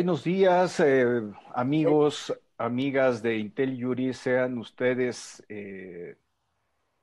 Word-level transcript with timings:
Buenos 0.00 0.24
días, 0.24 0.80
eh, 0.80 1.30
amigos, 1.54 2.32
amigas 2.56 3.22
de 3.22 3.36
Intel 3.36 3.76
Yuri. 3.76 4.14
Sean 4.14 4.56
ustedes 4.56 5.44
eh, 5.50 6.16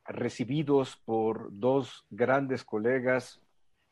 recibidos 0.04 0.96
por 1.05 1.50
dos 1.52 2.07
grandes 2.10 2.65
colegas, 2.65 3.39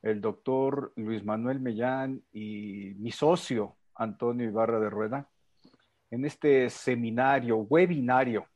el 0.01 0.21
doctor 0.21 0.91
Luis 0.95 1.23
Manuel 1.23 1.59
Mellán 1.59 2.23
y 2.33 2.95
mi 2.97 3.11
socio 3.11 3.75
Antonio 3.93 4.47
Ibarra 4.47 4.79
de 4.79 4.89
Rueda, 4.89 5.29
en 6.09 6.25
este 6.25 6.71
seminario, 6.71 7.57
webinario, 7.57 8.47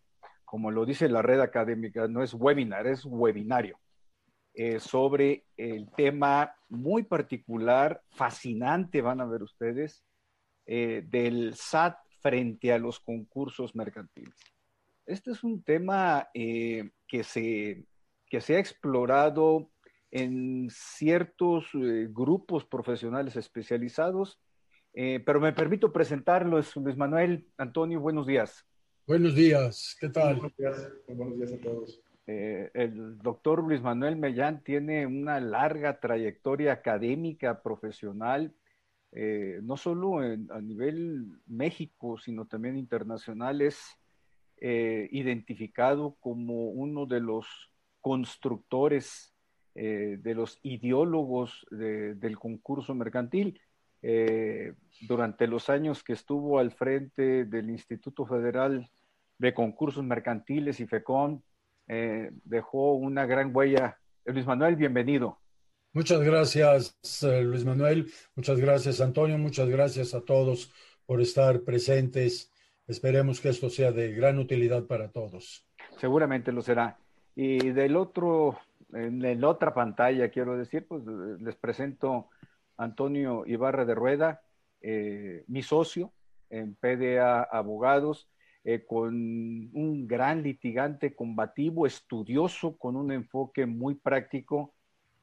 como 0.46 0.72
lo 0.72 0.84
dice 0.84 1.10
la 1.10 1.22
red 1.22 1.42
académica, 1.42 2.08
no 2.08 2.24
es 2.24 2.34
webinar, 2.34 2.88
es 2.88 3.06
webinario, 3.06 3.78
eh, 4.56 4.80
sobre 4.80 5.46
el 5.56 5.92
tema 5.92 6.56
muy 6.70 7.04
particular, 7.04 8.02
fascinante, 8.10 9.00
van 9.04 9.22
a 9.22 9.28
ver 9.28 9.44
ustedes, 9.44 10.04
eh, 10.72 11.04
del 11.10 11.56
SAT 11.56 11.98
frente 12.22 12.72
a 12.72 12.78
los 12.78 13.00
concursos 13.00 13.74
mercantiles. 13.74 14.36
Este 15.08 15.32
es 15.32 15.44
un 15.44 15.64
tema 15.64 16.30
eh, 16.32 16.92
que, 17.08 17.24
se, 17.24 17.86
que 18.28 18.40
se 18.40 18.56
ha 18.56 18.60
explorado 18.60 19.72
en 20.12 20.68
ciertos 20.70 21.66
eh, 21.74 22.08
grupos 22.12 22.66
profesionales 22.66 23.36
especializados, 23.36 24.40
pero 24.94 25.40
me 25.40 25.54
permito 25.54 25.92
presentarlo, 25.92 26.60
es 26.60 26.76
Luis 26.76 26.98
Manuel 26.98 27.48
Antonio, 27.58 28.00
buenos 28.00 28.28
días. 28.28 28.64
Buenos 29.08 29.34
días, 29.34 29.98
¿qué 30.00 30.10
tal? 30.10 30.36
Buenos 30.36 30.56
días, 30.56 30.92
buenos 31.08 31.38
días 31.38 31.54
a 31.54 31.62
todos. 31.62 32.02
el 32.28 33.18
doctor 33.18 33.64
Luis 33.64 33.82
Manuel 33.82 34.18
Mellán 34.18 34.64
tiene 34.64 35.08
una 35.08 35.40
larga 35.40 36.00
trayectoria 36.00 36.74
académica, 36.74 37.64
profesional, 37.64 38.54
eh, 39.12 39.60
no 39.64 39.76
solo 39.76 40.20
a 40.20 40.62
nivel 40.62 41.28
México, 41.48 42.18
sino 42.18 42.46
también 42.46 42.78
internacional, 42.78 43.62
es 43.62 43.98
eh, 44.58 45.08
identificado 45.12 46.16
como 46.20 46.70
uno 46.70 47.06
de 47.06 47.20
los 47.20 47.48
constructores, 48.02 49.34
eh, 49.76 50.18
de 50.20 50.36
los 50.36 50.60
ideólogos 50.64 51.66
del 51.72 52.38
concurso 52.38 52.94
mercantil. 52.94 53.60
durante 55.08 55.46
los 55.48 55.70
años 55.70 56.04
que 56.04 56.14
estuvo 56.14 56.60
al 56.60 56.72
frente 56.72 57.44
del 57.46 57.70
Instituto 57.70 58.26
Federal 58.26 58.90
de 59.38 59.54
Concursos 59.54 60.04
Mercantiles 60.06 60.80
y 60.80 60.88
FECON, 60.88 61.44
dejó 62.46 62.94
una 62.94 63.26
gran 63.26 63.54
huella. 63.54 63.98
Luis 64.26 64.46
Manuel, 64.46 64.78
bienvenido. 64.78 65.40
Muchas 65.92 66.22
gracias, 66.22 67.24
eh, 67.24 67.42
Luis 67.42 67.66
Manuel. 67.66 68.12
Muchas 68.36 68.60
gracias, 68.60 69.02
Antonio. 69.02 69.40
Muchas 69.40 69.68
gracias 69.68 70.14
a 70.14 70.22
todos 70.22 70.72
por 71.06 71.20
estar 71.20 71.62
presentes. 71.62 72.52
Esperemos 72.88 73.42
que 73.42 73.50
esto 73.50 73.72
sea 73.72 73.92
de 73.92 74.14
gran 74.14 74.38
utilidad 74.38 74.86
para 74.86 75.10
todos. 75.10 75.66
Seguramente 75.98 76.52
lo 76.52 76.62
será. 76.62 77.00
Y 77.36 77.72
del 77.72 77.96
otro, 77.96 78.60
en 78.94 79.42
la 79.42 79.48
otra 79.48 79.74
pantalla, 79.74 80.30
quiero 80.30 80.58
decir, 80.58 80.86
pues 80.88 81.04
les 81.40 81.56
presento 81.56 82.30
a 82.78 82.84
Antonio 82.84 83.44
Ibarra 83.48 83.86
de 83.86 83.96
Rueda, 83.96 84.42
eh, 84.82 85.44
mi 85.48 85.64
socio 85.64 86.14
en 86.52 86.76
PDA 86.76 87.42
Abogados, 87.42 88.30
eh, 88.64 88.86
con 88.86 89.16
un 89.74 90.08
gran 90.08 90.44
litigante 90.44 91.16
combativo, 91.16 91.88
estudioso, 91.88 92.78
con 92.78 92.96
un 92.96 93.12
enfoque 93.12 93.66
muy 93.66 93.96
práctico 93.96 94.76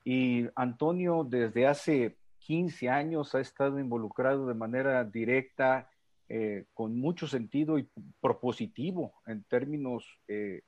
y 0.07 0.47
Antonio 0.55 1.27
desde 1.29 1.67
hace 1.67 2.17
15 2.39 2.89
años 2.89 3.35
ha 3.35 3.41
estado 3.41 3.81
involucrado 3.81 4.47
de 4.47 4.55
manera 4.55 5.03
directa, 5.03 5.91
eh, 6.29 6.67
con 6.75 6.97
mucho 6.97 7.27
sentido 7.27 7.77
y 7.77 7.89
propositivo 8.21 9.15
en 9.27 9.43
términos 9.43 10.07
eh, 10.29 10.63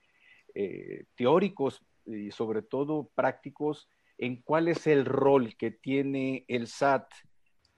eh, 0.56 1.04
teóricos 1.15 1.87
y 2.04 2.32
sobre 2.32 2.62
todo 2.62 3.12
prácticos 3.15 3.88
en 4.19 4.43
cuál 4.43 4.66
es 4.66 4.88
el 4.88 5.04
rol 5.04 5.55
que 5.56 5.70
tiene 5.70 6.44
el 6.49 6.66
SAT 6.66 7.06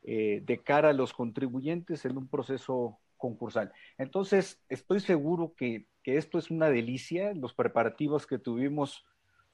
de 0.02 0.62
cara 0.64 0.88
a 0.88 0.94
los 0.94 1.12
contribuyentes 1.12 2.06
en 2.06 2.16
un 2.16 2.26
proceso 2.26 3.00
concursal. 3.18 3.70
Entonces, 3.98 4.64
estoy 4.70 5.00
seguro 5.00 5.52
que, 5.54 5.88
que 6.02 6.16
esto 6.16 6.38
es 6.38 6.50
una 6.50 6.70
delicia, 6.70 7.34
los 7.34 7.52
preparativos 7.52 8.26
que 8.26 8.38
tuvimos 8.38 9.04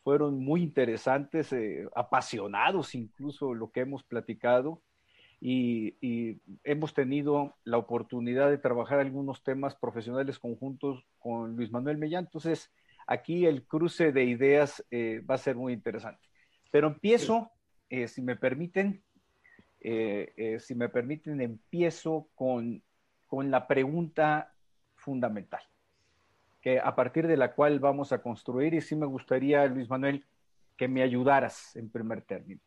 fueron 0.06 0.38
muy 0.38 0.62
interesantes, 0.62 1.52
eh, 1.52 1.88
apasionados 1.96 2.94
incluso 2.94 3.54
lo 3.54 3.72
que 3.72 3.80
hemos 3.80 4.04
platicado 4.04 4.80
y, 5.40 5.96
hemos 6.62 6.94
tenido 6.94 7.56
la 7.64 7.78
oportunidad 7.78 8.48
de 8.48 8.58
trabajar 8.58 9.00
algunos 9.00 9.42
temas 9.42 9.74
profesionales 9.74 10.38
conjuntos 10.38 11.04
con 11.18 11.56
Luis 11.56 11.72
Manuel 11.72 11.98
Mellán. 11.98 12.26
Entonces, 12.26 12.72
aquí 13.08 13.46
el 13.46 13.66
cruce 13.66 14.12
de 14.12 14.22
ideas 14.26 14.86
eh, 14.92 15.24
va 15.28 15.34
a 15.34 15.38
ser 15.38 15.56
muy 15.56 15.72
interesante. 15.72 16.22
Pero 16.70 16.86
empiezo, 16.86 17.50
eh, 17.90 18.06
si 18.06 18.22
me 18.22 18.36
permiten, 18.36 19.02
si 19.80 20.74
me 20.76 20.88
permiten, 20.88 21.40
empiezo 21.40 22.28
con, 22.36 22.80
con 23.26 23.50
la 23.50 23.66
pregunta 23.66 24.54
fundamental 24.94 25.62
a 26.82 26.96
partir 26.96 27.26
de 27.28 27.36
la 27.36 27.54
cual 27.54 27.78
vamos 27.78 28.12
a 28.12 28.20
construir 28.20 28.74
y 28.74 28.80
sí 28.80 28.96
me 28.96 29.06
gustaría, 29.06 29.66
Luis 29.66 29.88
Manuel, 29.88 30.24
que 30.76 30.88
me 30.88 31.02
ayudaras 31.02 31.76
en 31.76 31.90
primer 31.90 32.22
término. 32.22 32.60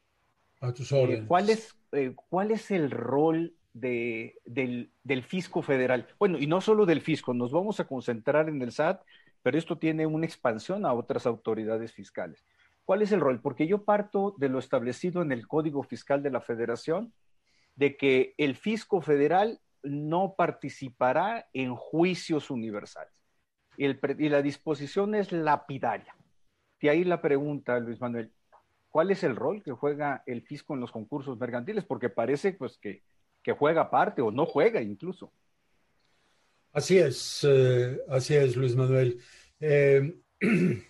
A 0.62 0.74
tus 0.74 0.92
órdenes. 0.92 1.24
Eh, 1.24 1.28
¿cuál, 1.28 1.50
es, 1.50 1.78
eh, 1.92 2.14
¿Cuál 2.30 2.52
es 2.52 2.72
el 2.72 2.92
rol 2.92 3.56
de, 3.74 4.40
del, 4.46 4.92
del, 5.04 5.24
fisco 5.24 5.62
federal? 5.62 6.08
Bueno, 6.18 6.38
y 6.38 6.48
no 6.48 6.62
solo 6.62 6.86
del 6.86 7.02
fisco, 7.02 7.34
nos 7.34 7.52
vamos 7.52 7.80
a 7.80 7.88
concentrar 7.88 8.48
en 8.48 8.62
el 8.62 8.72
SAT, 8.72 9.02
pero 9.42 9.58
esto 9.58 9.78
tiene 9.78 10.06
una 10.06 10.26
expansión 10.26 10.86
a 10.86 10.94
otras 10.94 11.26
autoridades 11.26 11.92
fiscales. 11.92 12.46
¿Cuál 12.86 13.02
es 13.02 13.12
el 13.12 13.20
rol? 13.20 13.42
Porque 13.42 13.68
yo 13.68 13.84
parto 13.84 14.34
de 14.38 14.50
lo 14.50 14.60
establecido 14.60 15.22
en 15.22 15.32
el 15.32 15.48
Código 15.48 15.84
Fiscal 15.84 16.24
de 16.24 16.32
la 16.32 16.42
Federación, 16.42 17.14
de 17.76 17.96
que 17.98 18.34
el 18.38 18.56
fisco 18.56 19.02
federal 19.02 19.60
no 19.84 20.36
participará 20.38 21.48
en 21.54 21.76
juicios 21.76 22.50
universales 22.50 23.19
y, 23.80 24.30
la 24.30 24.42
disposición 24.42 25.16
es 25.16 25.32
lapidaria. 25.32 26.14
De 26.82 26.90
ahí 26.90 27.06
la 27.06 27.22
pregunta, 27.22 27.80
Luis 27.80 28.02
Manuel, 28.02 28.30
¿cuál 28.90 29.12
es 29.12 29.24
el 29.24 29.38
rol 29.38 29.64
que 29.64 29.72
juega 29.72 30.22
el 30.26 30.42
fisco 30.42 30.74
en 30.74 30.82
los 30.82 30.92
concursos 30.92 31.40
mercantiles? 31.40 31.86
Porque 31.86 32.10
parece 32.10 32.54
pues 32.54 32.78
que, 32.78 33.04
juega 33.58 33.90
parte 33.90 34.22
o 34.22 34.30
no 34.30 34.46
juega 34.46 34.80
incluso. 34.80 35.32
Así 36.72 37.00
es, 37.00 37.44
eh, 37.50 38.00
así 38.10 38.36
es, 38.36 38.56
Luis 38.56 38.76
Manuel. 38.76 39.20
Eh, 39.60 40.20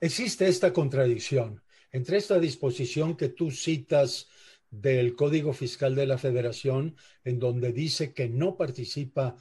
existe 0.00 0.48
esta 0.48 0.72
contradicción 0.72 1.62
entre 1.92 2.16
esta 2.16 2.40
disposición 2.40 3.16
que 3.16 3.28
tú 3.28 3.50
citas 3.50 4.28
del 4.70 5.14
Código 5.14 5.52
Fiscal 5.52 5.94
de 5.94 6.06
la 6.06 6.18
Federación, 6.18 6.96
en 7.24 7.38
donde 7.38 7.72
dice 7.72 8.12
que 8.12 8.28
no 8.28 8.56
participa 8.56 9.36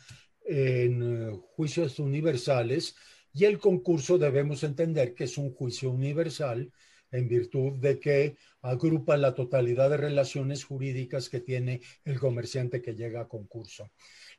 en 0.46 1.02
eh, 1.04 1.40
juicios 1.56 2.00
universales 2.00 2.96
y 3.34 3.46
el 3.46 3.60
concurso 3.60 4.18
debemos 4.18 4.64
entender 4.64 5.14
que 5.14 5.26
es 5.26 5.38
un 5.38 5.54
juicio 5.54 5.92
universal 5.92 6.72
en 7.12 7.28
virtud 7.28 7.74
de 7.80 8.00
que 8.00 8.38
agrupa 8.62 9.18
la 9.18 9.34
totalidad 9.34 9.90
de 9.90 9.98
relaciones 9.98 10.64
jurídicas 10.64 11.30
que 11.30 11.40
tiene 11.40 11.82
el 12.04 12.20
comerciante 12.20 12.82
que 12.82 12.96
llega 12.96 13.22
a 13.22 13.28
concurso. 13.28 13.92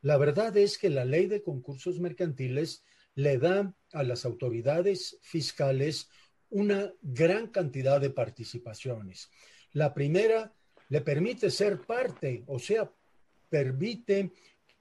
La 0.03 0.17
verdad 0.17 0.56
es 0.56 0.78
que 0.78 0.91
la 0.91 1.05
ley 1.05 1.26
de 1.26 1.43
concursos 1.43 2.00
mercantiles 2.00 2.85
le 3.14 3.38
da 3.38 3.75
a 3.93 4.02
las 4.02 4.25
autoridades 4.25 5.19
fiscales 5.23 6.09
una 6.50 6.93
gran 7.02 7.49
cantidad 7.49 8.00
de 8.00 8.11
participaciones. 8.11 9.31
La 9.73 9.93
primera 9.94 10.52
le 10.88 11.00
permite 11.00 11.50
ser 11.50 11.81
parte, 11.81 12.44
o 12.47 12.59
sea, 12.59 12.91
permite 13.49 14.32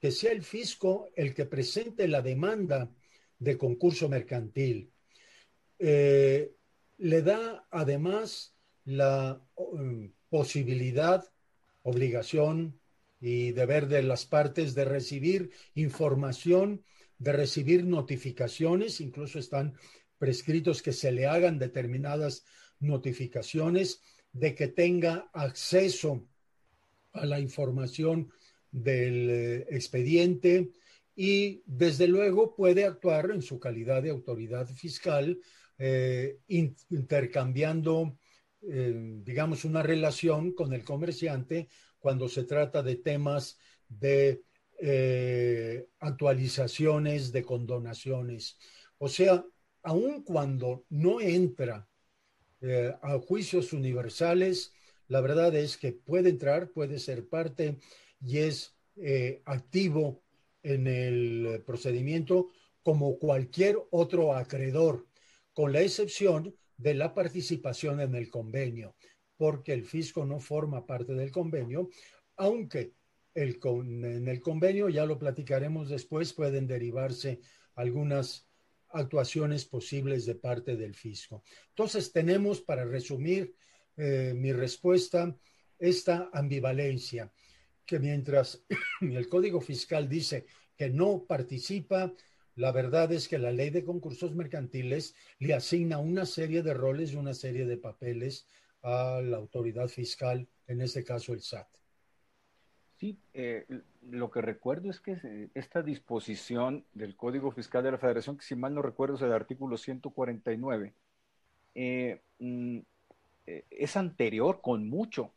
que 0.05 0.11
sea 0.11 0.33
el 0.33 0.43
fisco 0.43 1.09
el 1.15 1.33
que 1.33 1.47
presente 1.47 2.07
la 2.07 2.21
demanda 2.21 2.91
de 3.39 3.57
concurso 3.57 4.07
mercantil. 4.07 4.91
Eh, 5.79 6.53
le 6.99 7.21
da 7.23 7.65
además 7.71 8.53
la 8.83 9.41
um, 9.55 10.11
posibilidad, 10.29 11.27
obligación 11.81 12.79
y 13.19 13.51
deber 13.53 13.87
de 13.87 14.03
las 14.03 14.27
partes 14.27 14.75
de 14.75 14.85
recibir 14.85 15.49
información, 15.73 16.83
de 17.17 17.31
recibir 17.31 17.83
notificaciones, 17.83 19.01
incluso 19.01 19.39
están 19.39 19.73
prescritos 20.19 20.83
que 20.83 20.93
se 20.93 21.11
le 21.11 21.25
hagan 21.25 21.57
determinadas 21.57 22.45
notificaciones, 22.79 24.03
de 24.33 24.53
que 24.53 24.67
tenga 24.67 25.31
acceso 25.33 26.27
a 27.11 27.25
la 27.25 27.39
información 27.39 28.29
del 28.75 29.29
eh, 29.29 29.67
expediente 29.69 30.71
y 31.15 31.63
desde 31.65 32.09
luego 32.09 32.53
puede 32.55 32.83
actuar 32.83 33.31
en 33.31 33.41
su 33.41 33.57
calidad 33.57 34.03
de 34.03 34.09
autoridad 34.09 34.67
fiscal 34.67 35.39
eh, 35.77 36.39
intercambiando, 36.47 38.17
eh, 38.61 38.93
digamos, 39.23 39.63
una 39.63 39.81
relación 39.81 40.53
con 40.53 40.73
el 40.73 40.83
comerciante 40.83 41.69
cuando 41.99 42.27
se 42.27 42.43
trata 42.43 42.83
de 42.83 42.97
temas 42.97 43.57
de 43.87 44.43
actualizaciones, 45.99 47.31
de 47.31 47.43
condonaciones. 47.43 48.57
O 48.97 49.07
sea, 49.07 49.45
aun 49.83 50.21
cuando 50.23 50.83
no 50.89 51.21
entra 51.21 51.87
a 53.01 53.19
juicios 53.19 53.71
universales, 53.71 54.73
la 55.07 55.21
verdad 55.21 55.55
es 55.55 55.77
que 55.77 55.93
puede 55.93 56.29
entrar, 56.29 56.71
puede 56.71 56.99
ser 56.99 57.29
parte 57.29 57.79
y 58.19 58.39
es 58.39 58.75
eh, 58.95 59.41
activo 59.45 60.23
en 60.63 60.87
el 60.87 61.63
procedimiento 61.65 62.49
como 62.81 63.17
cualquier 63.17 63.77
otro 63.91 64.35
acreedor, 64.35 65.07
con 65.53 65.73
la 65.73 65.81
excepción 65.81 66.55
de 66.77 66.93
la 66.93 67.13
participación 67.13 67.99
en 68.01 68.15
el 68.15 68.29
convenio, 68.29 68.95
porque 69.37 69.73
el 69.73 69.85
fisco 69.85 70.25
no 70.25 70.39
forma 70.39 70.85
parte 70.85 71.13
del 71.13 71.31
convenio, 71.31 71.89
aunque 72.35 72.93
el 73.33 73.59
en 73.63 74.27
el 74.27 74.41
convenio, 74.41 74.87
ya 74.89 75.05
lo 75.05 75.19
platicaremos 75.19 75.89
después, 75.89 76.33
pueden 76.33 76.67
derivarse 76.67 77.41
algunas 77.75 78.47
actuaciones 78.89 79.65
posibles 79.65 80.25
de 80.25 80.35
parte 80.35 80.77
del 80.77 80.95
fisco. 80.95 81.43
Entonces, 81.69 82.13
tenemos, 82.13 82.61
para 82.61 82.85
resumir 82.85 83.55
eh, 83.97 84.33
mi 84.35 84.53
respuesta, 84.53 85.37
esta 85.77 86.29
ambivalencia, 86.31 87.31
que 87.85 87.99
mientras 87.99 88.63
el 89.01 89.27
Código 89.29 89.61
Fiscal 89.61 90.09
dice 90.09 90.45
que 90.75 90.89
no 90.89 91.23
participa, 91.27 92.13
la 92.55 92.71
verdad 92.71 93.11
es 93.11 93.27
que 93.27 93.37
la 93.37 93.51
ley 93.51 93.69
de 93.69 93.83
concursos 93.83 94.33
mercantiles 94.33 95.15
le 95.39 95.53
asigna 95.53 95.97
una 95.97 96.25
serie 96.25 96.63
de 96.63 96.73
roles 96.73 97.13
y 97.13 97.15
una 97.15 97.33
serie 97.33 97.65
de 97.65 97.77
papeles 97.77 98.47
a 98.81 99.21
la 99.21 99.37
autoridad 99.37 99.87
fiscal, 99.87 100.47
en 100.67 100.81
este 100.81 101.03
caso 101.03 101.33
el 101.33 101.41
SAT. 101.41 101.67
Sí, 102.97 103.19
eh, 103.33 103.65
lo 104.09 104.31
que 104.31 104.41
recuerdo 104.41 104.89
es 104.89 105.01
que 105.01 105.49
esta 105.53 105.81
disposición 105.81 106.85
del 106.93 107.15
Código 107.15 107.51
Fiscal 107.51 107.83
de 107.83 107.91
la 107.91 107.97
Federación, 107.97 108.37
que 108.37 108.45
si 108.45 108.55
mal 108.55 108.73
no 108.73 108.81
recuerdo 108.81 109.15
es 109.15 109.21
el 109.21 109.33
artículo 109.33 109.77
149, 109.77 110.93
eh, 111.73 112.21
mm, 112.39 112.79
eh, 113.47 113.65
es 113.69 113.97
anterior 113.97 114.61
con 114.61 114.87
mucho 114.87 115.33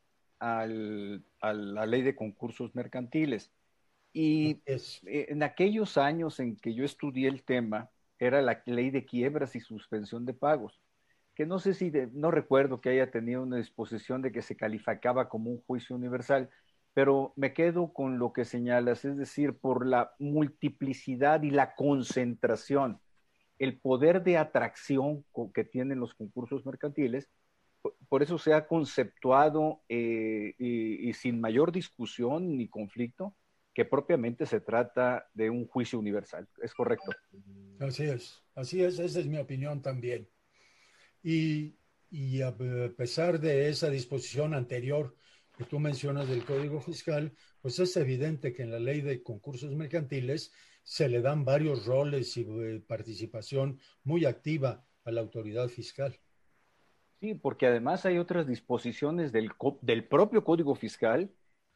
a 1.41 1.53
la 1.53 1.87
ley 1.87 2.03
de 2.03 2.17
concursos 2.17 2.75
mercantiles. 2.75 3.53
Y 4.13 4.63
en 5.05 5.43
aquellos 5.43 5.99
años 5.99 6.41
en 6.41 6.57
que 6.57 6.75
yo 6.75 6.85
estudié 6.85 7.29
el 7.29 7.45
tema, 7.45 7.91
era 8.19 8.43
la 8.43 8.63
ley 8.67 8.91
de 8.91 9.05
quiebras 9.05 9.55
y 9.55 9.61
suspensión 9.61 10.27
de 10.27 10.35
pagos, 10.35 10.81
que 11.35 11.47
no 11.47 11.59
sé 11.59 11.75
si, 11.75 11.93
no 12.13 12.31
recuerdo 12.31 12.81
que 12.81 12.91
haya 12.91 13.11
tenido 13.11 13.43
una 13.43 13.59
disposición 13.59 14.23
de 14.23 14.33
que 14.33 14.43
se 14.43 14.57
calificaba 14.57 15.29
como 15.29 15.51
un 15.51 15.63
juicio 15.63 15.95
universal, 15.95 16.51
pero 16.95 17.33
me 17.37 17.53
quedo 17.53 17.93
con 17.93 18.19
lo 18.19 18.33
que 18.33 18.45
señalas, 18.45 19.05
es 19.05 19.17
decir, 19.17 19.57
por 19.57 19.87
la 19.87 20.13
multiplicidad 20.19 21.43
y 21.43 21.51
la 21.51 21.77
concentración, 21.77 23.01
el 23.61 23.79
poder 23.79 24.25
de 24.25 24.37
atracción 24.37 25.25
que 25.55 25.65
tienen 25.65 26.01
los 26.01 26.15
concursos 26.15 26.67
mercantiles, 26.67 27.29
por 28.09 28.23
eso 28.23 28.39
se 28.39 28.53
ha 28.53 28.67
conceptuado 28.67 29.83
eh, 29.89 30.55
y, 30.59 31.13
sin 31.15 31.41
mayor 31.41 31.73
discusión 31.73 32.57
ni 32.57 32.69
conflicto 32.69 33.35
que 33.75 33.85
propiamente 33.85 34.47
se 34.47 34.61
trata 34.61 35.29
de 35.35 35.51
un 35.51 35.67
juicio 35.67 35.99
universal. 35.99 36.49
¿Es 36.63 36.75
correcto? 36.75 37.13
Así 37.79 38.05
es, 38.05 38.43
así 38.55 38.83
es, 38.83 38.99
esa 38.99 39.21
es 39.21 39.27
mi 39.27 39.39
opinión 39.39 39.83
también. 39.83 40.29
Y, 41.23 41.77
y 42.11 42.43
a 42.43 42.57
pesar 42.97 43.39
de 43.39 43.69
esa 43.69 43.89
disposición 43.89 44.55
anterior 44.55 45.15
que 45.57 45.65
tú 45.65 45.79
mencionas 45.79 46.29
del 46.29 46.45
Código 46.45 46.81
Fiscal, 46.81 47.33
pues 47.61 47.79
es 47.79 47.97
evidente 47.97 48.53
que 48.53 48.63
en 48.63 48.71
la 48.71 48.79
ley 48.79 49.01
de 49.01 49.23
concursos 49.23 49.75
mercantiles 49.75 50.53
se 50.83 51.09
le 51.09 51.21
dan 51.21 51.45
varios 51.45 51.85
roles 51.85 52.37
y 52.37 52.47
eh, 52.49 52.81
participación 52.87 53.79
muy 54.05 54.25
activa 54.25 54.87
a 55.05 55.11
la 55.11 55.21
autoridad 55.21 55.69
fiscal. 55.69 56.19
Sí, 57.21 57.35
porque 57.35 57.67
además 57.67 58.07
hay 58.07 58.19
otras 58.19 58.47
disposiciones 58.47 59.33
del, 59.33 59.51
del 59.83 60.05
propio 60.05 60.45
Código 60.45 60.75
Fiscal 60.75 61.31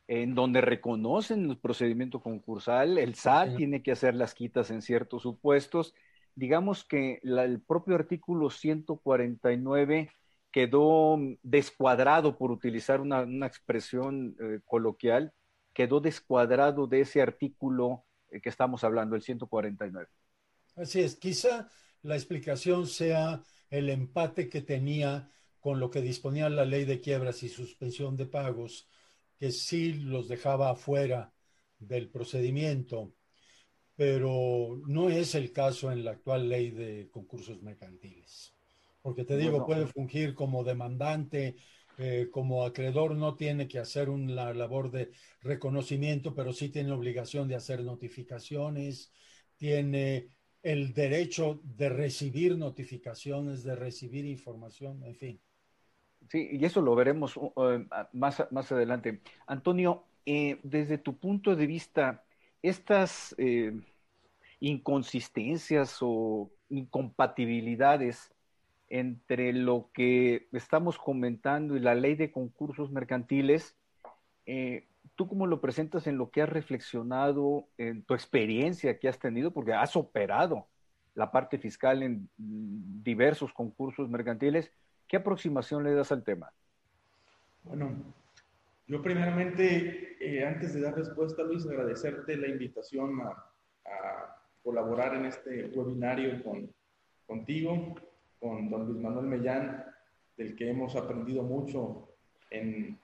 en 0.08 0.34
donde 0.34 0.60
reconocen 0.60 1.48
el 1.48 1.58
procedimiento 1.58 2.20
concursal, 2.20 2.98
el 2.98 3.14
SAT 3.14 3.56
tiene 3.56 3.82
que 3.82 3.92
hacer 3.92 4.14
las 4.14 4.34
quitas 4.34 4.70
en 4.70 4.82
ciertos 4.82 5.22
supuestos. 5.22 5.94
Digamos 6.34 6.84
que 6.84 7.20
el 7.22 7.60
propio 7.60 7.94
artículo 7.94 8.50
149 8.50 10.10
quedó 10.50 11.18
descuadrado, 11.42 12.36
por 12.36 12.50
utilizar 12.50 13.00
una, 13.00 13.46
expresión 13.46 14.36
eh, 14.38 14.60
coloquial, 14.66 15.32
quedó 15.72 16.00
descuadrado 16.00 16.86
de 16.86 17.00
ese 17.00 17.22
artículo 17.22 18.04
eh, 18.30 18.40
que 18.40 18.50
estamos 18.50 18.84
hablando, 18.84 19.16
el 19.16 19.22
149. 19.22 20.08
Así 20.76 21.00
es, 21.00 21.16
quizá 21.16 21.70
la 22.02 22.16
explicación 22.16 22.86
sea 22.86 23.42
el 23.72 23.90
empate 23.90 24.48
que 24.48 24.62
tenía 24.62 25.28
con 25.58 25.80
lo 25.80 25.90
que 25.90 26.00
disponía 26.00 26.48
la 26.48 26.64
ley 26.64 26.84
de 26.84 27.00
quiebras 27.00 27.42
y 27.42 27.48
suspensión 27.48 28.16
de 28.16 28.26
pagos, 28.26 28.88
que 29.36 29.50
sí 29.50 29.94
los 29.94 30.28
dejaba 30.28 30.70
afuera 30.70 31.32
del 31.80 32.08
procedimiento, 32.08 33.12
pero 33.96 34.80
no 34.86 35.08
es 35.08 35.34
el 35.34 35.52
caso 35.52 35.90
en 35.90 36.04
la 36.04 36.12
actual 36.12 36.48
ley 36.48 36.70
de 36.70 37.10
concursos 37.10 37.60
mercantiles 37.62 38.54
porque 39.02 39.24
te 39.24 39.36
digo, 39.36 39.66
puede 39.66 39.86
fungir 39.86 40.34
como 40.34 40.62
demandante, 40.62 41.56
eh, 41.98 42.28
como 42.30 42.64
acreedor 42.64 43.16
no 43.16 43.34
tiene 43.34 43.66
que 43.66 43.80
hacer 43.80 44.08
una 44.08 44.54
labor 44.54 44.90
de 44.90 45.10
reconocimiento, 45.40 46.34
pero 46.34 46.52
sí 46.52 46.68
tiene 46.68 46.92
obligación 46.92 47.48
de 47.48 47.56
hacer 47.56 47.82
notificaciones, 47.82 49.12
tiene 49.56 50.28
el 50.62 50.94
derecho 50.94 51.60
de 51.76 51.88
recibir 51.88 52.56
notificaciones, 52.56 53.64
de 53.64 53.74
recibir 53.74 54.24
información, 54.24 55.02
en 55.04 55.14
fin. 55.14 55.40
Sí, 56.28 56.48
y 56.52 56.64
eso 56.64 56.80
lo 56.80 56.94
veremos 56.94 57.36
uh, 57.36 57.52
uh, 57.56 57.84
más, 58.12 58.44
más 58.50 58.70
adelante. 58.70 59.20
Antonio, 59.46 60.04
eh, 60.24 60.60
desde 60.62 60.98
tu 60.98 61.16
punto 61.16 61.56
de 61.56 61.66
vista, 61.66 62.24
estas 62.62 63.34
eh, 63.38 63.72
inconsistencias 64.60 65.98
o 66.00 66.50
incompatibilidades 66.68 68.32
entre 68.88 69.52
lo 69.52 69.90
que 69.92 70.46
estamos 70.52 70.98
comentando 70.98 71.76
y 71.76 71.80
la 71.80 71.94
ley 71.94 72.14
de 72.14 72.30
concursos 72.30 72.92
mercantiles, 72.92 73.74
eh, 74.46 74.86
¿tú 75.14 75.28
cómo 75.28 75.46
lo 75.46 75.60
presentas 75.60 76.06
en 76.06 76.18
lo 76.18 76.30
que 76.30 76.42
has 76.42 76.48
reflexionado, 76.48 77.68
en 77.78 78.04
tu 78.04 78.14
experiencia 78.14 78.98
que 78.98 79.08
has 79.08 79.18
tenido? 79.18 79.52
Porque 79.52 79.72
has 79.72 79.96
operado 79.96 80.68
la 81.14 81.30
parte 81.30 81.58
fiscal 81.58 82.02
en 82.02 82.28
diversos 82.36 83.52
concursos 83.52 84.08
mercantiles. 84.08 84.70
¿Qué 85.06 85.16
aproximación 85.16 85.84
le 85.84 85.94
das 85.94 86.12
al 86.12 86.24
tema? 86.24 86.52
Bueno, 87.64 87.90
yo 88.86 89.02
primeramente, 89.02 90.16
eh, 90.20 90.44
antes 90.44 90.74
de 90.74 90.80
dar 90.80 90.94
respuesta, 90.94 91.42
Luis, 91.42 91.66
agradecerte 91.66 92.36
la 92.36 92.48
invitación 92.48 93.20
a, 93.22 93.48
colaborar 94.62 95.16
en 95.16 95.26
este 95.26 95.66
webinario 95.74 96.40
con, 96.44 96.72
contigo 97.26 97.96
con 98.38 98.70
don 98.70 98.86
Luis 98.86 99.02
Manuel 99.02 99.26
Mellán, 99.26 99.84
del 100.36 100.54
que 100.54 100.70
hemos 100.70 100.94
aprendido 100.94 101.42
mucho 101.42 102.08
en 102.50 102.96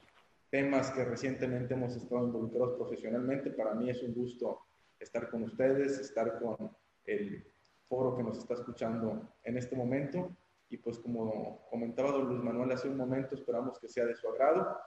temas 0.51 0.91
que 0.91 1.05
recientemente 1.05 1.75
hemos 1.75 1.97
estado 1.97 2.27
involucrados 2.27 2.77
profesionalmente. 2.77 3.51
Para 3.51 3.75
mí 3.75 3.91
es 3.91 4.03
un 4.03 4.15
gusto 4.15 4.61
estar 4.99 5.31
con 5.31 5.45
ustedes, 5.45 5.99
estar 5.99 6.39
con 6.41 6.71
el 7.05 7.47
foro 7.89 8.17
que 8.17 8.23
nos 8.23 8.39
está 8.39 8.55
escuchando 8.55 9.35
en 9.45 9.57
este 9.57 9.77
momento. 9.77 10.37
Y 10.71 10.77
pues 10.79 10.99
como 10.99 11.67
comentaba 11.71 12.13
don 12.13 12.29
Luis 12.29 12.43
Manuel 12.43 12.73
hace 12.73 12.89
un 12.89 12.97
momento, 12.97 13.35
esperamos 13.35 13.79
que 13.79 13.89
sea 13.89 14.05
de 14.05 14.15
su 14.15 14.29
agrado 14.29 14.79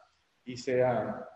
y 0.44 0.58
sea 0.58 1.28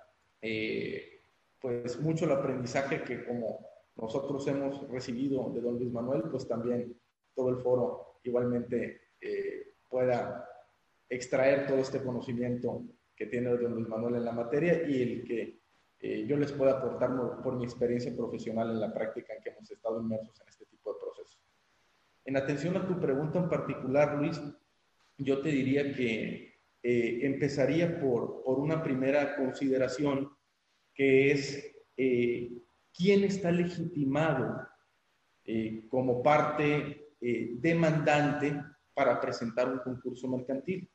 eh, 0.41 1.21
pues 1.59 1.99
mucho 1.99 2.25
el 2.25 2.31
aprendizaje 2.31 3.03
que 3.03 3.25
como 3.25 3.65
nosotros 3.95 4.47
hemos 4.47 4.87
recibido 4.89 5.49
de 5.51 5.61
don 5.61 5.79
Luis 5.79 5.91
Manuel, 5.91 6.23
pues 6.29 6.47
también 6.47 6.95
todo 7.33 7.49
el 7.49 7.57
foro 7.57 8.19
igualmente 8.23 9.01
eh, 9.21 9.73
pueda 9.89 10.47
extraer 11.09 11.67
todo 11.67 11.77
este 11.77 12.03
conocimiento 12.03 12.83
que 13.15 13.27
tiene 13.27 13.49
don 13.49 13.73
Luis 13.73 13.87
Manuel 13.87 14.15
en 14.15 14.25
la 14.25 14.31
materia 14.31 14.87
y 14.87 15.01
el 15.01 15.23
que 15.23 15.59
eh, 15.99 16.25
yo 16.27 16.37
les 16.37 16.51
pueda 16.51 16.73
aportar 16.73 17.09
por 17.41 17.55
mi 17.55 17.63
experiencia 17.63 18.15
profesional 18.15 18.69
en 18.71 18.79
la 18.79 18.93
práctica 18.93 19.33
en 19.33 19.41
que 19.41 19.49
hemos 19.49 19.69
estado 19.71 20.01
inmersos 20.01 20.39
en 20.41 20.47
este 20.49 20.65
tipo 20.65 20.93
de 20.93 20.99
procesos. 20.99 21.39
En 22.25 22.37
atención 22.37 22.75
a 22.75 22.85
tu 22.85 22.99
pregunta 22.99 23.39
en 23.39 23.49
particular, 23.49 24.17
Luis, 24.17 24.41
yo 25.17 25.41
te 25.41 25.49
diría 25.49 25.93
que 25.93 26.59
eh, 26.83 27.19
empezaría 27.21 27.99
por, 27.99 28.43
por, 28.43 28.59
una 28.59 28.83
primera 28.83 29.35
consideración 29.35 30.29
que 30.93 31.31
es 31.31 31.71
quién 31.95 33.23
está 33.23 33.51
legitimado 33.51 34.67
como 35.89 36.21
parte 36.21 37.13
demandante 37.59 38.61
para 38.93 39.19
presentar 39.19 39.69
un 39.69 39.79
concurso 39.79 40.27
mercantil. 40.27 40.89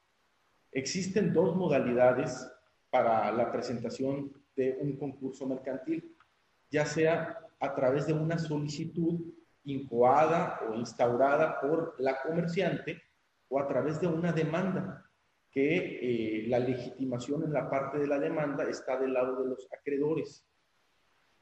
Existen 0.72 1.32
dos 1.32 1.56
modalidades 1.56 2.48
para 2.90 3.30
la 3.32 3.50
presentación 3.50 4.32
de 4.56 4.78
un 4.80 4.96
concurso 4.96 5.46
mercantil. 5.46 6.16
ya 6.70 6.86
sea 6.86 7.36
a 7.58 7.74
través 7.74 8.06
de 8.06 8.12
una 8.12 8.38
solicitud 8.38 9.20
incoada 9.64 10.60
o 10.68 10.74
instaurada 10.74 11.60
por 11.60 11.96
la 11.98 12.22
comerciante 12.22 13.02
o 13.48 13.58
a 13.58 13.66
través 13.66 14.00
de 14.00 14.06
una 14.06 14.32
demanda, 14.32 15.04
que 15.50 16.44
eh, 16.44 16.46
la 16.46 16.60
legitimación 16.60 17.42
en 17.42 17.52
la 17.52 17.68
parte 17.68 17.98
de 17.98 18.06
la 18.06 18.20
demanda 18.20 18.68
está 18.68 18.98
del 18.98 19.12
lado 19.12 19.42
de 19.42 19.48
los 19.48 19.68
acreedores. 19.72 20.46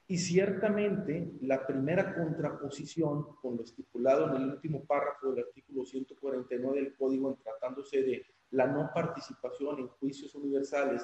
Y 0.06 0.16
ciertamente 0.16 1.34
la 1.42 1.66
primera 1.66 2.14
contraposición 2.14 3.36
con 3.42 3.58
lo 3.58 3.62
estipulado 3.62 4.34
en 4.34 4.42
el 4.42 4.48
último 4.48 4.84
párrafo 4.86 5.30
del 5.30 5.44
artículo 5.44 5.84
149 5.84 6.80
del 6.80 6.96
Código 6.96 7.38
tratándose 7.44 8.02
de 8.02 8.24
la 8.50 8.66
no 8.66 8.90
participación 8.94 9.78
en 9.80 9.88
juicios 9.88 10.34
universales 10.34 11.02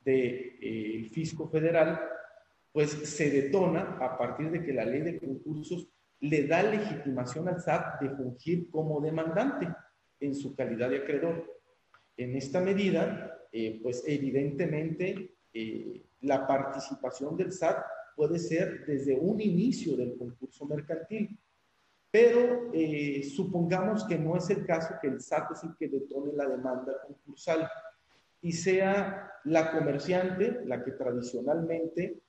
del 0.00 0.14
de, 0.14 0.58
eh, 0.60 1.04
fisco 1.10 1.48
federal, 1.48 2.00
pues 2.72 2.90
se 2.90 3.30
detona 3.30 3.98
a 4.00 4.16
partir 4.18 4.50
de 4.50 4.62
que 4.62 4.72
la 4.72 4.84
ley 4.84 5.00
de 5.00 5.18
concursos 5.18 5.88
le 6.20 6.46
da 6.46 6.62
legitimación 6.62 7.48
al 7.48 7.60
SAT 7.60 8.00
de 8.00 8.10
fungir 8.10 8.70
como 8.70 9.00
demandante 9.00 9.68
en 10.20 10.34
su 10.34 10.54
calidad 10.54 10.90
de 10.90 10.98
acreedor. 10.98 11.60
En 12.16 12.36
esta 12.36 12.60
medida, 12.60 13.46
eh, 13.52 13.80
pues 13.82 14.02
evidentemente 14.06 15.36
eh, 15.52 16.06
la 16.20 16.46
participación 16.46 17.36
del 17.36 17.52
SAT 17.52 17.84
puede 18.14 18.38
ser 18.38 18.86
desde 18.86 19.14
un 19.14 19.40
inicio 19.40 19.96
del 19.96 20.16
concurso 20.16 20.64
mercantil, 20.66 21.38
pero 22.10 22.70
eh, 22.72 23.22
supongamos 23.24 24.04
que 24.04 24.18
no 24.18 24.36
es 24.36 24.48
el 24.50 24.64
caso 24.64 24.94
que 25.00 25.08
el 25.08 25.20
SAT 25.20 25.52
es 25.52 25.62
el 25.64 25.76
que 25.76 25.88
detone 25.88 26.32
la 26.32 26.48
demanda 26.48 26.92
concursal 27.06 27.68
y 28.40 28.52
sea 28.52 29.30
la 29.44 29.72
comerciante 29.72 30.60
la 30.64 30.82
que 30.84 30.92
tradicionalmente 30.92 32.22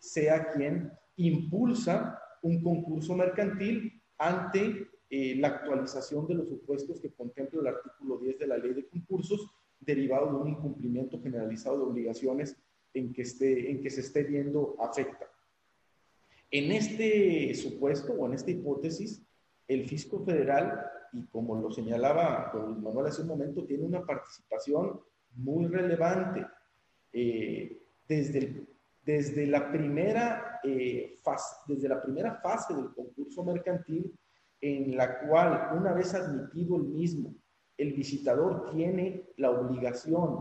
sea 0.00 0.50
quien 0.50 0.90
impulsa 1.16 2.18
un 2.42 2.62
concurso 2.62 3.14
mercantil 3.14 4.00
ante 4.18 4.88
eh, 5.08 5.36
la 5.36 5.48
actualización 5.48 6.26
de 6.26 6.34
los 6.34 6.48
supuestos 6.48 7.00
que 7.00 7.12
contempla 7.12 7.60
el 7.60 7.66
artículo 7.68 8.18
10 8.18 8.38
de 8.38 8.46
la 8.46 8.58
ley 8.58 8.74
de 8.74 8.88
concursos 8.88 9.48
derivado 9.78 10.26
de 10.26 10.34
un 10.34 10.48
incumplimiento 10.48 11.20
generalizado 11.22 11.78
de 11.78 11.84
obligaciones 11.84 12.56
en 12.92 13.12
que, 13.12 13.22
esté, 13.22 13.70
en 13.70 13.82
que 13.82 13.90
se 13.90 14.00
esté 14.00 14.24
viendo 14.24 14.76
afecta. 14.80 15.30
En 16.50 16.72
este 16.72 17.54
supuesto 17.54 18.12
o 18.12 18.26
en 18.26 18.34
esta 18.34 18.50
hipótesis, 18.50 19.22
el 19.68 19.86
fisco 19.88 20.24
federal, 20.24 20.80
y 21.12 21.26
como 21.26 21.56
lo 21.56 21.70
señalaba 21.70 22.50
don 22.52 22.82
Manuel 22.82 23.06
hace 23.06 23.22
un 23.22 23.28
momento, 23.28 23.64
tiene 23.64 23.84
una 23.84 24.04
participación 24.04 25.00
muy 25.34 25.66
relevante. 25.66 26.46
Eh, 27.12 27.82
desde 28.08 28.66
desde 29.06 29.46
la 29.46 29.70
primera, 29.70 30.58
eh, 30.64 31.16
fase, 31.22 31.54
desde 31.68 31.88
la 31.88 32.02
primera 32.02 32.34
fase 32.40 32.74
del 32.74 32.92
concurso 32.92 33.44
mercantil, 33.44 34.12
en 34.60 34.96
la 34.96 35.20
cual, 35.20 35.78
una 35.78 35.92
vez 35.92 36.12
admitido 36.12 36.76
el 36.76 36.82
mismo, 36.82 37.32
el 37.78 37.92
visitador 37.92 38.70
tiene 38.74 39.28
la 39.36 39.50
obligación 39.50 40.40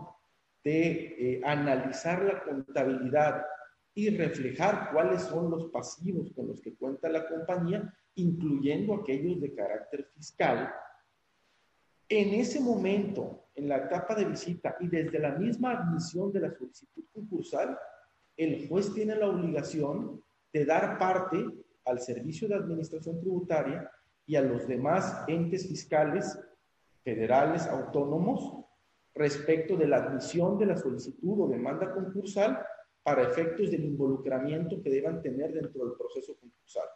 de 0.64 1.16
eh, 1.20 1.42
analizar 1.46 2.24
la 2.24 2.44
contabilidad 2.44 3.46
y 3.98 4.10
reflejar 4.10 4.92
cuáles 4.92 5.22
son 5.22 5.50
los 5.50 5.68
pasivos 5.68 6.30
con 6.34 6.50
los 6.50 6.60
que 6.60 6.76
cuenta 6.76 7.08
la 7.08 7.28
compañía, 7.28 7.92
incluyendo 8.16 8.94
aquellos 8.94 9.40
de 9.40 9.54
carácter 9.54 10.06
fiscal. 10.14 10.70
En 12.10 12.34
ese 12.34 12.60
momento, 12.60 13.46
en 13.56 13.70
la 13.70 13.78
etapa 13.78 14.14
de 14.14 14.26
visita 14.26 14.76
y 14.82 14.90
desde 14.90 15.18
la 15.18 15.32
misma 15.32 15.72
admisión 15.72 16.32
de 16.34 16.42
la 16.42 16.52
solicitud 16.52 17.06
concursal, 17.14 17.80
el 18.36 18.68
juez 18.68 18.94
tiene 18.94 19.16
la 19.16 19.30
obligación 19.30 20.22
de 20.52 20.66
dar 20.66 20.98
parte 20.98 21.46
al 21.86 22.02
Servicio 22.02 22.50
de 22.50 22.56
Administración 22.56 23.22
Tributaria 23.22 23.90
y 24.26 24.36
a 24.36 24.42
los 24.42 24.68
demás 24.68 25.24
entes 25.28 25.70
fiscales 25.70 26.38
federales 27.02 27.66
autónomos 27.68 28.66
respecto 29.14 29.78
de 29.78 29.88
la 29.88 29.98
admisión 29.98 30.58
de 30.58 30.66
la 30.66 30.76
solicitud 30.76 31.40
o 31.40 31.48
demanda 31.48 31.94
concursal 31.94 32.60
para 33.06 33.22
efectos 33.22 33.70
del 33.70 33.86
involucramiento 33.86 34.82
que 34.82 34.90
deban 34.90 35.22
tener 35.22 35.54
dentro 35.54 35.86
del 35.86 35.96
proceso 35.96 36.36
concursal. 36.40 36.88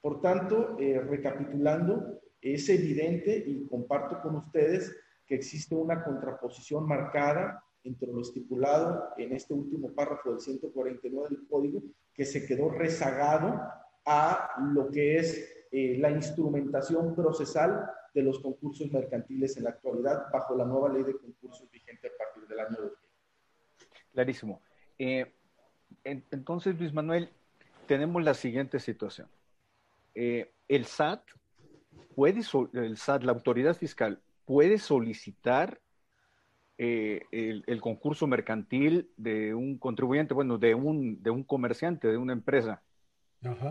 Por 0.00 0.18
tanto, 0.22 0.78
eh, 0.80 0.98
recapitulando, 0.98 2.22
es 2.40 2.66
evidente 2.70 3.36
y 3.46 3.66
comparto 3.66 4.22
con 4.22 4.36
ustedes 4.36 4.96
que 5.26 5.34
existe 5.34 5.74
una 5.74 6.02
contraposición 6.02 6.86
marcada 6.86 7.62
entre 7.84 8.10
lo 8.10 8.22
estipulado 8.22 9.10
en 9.18 9.34
este 9.34 9.52
último 9.52 9.92
párrafo 9.92 10.30
del 10.30 10.40
149 10.40 11.28
del 11.28 11.46
código, 11.46 11.82
que 12.14 12.24
se 12.24 12.46
quedó 12.46 12.70
rezagado 12.70 13.60
a 14.06 14.54
lo 14.72 14.90
que 14.90 15.18
es 15.18 15.66
eh, 15.70 15.98
la 15.98 16.10
instrumentación 16.10 17.14
procesal 17.14 17.90
de 18.14 18.22
los 18.22 18.40
concursos 18.40 18.90
mercantiles 18.90 19.58
en 19.58 19.64
la 19.64 19.70
actualidad 19.70 20.30
bajo 20.32 20.56
la 20.56 20.64
nueva 20.64 20.88
ley 20.88 21.02
de 21.02 21.18
concursos 21.18 21.70
vigente 21.70 22.08
a 22.08 22.16
partir 22.16 22.48
del 22.48 22.58
año 22.58 22.76
2000. 22.78 22.96
Clarísimo. 24.12 24.62
Eh, 24.98 25.41
entonces, 26.04 26.78
Luis 26.78 26.92
Manuel, 26.92 27.28
tenemos 27.86 28.22
la 28.22 28.34
siguiente 28.34 28.78
situación. 28.80 29.28
Eh, 30.14 30.52
el 30.68 30.86
SAT 30.86 31.22
puede, 32.14 32.42
el 32.74 32.96
SAT, 32.96 33.22
la 33.24 33.32
autoridad 33.32 33.76
fiscal, 33.76 34.20
puede 34.44 34.78
solicitar 34.78 35.80
eh, 36.78 37.22
el, 37.30 37.80
concurso 37.80 38.26
mercantil 38.26 39.08
de 39.16 39.54
un 39.54 39.78
contribuyente, 39.78 40.34
bueno, 40.34 40.58
de 40.58 40.74
un, 40.74 41.22
de 41.22 41.30
un 41.30 41.44
comerciante, 41.44 42.08
de 42.08 42.16
una 42.16 42.32
empresa, 42.32 42.82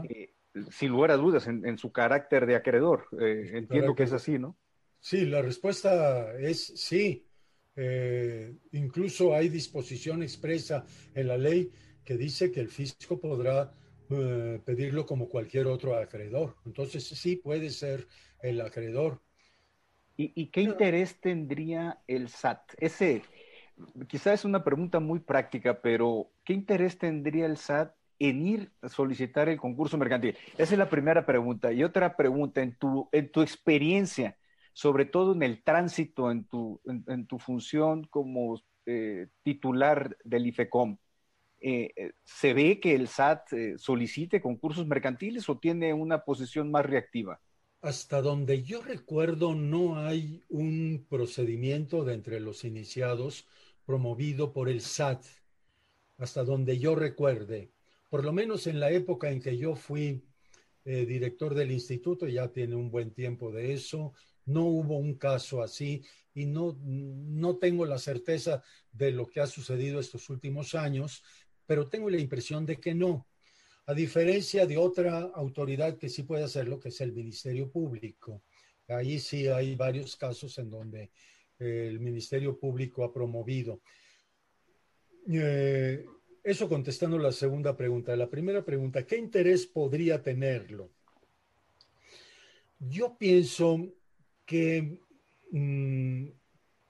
eh, 0.08 0.34
sin 0.70 0.92
lugar 0.92 1.12
a 1.12 1.18
dudas, 1.18 1.46
en, 1.48 1.78
su 1.78 1.92
carácter 1.92 2.46
de 2.46 2.56
acreedor. 2.56 3.08
Eh, 3.20 3.52
entiendo 3.54 3.96
que 3.96 4.04
es 4.04 4.14
así, 4.14 4.40
¿no? 4.40 4.56
Sí, 5.00 5.26
la 5.26 5.42
respuesta 5.42 6.34
es 6.40 6.68
sí. 6.76 7.26
incluso 8.72 9.36
hay 9.36 9.50
disposición 9.50 10.24
expresa 10.24 10.86
en 11.14 11.28
la 11.28 11.38
ley 11.38 11.70
que 12.12 12.18
dice 12.18 12.52
que 12.52 12.60
el 12.60 12.68
fisco 12.68 13.22
podrá 13.22 13.74
pedirlo 14.66 15.06
como 15.06 15.30
cualquier 15.30 15.68
otro 15.68 15.96
acreedor. 15.96 16.58
Entonces 16.66 17.08
sí 17.08 17.38
puede 17.38 17.70
ser 17.70 18.06
el 18.42 18.60
acreedor. 18.60 19.22
¿Y, 20.18 20.48
qué 20.48 20.62
interés 20.62 21.22
tendría 21.22 22.02
el 22.08 22.28
SAT? 22.28 22.74
Ese, 22.78 23.22
quizás 24.10 24.42
es 24.42 24.46
una 24.46 24.62
pregunta 24.62 25.00
muy 25.00 25.20
práctica, 25.20 25.82
pero 25.82 26.34
¿qué 26.44 26.52
interés 26.52 26.98
tendría 26.98 27.46
el 27.46 27.56
SAT 27.56 27.96
en 28.20 28.46
ir 28.46 28.72
a 28.82 28.90
solicitar 28.90 29.48
el 29.48 29.58
concurso 29.58 29.98
mercantil? 29.98 30.36
Esa 30.58 30.74
es 30.74 30.78
la 30.78 30.90
primera 30.90 31.26
pregunta. 31.26 31.72
Y 31.72 31.82
otra 31.86 32.18
pregunta, 32.18 32.62
en 32.62 32.76
tu, 32.76 33.08
en 33.14 33.32
tu 33.32 33.42
experiencia, 33.42 34.38
sobre 34.74 35.06
todo 35.06 35.34
en 35.34 35.44
el 35.44 35.64
tránsito, 35.64 36.30
en 36.30 36.44
tu, 36.44 36.82
en, 36.86 37.26
tu 37.26 37.40
función 37.40 38.04
como 38.08 38.62
eh, 38.86 39.28
titular 39.44 40.18
del 40.26 40.48
IFECOM, 40.48 40.98
eh, 41.62 41.92
eh, 41.96 42.12
¿se 42.24 42.54
ve 42.54 42.80
que 42.80 42.96
el 42.96 43.08
SAT 43.08 43.78
solicite 43.78 44.42
concursos 44.42 44.88
mercantiles 44.88 45.48
o 45.48 45.60
tiene 45.60 45.94
una 45.94 46.24
posición 46.24 46.72
más 46.72 46.86
reactiva? 46.86 47.40
Hasta 47.82 48.22
donde 48.22 48.64
yo 48.64 48.82
recuerdo, 48.82 49.56
no 49.56 49.98
hay 49.98 50.44
un 50.50 51.06
procedimiento 51.10 52.04
de 52.04 52.14
entre 52.16 52.40
los 52.40 52.64
iniciados 52.64 53.48
promovido 53.86 54.54
por 54.54 54.70
el 54.70 54.82
SAT, 54.82 55.26
hasta 56.18 56.44
donde 56.44 56.78
yo 56.78 56.96
recuerde. 56.96 57.72
Por 58.10 58.24
lo 58.24 58.34
menos 58.34 58.68
en 58.68 58.80
la 58.80 58.92
época 58.92 59.32
en 59.32 59.42
que 59.42 59.58
yo 59.58 59.76
fui 59.76 60.24
eh, 60.84 61.06
director 61.06 61.54
del 61.54 61.72
instituto, 61.72 62.28
ya 62.28 62.52
tiene 62.52 62.76
un 62.76 62.90
buen 62.90 63.12
tiempo 63.12 63.52
de 63.52 63.74
eso, 63.74 64.14
no 64.46 64.66
hubo 64.66 64.98
un 64.98 65.16
caso 65.16 65.62
así 65.62 66.04
y 66.34 66.46
no, 66.46 66.78
no 66.84 67.58
tengo 67.58 67.86
la 67.86 68.00
certeza 68.00 68.64
de 68.92 69.12
lo 69.12 69.28
que 69.28 69.42
ha 69.42 69.48
sucedido 69.48 70.00
estos 70.00 70.30
últimos 70.30 70.76
años, 70.76 71.24
pero 71.72 71.88
tengo 71.88 72.10
la 72.10 72.20
impresión 72.20 72.66
de 72.66 72.82
que 72.82 72.94
no 72.94 73.26
a 73.86 73.94
diferencia 73.94 74.66
de 74.66 74.76
otra 74.76 75.22
autoridad 75.34 75.98
que 75.98 76.10
sí 76.10 76.24
puede 76.24 76.44
hacerlo, 76.44 76.82
que 76.82 76.90
es 76.90 77.00
el 77.00 77.14
Ministerio 77.14 77.72
Público. 77.72 78.42
Ahí 78.90 79.20
sí 79.20 79.48
hay 79.48 79.76
varios 79.76 80.18
casos 80.18 80.58
en 80.58 80.70
donde 80.70 81.12
eh, 81.60 81.88
el 81.88 82.02
Ministerio 82.02 82.60
Público 82.60 83.06
ha 83.06 83.14
promovido. 83.14 83.80
Eh, 85.32 86.06
eso 86.44 86.68
contestando 86.68 87.18
la 87.18 87.32
segunda 87.32 87.78
pregunta. 87.78 88.14
La 88.18 88.30
primera 88.30 88.66
pregunta, 88.66 89.08
¿qué 89.08 89.16
interés 89.16 89.66
podría 89.66 90.22
tenerlo? 90.22 90.92
Yo 92.80 93.18
pienso 93.18 93.94
que 94.46 95.00
mm, 95.52 96.26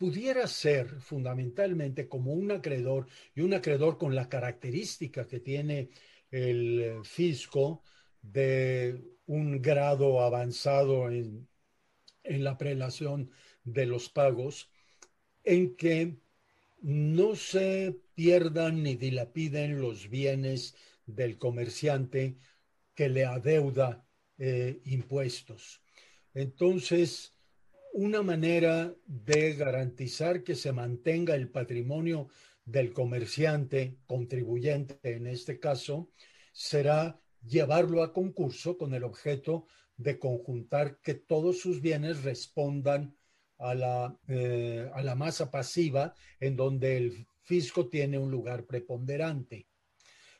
pudiera 0.01 0.47
ser 0.47 0.99
fundamentalmente 0.99 2.07
como 2.07 2.33
un 2.33 2.49
acreedor 2.49 3.05
y 3.35 3.41
un 3.41 3.53
acreedor 3.53 3.99
con 3.99 4.15
la 4.15 4.27
característica 4.29 5.27
que 5.27 5.39
tiene 5.39 5.91
el 6.31 7.01
fisco 7.03 7.83
de 8.19 8.99
un 9.27 9.61
grado 9.61 10.21
avanzado 10.21 11.11
en, 11.11 11.47
la 12.23 12.57
prelación 12.57 13.29
de 13.63 13.85
los 13.85 14.09
pagos, 14.09 14.71
en 15.43 15.75
que 15.75 16.17
no 16.81 17.35
se 17.35 17.95
pierdan 18.15 18.81
ni 18.81 18.95
dilapiden 18.95 19.79
los 19.79 20.09
bienes 20.09 20.73
del 21.05 21.37
comerciante 21.37 22.37
que 22.95 23.07
le 23.07 23.25
adeuda 23.25 24.03
eh, 24.39 24.81
impuestos. 24.85 25.83
Entonces, 26.33 27.35
una 27.93 28.21
manera 28.23 28.95
de 29.05 29.53
garantizar 29.53 30.43
que 30.43 30.55
se 30.55 30.71
mantenga 30.71 31.35
el 31.35 31.49
patrimonio 31.49 32.29
del 32.65 32.93
comerciante, 32.93 33.97
contribuyente 34.05 34.97
en 35.03 35.27
este 35.27 35.59
caso, 35.59 36.09
será 36.53 37.19
llevarlo 37.45 38.03
a 38.03 38.13
concurso 38.13 38.77
con 38.77 38.93
el 38.93 39.03
objeto 39.03 39.65
de 39.97 40.19
conjuntar 40.19 40.99
que 41.01 41.13
todos 41.13 41.59
sus 41.59 41.81
bienes 41.81 42.23
respondan 42.23 43.15
a 43.57 43.75
la, 43.75 44.19
eh, 44.27 44.89
a 44.93 45.03
la 45.03 45.15
masa 45.15 45.51
pasiva 45.51 46.15
en 46.39 46.55
donde 46.55 46.97
el 46.97 47.27
fisco 47.41 47.89
tiene 47.89 48.17
un 48.17 48.31
lugar 48.31 48.65
preponderante. 48.65 49.67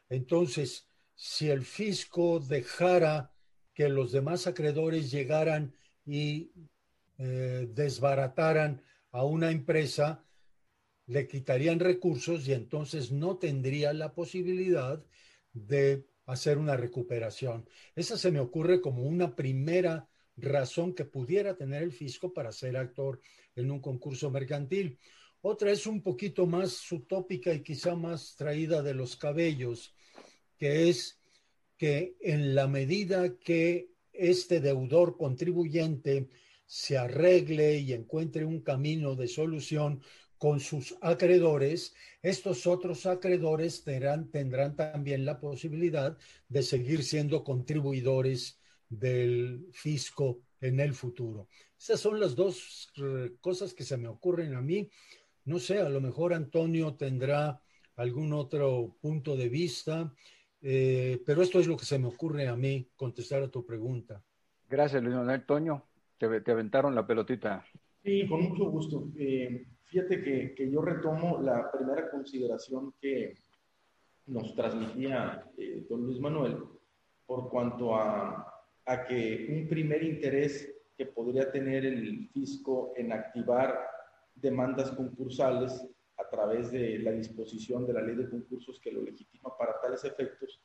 Entonces, 0.10 0.88
si 1.16 1.50
el 1.50 1.64
fisco 1.64 2.40
dejara 2.40 3.32
que 3.74 3.90
los 3.90 4.12
demás 4.12 4.48
acreedores 4.48 5.12
llegaran 5.12 5.74
y 6.06 6.52
eh, 7.18 7.68
desbarataran 7.72 8.82
a 9.12 9.26
una 9.26 9.52
empresa, 9.52 10.26
le 11.08 11.28
quitarían 11.28 11.80
recursos 11.80 12.48
y 12.48 12.54
entonces 12.54 13.12
no 13.12 13.38
tendría 13.38 13.94
la 13.94 14.14
posibilidad 14.14 15.04
de 15.54 16.06
hacer 16.26 16.58
una 16.58 16.78
recuperación. 16.78 17.68
Esa 17.96 18.18
se 18.18 18.32
me 18.32 18.40
ocurre 18.40 18.82
como 18.82 19.04
una 19.04 19.36
primera 19.36 20.08
razón 20.38 20.94
que 20.94 21.06
pudiera 21.06 21.56
tener 21.56 21.84
el 21.84 21.92
fisco 21.92 22.34
para 22.34 22.52
ser 22.52 22.78
actor 22.78 23.20
en 23.56 23.70
un 23.72 23.82
concurso 23.82 24.32
mercantil. 24.32 24.98
Otra 25.42 25.72
es 25.72 25.88
un 25.88 26.02
poquito 26.02 26.46
más 26.46 26.92
utópica 26.92 27.54
y 27.54 27.64
quizá 27.64 27.96
más 27.96 28.36
traída 28.36 28.82
de 28.82 28.94
los 28.94 29.16
cabellos, 29.16 29.96
que 30.58 30.90
es 30.90 31.20
que 31.78 32.16
en 32.22 32.54
la 32.54 32.68
medida 32.68 33.38
que 33.38 33.90
este 34.14 34.60
deudor 34.60 35.18
contribuyente 35.18 36.30
se 36.72 36.98
arregle 36.98 37.80
y 37.80 37.92
encuentre 37.92 38.46
un 38.46 38.62
camino 38.62 39.18
de 39.18 39.28
solución 39.28 40.02
con 40.38 40.62
sus 40.62 40.96
acreedores, 41.02 41.94
estos 42.22 42.66
otros 42.66 43.06
acreedores 43.06 43.84
tendrán, 43.84 44.32
tendrán 44.32 44.78
también 44.78 45.26
la 45.26 45.38
posibilidad 45.38 46.18
de 46.48 46.64
seguir 46.64 47.04
siendo 47.04 47.44
contribuidores 47.44 48.58
del 48.88 49.68
fisco 49.74 50.40
en 50.62 50.80
el 50.80 50.94
futuro. 50.94 51.50
Esas 51.78 52.00
son 52.00 52.22
las 52.22 52.38
dos 52.38 52.90
eh, 52.96 53.34
cosas 53.42 53.74
que 53.74 53.84
se 53.84 53.98
me 53.98 54.08
ocurren 54.08 54.56
a 54.56 54.62
mí. 54.62 54.90
No 55.44 55.60
sé, 55.60 55.80
a 55.80 55.90
lo 55.90 56.00
mejor 56.00 56.34
Antonio 56.34 56.96
tendrá 56.96 57.62
algún 57.98 58.32
otro 58.32 58.96
punto 59.02 59.36
de 59.36 59.50
vista, 59.50 60.14
eh, 60.62 61.22
pero 61.26 61.42
esto 61.42 61.60
es 61.60 61.68
lo 61.68 61.76
que 61.76 61.84
se 61.84 62.00
me 62.00 62.08
ocurre 62.08 62.48
a 62.48 62.56
mí 62.56 62.90
contestar 62.96 63.44
a 63.44 63.52
tu 63.52 63.66
pregunta. 63.66 64.24
Gracias, 64.70 65.04
Luis 65.04 65.18
Manuel. 65.18 65.46
Toño, 65.46 65.91
te, 66.30 66.42
te 66.42 66.52
aventaron 66.52 66.94
la 66.94 67.06
pelotita. 67.06 67.66
Sí, 68.04 68.28
con 68.28 68.42
mucho 68.44 68.66
gusto. 68.66 69.10
Eh, 69.18 69.66
fíjate 69.86 70.22
que, 70.22 70.54
que, 70.54 70.70
yo 70.70 70.82
retomo 70.82 71.42
la 71.42 71.72
primera 71.72 72.10
consideración 72.10 72.94
que 73.02 73.36
nos 74.28 74.56
transmitía 74.56 75.44
eh, 75.58 75.86
don 75.90 76.06
Luis 76.06 76.20
Manuel 76.20 76.58
por 77.26 77.50
cuanto 77.50 77.96
a, 77.96 78.48
a 78.86 79.06
que 79.06 79.48
un 79.50 79.68
primer 79.68 80.04
interés 80.04 80.74
que 80.98 81.06
podría 81.08 81.52
tener 81.52 81.86
el 81.86 82.30
fisco 82.30 82.94
en 82.96 83.12
activar 83.12 83.80
demandas 84.36 84.92
concursales 84.92 85.88
a 86.18 86.30
través 86.30 86.72
de 86.72 87.00
la 87.00 87.12
disposición 87.12 87.86
de 87.88 87.94
la 87.94 88.02
ley 88.02 88.16
de 88.16 88.30
concursos 88.30 88.80
que 88.80 88.92
lo 88.92 89.02
legitima 89.02 89.56
para 89.58 89.80
tales 89.82 90.04
efectos, 90.04 90.62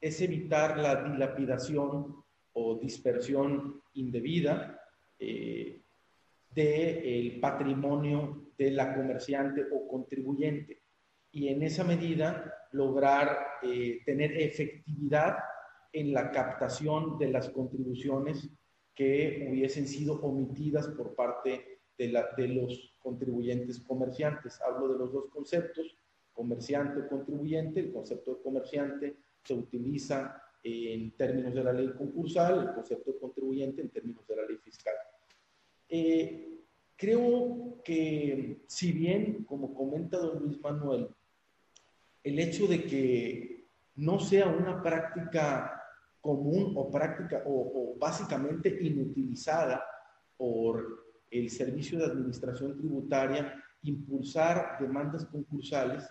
es 0.00 0.20
evitar 0.20 0.78
la 0.78 1.02
dilapidación 1.02 2.22
o 2.52 2.78
dispersión 2.78 3.80
indebida 3.94 4.77
eh, 5.18 5.82
del 6.50 7.40
patrimonio 7.40 8.52
de 8.56 8.70
la 8.70 8.94
comerciante 8.94 9.64
o 9.72 9.86
contribuyente 9.86 10.82
y 11.30 11.48
en 11.48 11.62
esa 11.62 11.84
medida 11.84 12.52
lograr 12.72 13.36
eh, 13.62 14.00
tener 14.04 14.36
efectividad 14.36 15.36
en 15.92 16.12
la 16.12 16.30
captación 16.30 17.18
de 17.18 17.30
las 17.30 17.48
contribuciones 17.50 18.50
que 18.94 19.46
hubiesen 19.50 19.86
sido 19.86 20.20
omitidas 20.20 20.88
por 20.88 21.14
parte 21.14 21.80
de, 21.96 22.08
la, 22.08 22.28
de 22.36 22.48
los 22.48 22.96
contribuyentes 22.98 23.80
comerciantes. 23.80 24.60
Hablo 24.60 24.92
de 24.92 24.98
los 24.98 25.12
dos 25.12 25.30
conceptos, 25.30 25.96
comerciante 26.32 27.00
o 27.00 27.08
contribuyente. 27.08 27.80
El 27.80 27.92
concepto 27.92 28.34
de 28.34 28.42
comerciante 28.42 29.16
se 29.44 29.54
utiliza 29.54 30.42
en 30.62 31.16
términos 31.16 31.54
de 31.54 31.64
la 31.64 31.72
ley 31.72 31.92
concursal, 31.96 32.68
el 32.68 32.74
concepto 32.74 33.12
de 33.12 33.18
contribuyente 33.18 33.80
en 33.80 33.90
términos 33.90 34.26
de 34.26 34.36
la 34.36 34.42
ley 34.42 34.56
fiscal. 34.58 34.94
Eh, 35.88 36.64
creo 36.96 37.80
que 37.84 38.64
si 38.66 38.92
bien, 38.92 39.44
como 39.44 39.74
comenta 39.74 40.18
don 40.18 40.42
Luis 40.42 40.60
Manuel, 40.60 41.08
el 42.22 42.38
hecho 42.38 42.66
de 42.66 42.84
que 42.84 43.68
no 43.96 44.18
sea 44.20 44.48
una 44.48 44.82
práctica 44.82 45.82
común 46.20 46.74
o 46.76 46.90
práctica 46.90 47.42
o, 47.46 47.96
básicamente 47.98 48.76
inutilizada 48.80 49.82
por 50.36 51.06
el 51.30 51.50
Servicio 51.50 51.98
de 51.98 52.06
Administración 52.06 52.76
Tributaria 52.76 53.54
impulsar 53.82 54.76
demandas 54.80 55.24
concursales, 55.26 56.04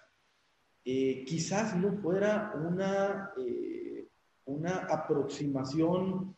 eh, 0.85 1.23
quizás 1.25 1.75
no 1.75 1.93
fuera 1.97 2.53
una, 2.55 3.31
eh, 3.37 4.07
una 4.45 4.85
aproximación 4.85 6.35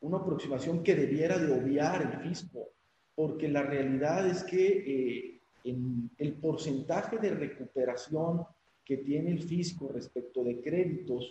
una 0.00 0.18
aproximación 0.18 0.82
que 0.82 0.94
debiera 0.94 1.38
de 1.38 1.52
obviar 1.52 2.02
el 2.02 2.28
fisco, 2.28 2.70
porque 3.14 3.48
la 3.48 3.62
realidad 3.62 4.26
es 4.26 4.44
que 4.44 4.66
eh, 4.66 5.40
en 5.64 6.10
el 6.18 6.34
porcentaje 6.34 7.18
de 7.18 7.30
recuperación 7.30 8.44
que 8.84 8.98
tiene 8.98 9.32
el 9.32 9.42
fisco 9.42 9.90
respecto 9.92 10.44
de 10.44 10.60
créditos 10.60 11.28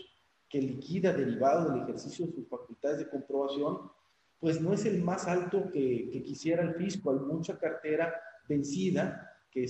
que 0.49 0.62
liquida 0.62 1.13
derivado 1.13 1.71
del 1.71 1.84
ejercicio 1.84 2.27
de 2.27 2.34
sus 2.34 2.47
facultades 2.47 2.99
de 2.99 3.10
comprobación, 3.10 3.80
pues 4.39 4.62
no 4.62 4.73
es 4.73 4.86
el 4.86 5.01
más 5.01 5.27
alto 5.27 5.69
que, 5.71 6.10
quisiera 6.23 6.63
el 6.63 6.75
fisco. 6.75 7.12
Hay 7.12 7.19
mucha 7.19 7.58
cartera 7.58 8.13
vencida 8.47 9.34
que, 9.49 9.65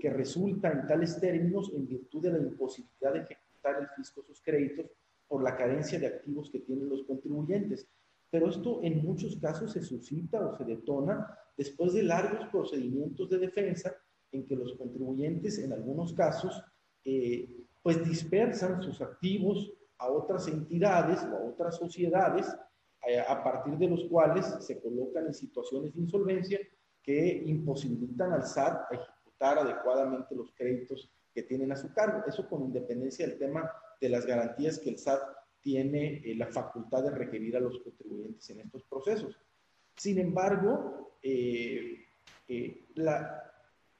que 0.00 0.10
resulta 0.10 0.70
en 0.70 0.86
tales 0.86 1.20
términos 1.20 1.70
en 1.74 1.86
virtud 1.86 2.22
de 2.22 2.32
la 2.32 2.38
imposibilidad 2.38 3.12
de 3.12 3.20
ejecutar 3.20 3.80
el 3.80 3.88
fisco 3.96 4.22
sus 4.22 4.40
créditos 4.40 4.86
por 5.28 5.42
la 5.42 5.56
carencia 5.56 5.98
de 5.98 6.06
activos 6.06 6.50
que 6.50 6.60
tienen 6.60 6.88
los 6.88 7.04
contribuyentes. 7.04 7.86
Pero 8.30 8.48
esto 8.48 8.80
en 8.82 9.02
muchos 9.04 9.36
casos 9.36 9.72
se 9.72 9.82
suscita 9.82 10.44
o 10.44 10.56
se 10.56 10.64
detona 10.64 11.26
después 11.56 11.94
de 11.94 12.02
largos 12.02 12.46
procedimientos 12.48 13.28
de 13.30 13.38
defensa 13.38 13.94
en 14.32 14.44
que 14.44 14.56
los 14.56 14.74
contribuyentes 14.74 15.58
en 15.58 15.72
algunos 15.72 16.12
casos 16.12 16.62
eh, 17.04 17.66
pues 17.82 18.06
dispersan 18.06 18.82
sus 18.82 19.00
activos 19.00 19.72
a 19.98 20.08
otras 20.08 20.46
entidades 20.48 21.22
o 21.24 21.36
a 21.36 21.44
otras 21.50 21.76
sociedades 21.76 22.54
eh, 23.06 23.20
a 23.20 23.42
partir 23.42 23.78
de 23.78 23.88
los 23.88 24.04
cuales 24.04 24.44
se 24.60 24.80
colocan 24.80 25.26
en 25.26 25.34
situaciones 25.34 25.94
de 25.94 26.00
insolvencia 26.00 26.58
que 27.02 27.42
imposibilitan 27.46 28.32
al 28.32 28.44
SAT 28.44 28.92
ejecutar 28.92 29.58
adecuadamente 29.58 30.34
los 30.34 30.52
créditos 30.52 31.10
que 31.32 31.42
tienen 31.44 31.72
a 31.72 31.76
su 31.76 31.92
cargo. 31.92 32.22
Eso 32.26 32.48
con 32.48 32.64
independencia 32.64 33.26
del 33.26 33.38
tema 33.38 33.70
de 34.00 34.08
las 34.08 34.26
garantías 34.26 34.78
que 34.78 34.90
el 34.90 34.98
SAT 34.98 35.20
tiene 35.60 36.22
eh, 36.24 36.34
la 36.34 36.46
facultad 36.46 37.02
de 37.04 37.10
requerir 37.10 37.56
a 37.56 37.60
los 37.60 37.78
contribuyentes 37.80 38.48
en 38.50 38.60
estos 38.60 38.84
procesos. 38.84 39.36
Sin 39.96 40.18
embargo, 40.18 41.16
eh, 41.22 42.06
eh, 42.48 42.86
la, 42.94 43.42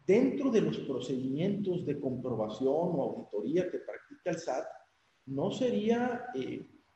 dentro 0.06 0.50
de 0.50 0.60
los 0.60 0.78
procedimientos 0.80 1.84
de 1.84 2.00
comprobación 2.00 2.72
o 2.72 3.02
auditoría 3.02 3.70
que 3.70 3.78
practica 3.78 4.30
el 4.30 4.38
SAT, 4.38 4.66
no 5.26 5.50
sería, 5.50 6.24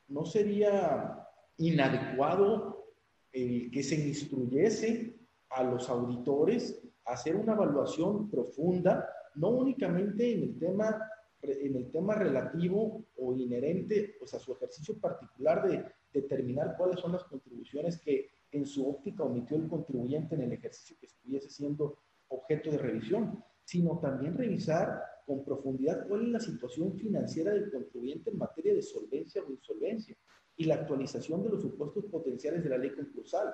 no 0.09 0.25
sería 0.25 1.29
inadecuado 1.59 2.95
que 3.31 3.83
se 3.83 3.95
instruyese 3.97 5.15
a 5.51 5.65
los 5.65 5.91
auditores 5.91 6.83
a 7.05 7.13
hacer 7.13 7.37
una 7.37 7.53
evaluación 7.53 8.31
profunda, 8.31 9.07
no 9.35 9.51
únicamente 9.51 10.33
en 10.33 10.43
el 10.45 10.59
tema 10.59 10.97
en 11.43 11.77
el 11.77 11.91
tema 11.91 12.15
relativo 12.15 13.05
o 13.17 13.35
inherente 13.35 14.15
pues, 14.19 14.33
a 14.35 14.39
su 14.39 14.53
ejercicio 14.53 14.99
particular 14.99 15.69
de 15.69 15.85
determinar 16.13 16.77
cuáles 16.77 17.01
son 17.01 17.13
las 17.13 17.25
contribuciones 17.25 18.01
que 18.01 18.31
en 18.53 18.65
su 18.65 18.89
óptica 18.89 19.25
omitió 19.25 19.57
el 19.57 19.69
contribuyente 19.69 20.35
en 20.35 20.43
el 20.43 20.53
ejercicio 20.53 20.97
que 21.01 21.07
estuviese 21.07 21.51
siendo 21.51 21.99
objeto 22.29 22.71
de 22.71 22.79
revisión, 22.79 23.43
sino 23.65 23.99
también 23.99 24.37
revisar 24.37 25.03
con 25.27 25.45
profundidad 25.45 26.07
cuál 26.07 26.23
es 26.23 26.29
la 26.29 26.41
situación 26.41 26.95
financiera 26.95 27.53
del 27.53 27.71
contribuyente 27.71 28.31
en 28.31 28.39
materia 28.39 28.75
de 28.75 28.83
solvencia 28.83 29.43
o 29.43 29.51
insolvencia 29.51 30.17
y 30.57 30.65
la 30.65 30.77
actualización 30.77 31.43
de 31.43 31.51
los 31.51 31.63
supuestos 31.63 32.05
potenciales 32.07 32.63
de 32.63 32.71
la 32.71 32.79
ley 32.79 32.91
concursal. 32.91 33.53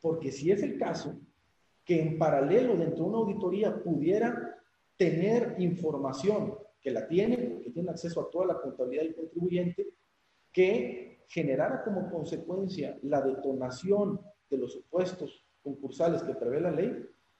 Porque 0.00 0.32
si 0.32 0.50
es 0.50 0.62
el 0.62 0.78
caso 0.78 1.18
que 1.84 2.00
en 2.00 2.18
paralelo 2.18 2.76
dentro 2.76 3.04
de 3.04 3.10
una 3.10 3.18
auditoría 3.18 3.82
pudiera 3.82 4.58
tener 4.96 5.56
información 5.58 6.54
que 6.82 6.90
la 6.90 7.06
tiene, 7.06 7.60
que 7.62 7.70
tiene 7.70 7.90
acceso 7.90 8.20
a 8.20 8.30
toda 8.30 8.46
la 8.46 8.60
contabilidad 8.60 9.04
del 9.04 9.14
contribuyente, 9.14 9.94
que 10.52 11.24
generara 11.28 11.82
como 11.84 12.10
consecuencia 12.10 12.98
la 13.02 13.22
detonación 13.22 14.20
de 14.50 14.58
los 14.58 14.72
supuestos 14.72 15.46
concursales 15.62 16.22
que 16.22 16.34
prevé 16.34 16.60
la 16.60 16.72
ley, 16.72 16.92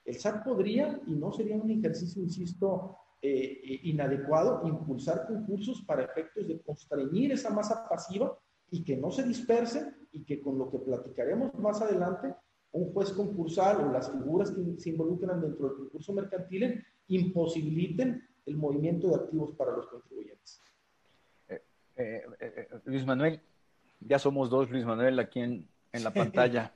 el 0.05 0.15
SAT 0.15 0.43
podría, 0.43 1.01
y 1.05 1.15
no 1.15 1.31
sería 1.31 1.55
un 1.55 1.69
ejercicio, 1.69 2.21
insisto, 2.21 2.97
eh, 3.21 3.61
eh, 3.63 3.79
inadecuado, 3.83 4.67
impulsar 4.67 5.27
concursos 5.27 5.81
para 5.83 6.03
efectos 6.03 6.47
de 6.47 6.61
constreñir 6.61 7.31
esa 7.31 7.49
masa 7.49 7.87
pasiva 7.87 8.37
y 8.69 8.83
que 8.83 8.97
no 8.97 9.11
se 9.11 9.23
disperse 9.23 9.93
y 10.11 10.25
que 10.25 10.41
con 10.41 10.57
lo 10.57 10.69
que 10.69 10.79
platicaremos 10.79 11.53
más 11.55 11.81
adelante, 11.81 12.33
un 12.71 12.91
juez 12.91 13.11
concursal 13.11 13.81
o 13.81 13.91
las 13.91 14.11
figuras 14.11 14.51
que 14.51 14.77
se 14.77 14.89
involucran 14.89 15.39
dentro 15.39 15.69
del 15.69 15.77
concurso 15.77 16.11
mercantil 16.11 16.83
imposibiliten 17.07 18.21
el 18.45 18.57
movimiento 18.57 19.07
de 19.09 19.15
activos 19.15 19.51
para 19.55 19.71
los 19.71 19.87
contribuyentes. 19.87 20.61
Eh, 21.95 22.23
Luis 22.85 23.05
Manuel, 23.05 23.39
ya 23.99 24.19
somos 24.19 24.49
dos 24.49 24.69
Luis 24.71 24.85
Manuel 24.85 25.19
aquí 25.19 25.39
en, 25.39 25.67
en 25.93 26.03
la 26.03 26.11
pantalla. 26.11 26.73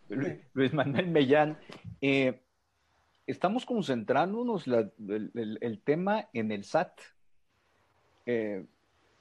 Luis 0.54 0.74
Manuel 0.74 1.08
Mellán, 1.08 1.58
eh, 2.02 2.40
estamos 3.26 3.66
concentrándonos 3.66 4.66
el, 4.68 5.82
tema 5.84 6.30
en 6.34 6.52
el 6.52 6.64
SAT, 6.64 7.02
eh, 8.28 8.66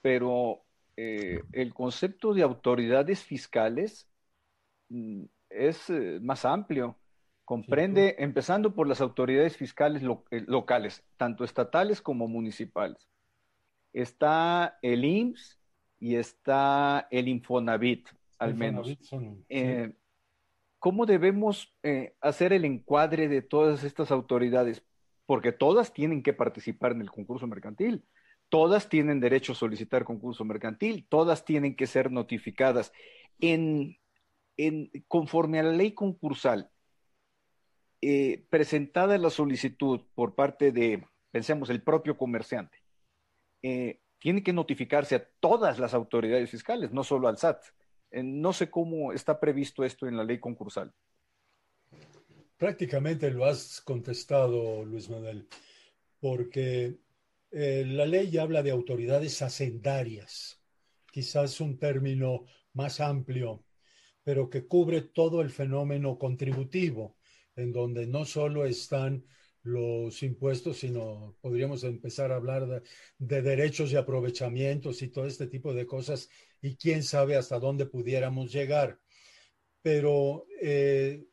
pero 0.02 0.62
eh, 0.96 1.40
el 1.52 1.74
concepto 1.74 2.34
de 2.34 2.42
autoridades 2.42 3.24
fiscales 3.24 4.06
mm, 4.90 5.24
es 5.48 5.90
más 6.20 6.44
amplio. 6.44 6.96
Comprende, 7.46 8.16
empezando 8.18 8.74
por 8.74 8.88
las 8.88 9.00
autoridades 9.00 9.56
fiscales 9.56 10.02
locales, 10.02 11.04
tanto 11.16 11.44
estatales 11.44 12.02
como 12.02 12.26
municipales. 12.26 13.08
Está 13.92 14.78
el 14.82 15.04
IMSS 15.04 15.60
y 16.00 16.16
está 16.16 17.06
el 17.10 17.28
Infonavit 17.28 18.08
al 18.38 18.54
menos. 18.54 18.98
Eh, 19.48 19.92
¿Cómo 20.80 21.06
debemos 21.06 21.72
eh, 21.82 22.16
hacer 22.20 22.52
el 22.52 22.64
encuadre 22.64 23.28
de 23.28 23.42
todas 23.42 23.84
estas 23.84 24.10
autoridades? 24.10 24.84
Porque 25.24 25.52
todas 25.52 25.92
tienen 25.92 26.24
que 26.24 26.32
participar 26.32 26.92
en 26.92 27.00
el 27.00 27.10
concurso 27.10 27.46
mercantil, 27.46 28.04
todas 28.48 28.88
tienen 28.88 29.20
derecho 29.20 29.52
a 29.52 29.56
solicitar 29.56 30.04
concurso 30.04 30.44
mercantil, 30.44 31.06
todas 31.08 31.44
tienen 31.44 31.76
que 31.76 31.86
ser 31.86 32.10
notificadas. 32.10 32.92
En, 33.38 33.98
conforme 35.08 35.60
a 35.60 35.62
la 35.62 35.72
ley 35.72 35.92
concursal, 35.92 36.70
eh, 38.02 38.46
presentada 38.50 39.18
la 39.18 39.30
solicitud 39.30 40.00
por 40.14 40.34
parte 40.34 40.72
de, 40.72 41.06
pensemos, 41.30 41.70
el 41.70 41.82
propio 41.82 42.16
comerciante, 42.16 42.78
tiene 44.18 44.42
que 44.42 44.52
notificarse 44.52 45.14
a 45.14 45.28
todas 45.40 45.78
las 45.78 45.94
autoridades 45.94 46.50
fiscales, 46.50 46.92
no 46.92 47.04
solo 47.04 47.28
al 47.28 47.38
SAT. 47.38 47.62
Eh, 48.10 48.22
no 48.22 48.52
sé 48.52 48.70
cómo 48.70 49.12
está 49.12 49.38
previsto 49.38 49.84
esto 49.84 50.06
en 50.06 50.16
la 50.16 50.24
ley 50.24 50.38
concursal. 50.38 50.92
Prácticamente 52.56 53.30
lo 53.30 53.44
has 53.44 53.80
contestado, 53.82 54.84
Luis 54.84 55.10
Manuel, 55.10 55.46
porque 56.20 56.96
eh, 57.50 57.84
la 57.86 58.06
ley 58.06 58.38
habla 58.38 58.62
de 58.62 58.70
autoridades 58.70 59.42
hacendarias, 59.42 60.60
quizás 61.12 61.60
un 61.60 61.78
término 61.78 62.46
más 62.72 63.00
amplio, 63.00 63.62
pero 64.24 64.48
que 64.48 64.66
cubre 64.66 65.02
todo 65.02 65.42
el 65.42 65.50
fenómeno 65.50 66.18
contributivo, 66.18 67.16
en 67.56 67.72
donde 67.72 68.06
no 68.06 68.24
solo 68.24 68.66
están 68.66 69.24
los 69.62 70.22
impuestos, 70.22 70.78
sino 70.78 71.36
podríamos 71.40 71.82
empezar 71.82 72.30
a 72.30 72.36
hablar 72.36 72.82
de, 73.18 73.42
derechos 73.42 73.90
y 73.90 73.96
aprovechamientos 73.96 75.02
y 75.02 75.08
todo 75.08 75.26
este 75.26 75.48
tipo 75.48 75.74
de 75.74 75.86
cosas 75.86 76.28
y 76.62 76.76
quién 76.76 77.02
sabe 77.02 77.36
hasta 77.36 77.58
dónde 77.58 77.86
pudiéramos 77.86 78.52
llegar. 78.52 79.00
Pero 79.82 80.46
eh, 80.60 81.24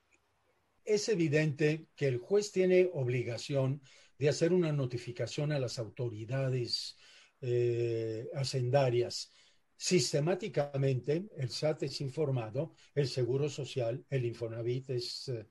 es 0.83 1.09
evidente 1.09 1.87
que 1.95 2.07
el 2.07 2.17
juez 2.17 2.51
tiene 2.51 2.89
obligación 2.93 3.81
de 4.17 4.29
hacer 4.29 4.51
una 4.51 4.71
notificación 4.71 5.51
a 5.51 5.59
las 5.59 5.77
autoridades 5.77 6.97
eh, 7.41 8.29
hacendarias. 8.33 9.31
Sistemáticamente, 9.75 11.25
el 11.37 11.49
SAT 11.49 11.83
es 11.83 12.01
informado, 12.01 12.73
el 12.95 13.07
Seguro 13.07 13.49
Social, 13.49 14.03
el 14.09 14.25
Infonavit 14.25 14.89
es 14.91 15.27
eh, 15.27 15.45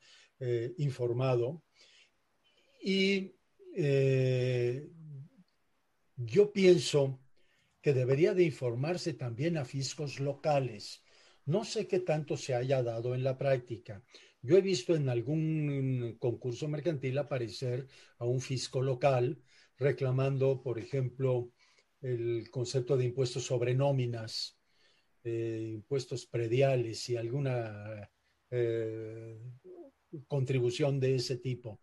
informado, 0.78 1.62
y 2.82 3.36
eh, 3.74 4.90
yo 6.16 6.52
pienso 6.52 7.20
que 7.80 7.92
debería 7.92 8.34
de 8.34 8.44
informarse 8.44 9.14
también 9.14 9.56
a 9.56 9.64
fiscos 9.64 10.20
locales. 10.20 11.02
No 11.46 11.64
sé 11.64 11.86
qué 11.86 12.00
tanto 12.00 12.36
se 12.36 12.54
haya 12.54 12.82
dado 12.82 13.14
en 13.14 13.24
la 13.24 13.38
práctica. 13.38 14.02
Yo 14.42 14.56
he 14.56 14.60
visto 14.60 14.94
en 14.94 15.08
algún 15.08 16.16
concurso 16.18 16.68
mercantil 16.68 17.18
aparecer 17.18 17.86
a 18.18 18.26
un 18.26 18.40
fisco 18.40 18.82
local 18.82 19.40
reclamando, 19.78 20.62
por 20.62 20.78
ejemplo, 20.78 21.50
el 22.00 22.50
concepto 22.50 22.96
de 22.96 23.04
impuestos 23.04 23.44
sobre 23.44 23.74
nóminas, 23.74 24.58
eh, 25.24 25.70
impuestos 25.74 26.26
prediales 26.26 27.08
y 27.08 27.16
alguna 27.16 28.10
eh, 28.50 29.38
contribución 30.28 31.00
de 31.00 31.16
ese 31.16 31.36
tipo 31.36 31.80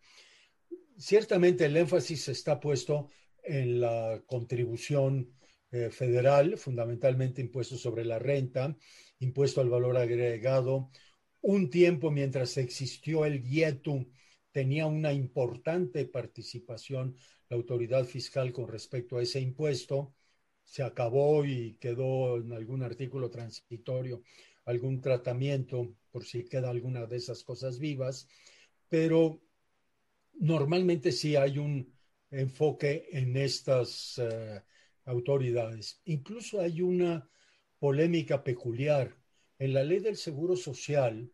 ciertamente 1.00 1.66
el 1.66 1.78
énfasis 1.78 2.28
está 2.28 2.60
puesto 2.60 3.08
en 3.44 3.80
la 3.80 4.22
contribución 4.28 5.34
eh, 5.72 5.90
federal, 5.90 6.58
fundamentalmente 6.58 7.42
impuestos 7.42 7.82
sobre 7.82 8.06
la 8.06 8.20
renta, 8.20 8.76
impuesto 9.20 9.62
al 9.62 9.70
valor 9.70 9.98
agregado. 9.98 10.92
Un 11.42 11.70
tiempo 11.70 12.12
mientras 12.12 12.58
existió 12.58 13.26
el 13.26 13.46
IETU 13.46 14.12
tenía 14.52 14.88
una 14.88 15.14
importante 15.14 16.06
participación 16.06 17.16
la 17.50 17.56
autoridad 17.56 18.04
fiscal 18.04 18.52
con 18.52 18.68
respecto 18.68 19.18
a 19.18 19.24
ese 19.24 19.40
impuesto. 19.40 20.14
Se 20.64 20.84
acabó 20.84 21.46
y 21.46 21.78
quedó 21.80 22.38
en 22.38 22.52
algún 22.52 22.84
artículo 22.84 23.30
transitorio 23.30 24.22
algún 24.70 25.02
tratamiento 25.02 25.96
por 26.12 26.26
si 26.26 26.46
queda 26.46 26.70
alguna 26.70 27.08
de 27.08 27.18
esas 27.18 27.44
cosas 27.44 27.80
vivas, 27.80 28.28
pero 28.88 29.42
normalmente 30.34 31.12
sí 31.12 31.36
hay 31.36 31.58
un 31.58 31.92
enfoque 32.30 33.08
en 33.12 33.36
estas 33.36 34.20
eh, 34.20 34.62
autoridades. 35.06 36.02
Incluso 36.06 36.62
hay 36.62 36.82
una 36.82 37.28
polémica 37.80 38.44
peculiar. 38.44 39.18
En 39.58 39.74
la 39.74 39.84
ley 39.84 40.00
del 40.00 40.18
Seguro 40.18 40.56
Social 40.56 41.32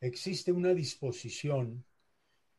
existe 0.00 0.52
una 0.52 0.74
disposición 0.74 1.86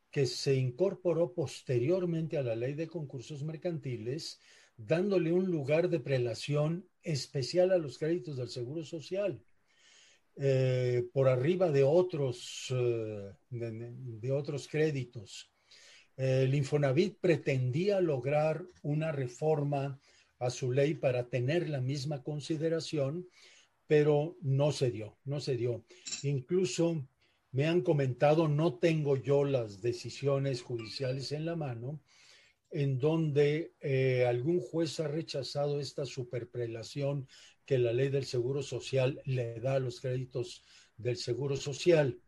que 0.10 0.26
se 0.26 0.56
incorporó 0.56 1.34
posteriormente 1.34 2.38
a 2.38 2.44
la 2.44 2.56
ley 2.56 2.74
de 2.74 2.88
concursos 2.88 3.44
mercantiles, 3.44 4.40
dándole 4.76 5.32
un 5.32 5.52
lugar 5.52 5.90
de 5.90 6.00
prelación 6.00 6.90
especial 7.04 7.72
a 7.72 7.78
los 7.78 8.00
créditos 8.00 8.38
del 8.38 8.50
Seguro 8.50 8.84
Social. 8.84 9.40
Eh, 10.38 11.08
por 11.13 11.30
arriba 11.30 11.71
de 11.71 11.84
otros, 11.84 12.67
eh, 12.71 13.32
de 13.50 14.32
otros 14.32 14.67
créditos 14.67 15.50
el 16.17 16.56
Infonavit 16.56 17.17
pretendía 17.19 18.00
lograr 18.00 18.65
una 18.84 19.12
reforma 19.12 20.00
a 20.39 20.50
su 20.50 20.71
ley 20.71 20.93
para 20.93 21.28
tener 21.30 21.69
la 21.69 21.82
misma 21.82 22.24
consideración, 22.24 23.28
pero 23.88 24.38
no 24.41 24.71
se 24.71 24.91
dio, 24.91 25.17
no 25.26 25.39
se 25.39 25.58
dio. 25.58 25.84
Incluso 26.24 27.06
me 27.52 27.67
han 27.67 27.82
comentado, 27.82 28.48
no 28.48 28.76
tengo 28.76 29.17
yo 29.17 29.43
las 29.43 29.82
decisiones 29.82 30.62
judiciales 30.62 31.32
en 31.32 31.45
la 31.45 31.56
mano, 31.56 32.02
en 32.71 32.98
donde 32.98 33.74
eh, 33.82 34.26
algún 34.26 34.60
juez 34.60 35.00
ha 35.00 35.08
rechazado 35.08 35.80
esta 35.80 36.06
superprelación 36.06 37.28
que 37.65 37.78
la 37.78 37.93
ley 37.93 38.10
del 38.10 38.25
Seguro 38.25 38.62
Social 38.62 39.21
le 39.25 39.60
da 39.60 39.75
a 39.75 39.80
los 39.80 39.99
créditos 39.99 40.63
del 40.97 41.17
Seguro 41.17 41.58
Social. 41.58 42.19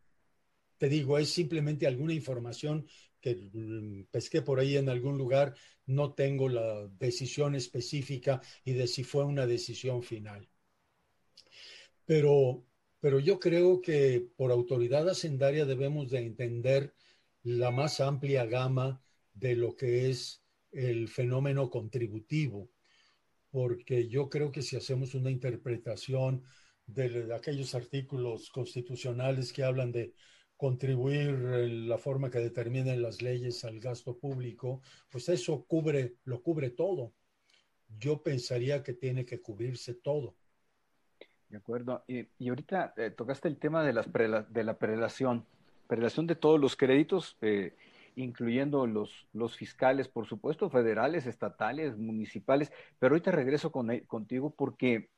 Te 0.77 0.89
digo, 0.89 1.17
es 1.17 1.29
simplemente 1.29 1.87
alguna 1.87 2.13
información 2.13 2.87
que 3.21 3.35
mm, 3.35 4.05
pesqué 4.11 4.41
por 4.41 4.59
ahí 4.59 4.77
en 4.77 4.89
algún 4.89 5.17
lugar, 5.17 5.55
no 5.85 6.13
tengo 6.13 6.49
la 6.49 6.87
decisión 6.99 7.55
específica 7.55 8.41
y 8.63 8.73
de 8.73 8.87
si 8.87 9.03
fue 9.03 9.23
una 9.23 9.47
decisión 9.47 10.03
final. 10.03 10.47
Pero, 12.05 12.63
pero 12.99 13.19
yo 13.19 13.39
creo 13.39 13.81
que 13.81 14.27
por 14.35 14.51
autoridad 14.51 15.09
hacendaria 15.09 15.65
debemos 15.65 16.09
de 16.09 16.19
entender 16.19 16.93
la 17.43 17.71
más 17.71 17.99
amplia 18.01 18.45
gama 18.45 19.01
de 19.33 19.55
lo 19.55 19.75
que 19.75 20.09
es 20.09 20.43
el 20.71 21.07
fenómeno 21.07 21.69
contributivo, 21.69 22.69
porque 23.51 24.07
yo 24.07 24.29
creo 24.29 24.51
que 24.51 24.61
si 24.61 24.75
hacemos 24.75 25.15
una 25.15 25.31
interpretación 25.31 26.43
de 26.85 27.33
aquellos 27.35 27.75
artículos 27.75 28.49
constitucionales 28.49 29.51
que 29.51 29.63
hablan 29.63 29.91
de 29.91 30.13
contribuir 30.55 31.29
en 31.29 31.87
la 31.87 31.97
forma 31.97 32.31
que 32.31 32.39
determinen 32.39 33.01
las 33.01 33.21
leyes 33.21 33.63
al 33.63 33.79
gasto 33.79 34.17
público, 34.17 34.81
pues 35.09 35.29
eso 35.29 35.65
cubre, 35.65 36.15
lo 36.25 36.41
cubre 36.41 36.71
todo. 36.71 37.13
yo 37.99 38.21
pensaría 38.21 38.83
que 38.83 38.93
tiene 38.93 39.25
que 39.25 39.41
cubrirse 39.41 39.93
todo. 39.93 40.35
De 41.47 41.57
acuerdo. 41.57 42.03
Y, 42.07 42.49
ahorita 42.49 42.93
eh, 42.97 43.11
tocaste 43.11 43.47
el 43.47 43.57
tema 43.57 43.81
de, 43.83 43.93
las 43.93 44.11
de 44.11 44.63
la 44.65 44.77
prelación, 44.77 45.45
prelación 45.87 46.27
de 46.27 46.35
todos 46.35 46.59
los 46.59 46.75
créditos, 46.75 47.37
eh, 47.41 47.73
incluyendo 48.17 48.85
los, 48.87 49.27
los 49.31 49.55
fiscales, 49.55 50.09
por 50.09 50.27
supuesto, 50.27 50.69
federales, 50.69 51.25
estatales, 51.25 51.97
municipales. 51.97 52.71
Pero 52.99 53.13
ahorita 53.13 53.31
regreso 53.31 53.71
con, 53.71 53.91
eh, 53.91 54.05
contigo 54.05 54.53
porque 54.53 55.09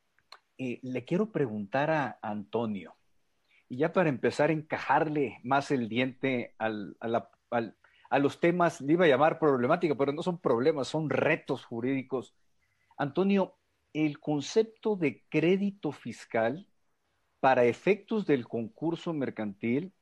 le 0.58 1.06
quiero 1.06 1.32
preguntar 1.32 1.90
a 1.90 2.20
Antonio, 2.22 2.94
y 3.70 3.78
ya 3.78 3.94
para 3.94 4.10
empezar 4.10 4.50
a 4.50 4.54
encajarle 4.54 5.40
más 5.44 5.72
el 5.72 5.88
diente 5.88 6.54
al, 6.58 6.98
a 7.00 8.20
los 8.20 8.40
temas, 8.40 8.82
le 8.82 8.94
iba 8.94 9.06
a 9.06 9.08
llamar 9.08 9.40
problemática, 9.40 9.96
pero 9.96 10.12
no 10.12 10.24
son 10.24 10.40
problemas, 10.40 10.88
son 10.88 11.10
retos 11.10 11.64
jurídicos. 11.64 12.36
Antonio, 12.98 13.56
el 13.94 14.20
concepto 14.20 14.96
de 14.96 15.24
crédito 15.30 15.92
fiscal 15.92 16.68
para 17.40 17.64
efectos 17.66 18.26
del 18.26 18.48
concurso 18.48 19.14
mercantil, 19.14 19.94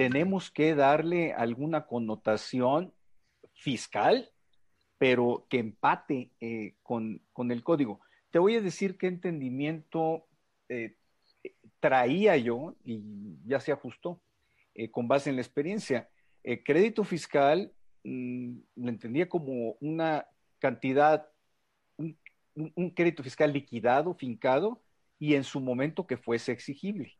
tenemos 0.00 0.50
que 0.50 0.74
darle 0.74 1.34
alguna 1.34 1.84
connotación 1.84 2.94
fiscal, 3.52 4.30
pero 4.96 5.46
que 5.50 5.58
empate 5.58 6.30
eh, 6.40 6.76
con, 6.82 7.20
el 7.50 7.62
código. 7.62 8.00
Te 8.30 8.38
voy 8.38 8.54
a 8.54 8.62
decir 8.62 8.96
qué 8.96 9.08
entendimiento 9.08 10.26
eh, 10.70 10.96
traía 11.80 12.38
yo 12.38 12.76
y 12.82 13.02
ya 13.44 13.60
se 13.60 13.72
ajustó 13.72 14.22
eh, 14.72 14.90
con 14.90 15.06
base 15.06 15.28
en 15.28 15.36
la 15.36 15.42
experiencia. 15.42 16.08
crédito 16.64 17.04
fiscal 17.04 17.70
mm, 18.02 18.56
lo 18.76 18.88
entendía 18.88 19.28
como 19.28 19.76
una 19.80 20.26
cantidad 20.60 21.28
un, 21.98 22.90
crédito 22.96 23.22
fiscal 23.22 23.52
liquidado, 23.52 24.14
fincado, 24.14 24.82
y 25.18 25.34
en 25.34 25.44
su 25.44 25.60
momento 25.60 26.06
que 26.06 26.16
fuese 26.16 26.52
exigible, 26.52 27.18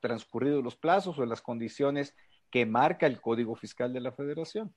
transcurridos 0.00 0.62
los 0.62 0.76
plazos 0.76 1.18
o 1.18 1.26
las 1.26 1.42
condiciones 1.42 2.14
que 2.50 2.66
marca 2.66 3.06
el 3.06 3.20
Código 3.20 3.54
Fiscal 3.56 3.92
de 3.92 4.00
la 4.00 4.12
Federación. 4.12 4.74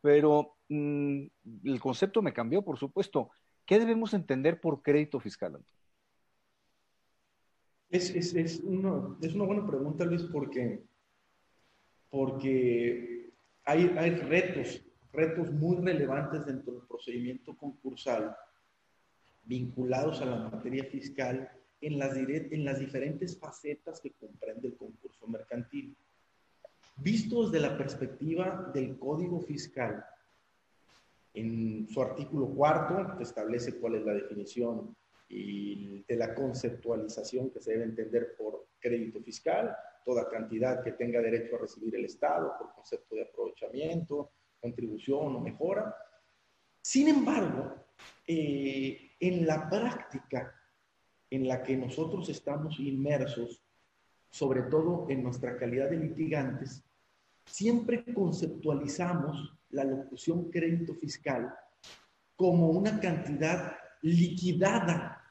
Pero 0.00 0.56
mm, 0.68 1.22
el 1.64 1.80
concepto 1.80 2.22
me 2.22 2.32
cambió, 2.32 2.62
por 2.62 2.78
supuesto. 2.78 3.30
¿Qué 3.66 3.78
debemos 3.78 4.14
entender 4.14 4.60
por 4.60 4.82
crédito 4.82 5.20
fiscal, 5.20 5.62
Es, 7.90 8.10
es, 8.10 8.34
es, 8.34 8.60
una 8.60 9.44
buena 9.44 9.66
pregunta, 9.66 10.04
Luis, 10.04 10.22
porque, 10.22 10.84
porque 12.08 13.30
hay, 13.64 13.94
hay 13.98 14.10
retos, 14.10 14.82
retos 15.12 15.50
muy 15.52 15.76
relevantes 15.76 16.46
dentro 16.46 16.74
del 16.74 16.86
procedimiento 16.86 17.56
concursal 17.56 18.34
vinculados 19.44 20.20
a 20.20 20.26
la 20.26 20.48
materia 20.50 20.84
fiscal 20.84 21.50
en 21.80 21.98
las, 21.98 22.16
en 22.16 22.64
las 22.64 22.78
diferentes 22.78 23.38
facetas 23.38 24.00
que 24.00 24.12
comprende 24.12 24.68
el 24.68 24.76
concurso 24.76 25.26
mercantil. 25.26 25.96
Visto 26.96 27.48
desde 27.48 27.66
la 27.66 27.78
perspectiva 27.78 28.70
del 28.74 28.98
Código 28.98 29.40
Fiscal, 29.40 30.04
en 31.34 31.86
su 31.88 32.02
artículo 32.02 32.48
cuarto 32.48 33.20
establece 33.20 33.78
cuál 33.78 33.96
es 33.96 34.04
la 34.04 34.14
definición 34.14 34.96
y 35.28 36.02
de 36.02 36.16
la 36.16 36.34
conceptualización 36.34 37.50
que 37.50 37.60
se 37.60 37.72
debe 37.72 37.84
entender 37.84 38.34
por 38.36 38.66
crédito 38.80 39.20
fiscal, 39.20 39.76
toda 40.04 40.28
cantidad 40.28 40.82
que 40.82 40.92
tenga 40.92 41.20
derecho 41.20 41.56
a 41.56 41.60
recibir 41.60 41.94
el 41.94 42.06
Estado 42.06 42.54
por 42.58 42.72
concepto 42.72 43.14
de 43.14 43.22
aprovechamiento, 43.22 44.32
contribución 44.60 45.36
o 45.36 45.40
mejora. 45.40 45.94
Sin 46.80 47.08
embargo, 47.08 47.74
eh, 48.26 49.12
en 49.20 49.46
la 49.46 49.68
práctica 49.68 50.57
en 51.30 51.46
la 51.46 51.62
que 51.62 51.76
nosotros 51.76 52.28
estamos 52.28 52.78
inmersos, 52.78 53.62
sobre 54.30 54.62
todo 54.62 55.06
en 55.08 55.22
nuestra 55.22 55.56
calidad 55.56 55.90
de 55.90 55.98
litigantes, 55.98 56.84
siempre 57.44 58.04
conceptualizamos 58.12 59.58
la 59.70 59.84
locución 59.84 60.50
crédito 60.50 60.94
fiscal 60.94 61.54
como 62.36 62.70
una 62.70 63.00
cantidad 63.00 63.76
liquidada 64.02 65.22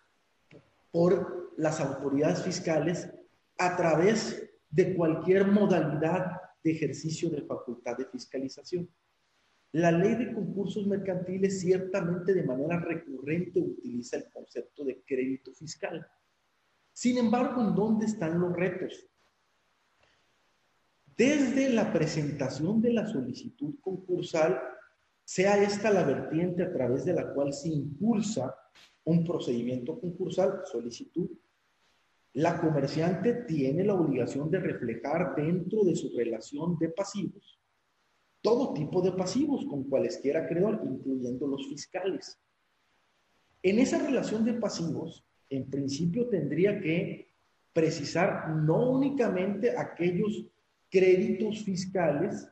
por 0.92 1.54
las 1.58 1.80
autoridades 1.80 2.44
fiscales 2.44 3.10
a 3.58 3.76
través 3.76 4.48
de 4.70 4.96
cualquier 4.96 5.48
modalidad 5.48 6.42
de 6.64 6.72
ejercicio 6.72 7.30
de 7.30 7.42
facultad 7.44 7.98
de 7.98 8.06
fiscalización. 8.06 8.90
La 9.74 9.92
ley 9.92 10.16
de 10.16 10.34
concursos 10.34 10.88
mercantiles 10.88 11.60
ciertamente 11.60 12.34
de 12.34 12.44
manera 12.44 12.80
recurrente 12.80 13.60
utiliza 13.60 14.18
el 14.18 14.30
concepto 14.30 14.86
de 14.86 15.02
crédito 15.02 15.54
fiscal. 15.54 16.08
Sin 16.94 17.18
embargo, 17.18 17.62
¿en 17.62 17.76
dónde 17.76 18.06
están 18.06 18.40
los 18.40 18.54
retos? 18.54 19.06
Desde 21.18 21.70
la 21.70 21.92
presentación 21.92 22.82
de 22.82 22.94
la 22.94 23.06
solicitud 23.08 23.76
concursal, 23.82 24.62
sea 25.24 25.62
esta 25.62 25.92
la 25.92 26.04
vertiente 26.04 26.64
a 26.64 26.72
través 26.72 27.04
de 27.04 27.14
la 27.14 27.34
cual 27.34 27.52
se 27.52 27.68
impulsa 27.68 28.56
un 29.04 29.26
procedimiento 29.26 30.00
concursal, 30.00 30.62
solicitud, 30.64 31.30
la 32.34 32.62
comerciante 32.62 33.34
tiene 33.48 33.84
la 33.84 33.96
obligación 33.96 34.50
de 34.50 34.60
reflejar 34.60 35.36
dentro 35.36 35.84
de 35.84 35.96
su 35.96 36.16
relación 36.16 36.78
de 36.78 36.90
pasivos 36.90 37.60
todo 38.42 38.74
tipo 38.74 39.02
de 39.02 39.12
pasivos 39.12 39.66
con 39.66 39.84
cualesquiera 39.84 40.42
acreedor, 40.42 40.82
incluyendo 40.86 41.48
los 41.48 41.68
fiscales. 41.68 42.40
En 43.64 43.80
esa 43.80 43.98
relación 44.00 44.46
de 44.46 44.54
pasivos, 44.54 45.26
en 45.50 45.70
principio 45.70 46.30
tendría 46.30 46.80
que 46.80 47.28
precisar 47.74 48.50
no 48.50 48.92
únicamente 48.92 49.78
aquellos 49.78 50.46
créditos 50.90 51.64
fiscales 51.64 52.48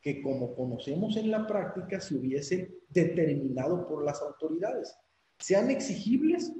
que 0.00 0.22
como 0.22 0.54
conocemos 0.54 1.16
en 1.16 1.30
la 1.30 1.46
práctica 1.46 2.00
se 2.00 2.14
hubiesen 2.14 2.74
determinado 2.88 3.88
por 3.88 4.04
las 4.04 4.22
autoridades, 4.22 4.96
sean 5.38 5.70
exigibles 5.70 6.52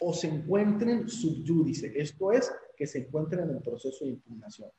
o 0.00 0.12
se 0.12 0.28
encuentren 0.28 1.08
subyúdice, 1.08 1.92
esto 1.94 2.32
es, 2.32 2.50
que 2.76 2.86
se 2.86 3.00
encuentren 3.00 3.50
en 3.50 3.62
proceso 3.62 4.04
de 4.04 4.12
impugnación, 4.12 4.70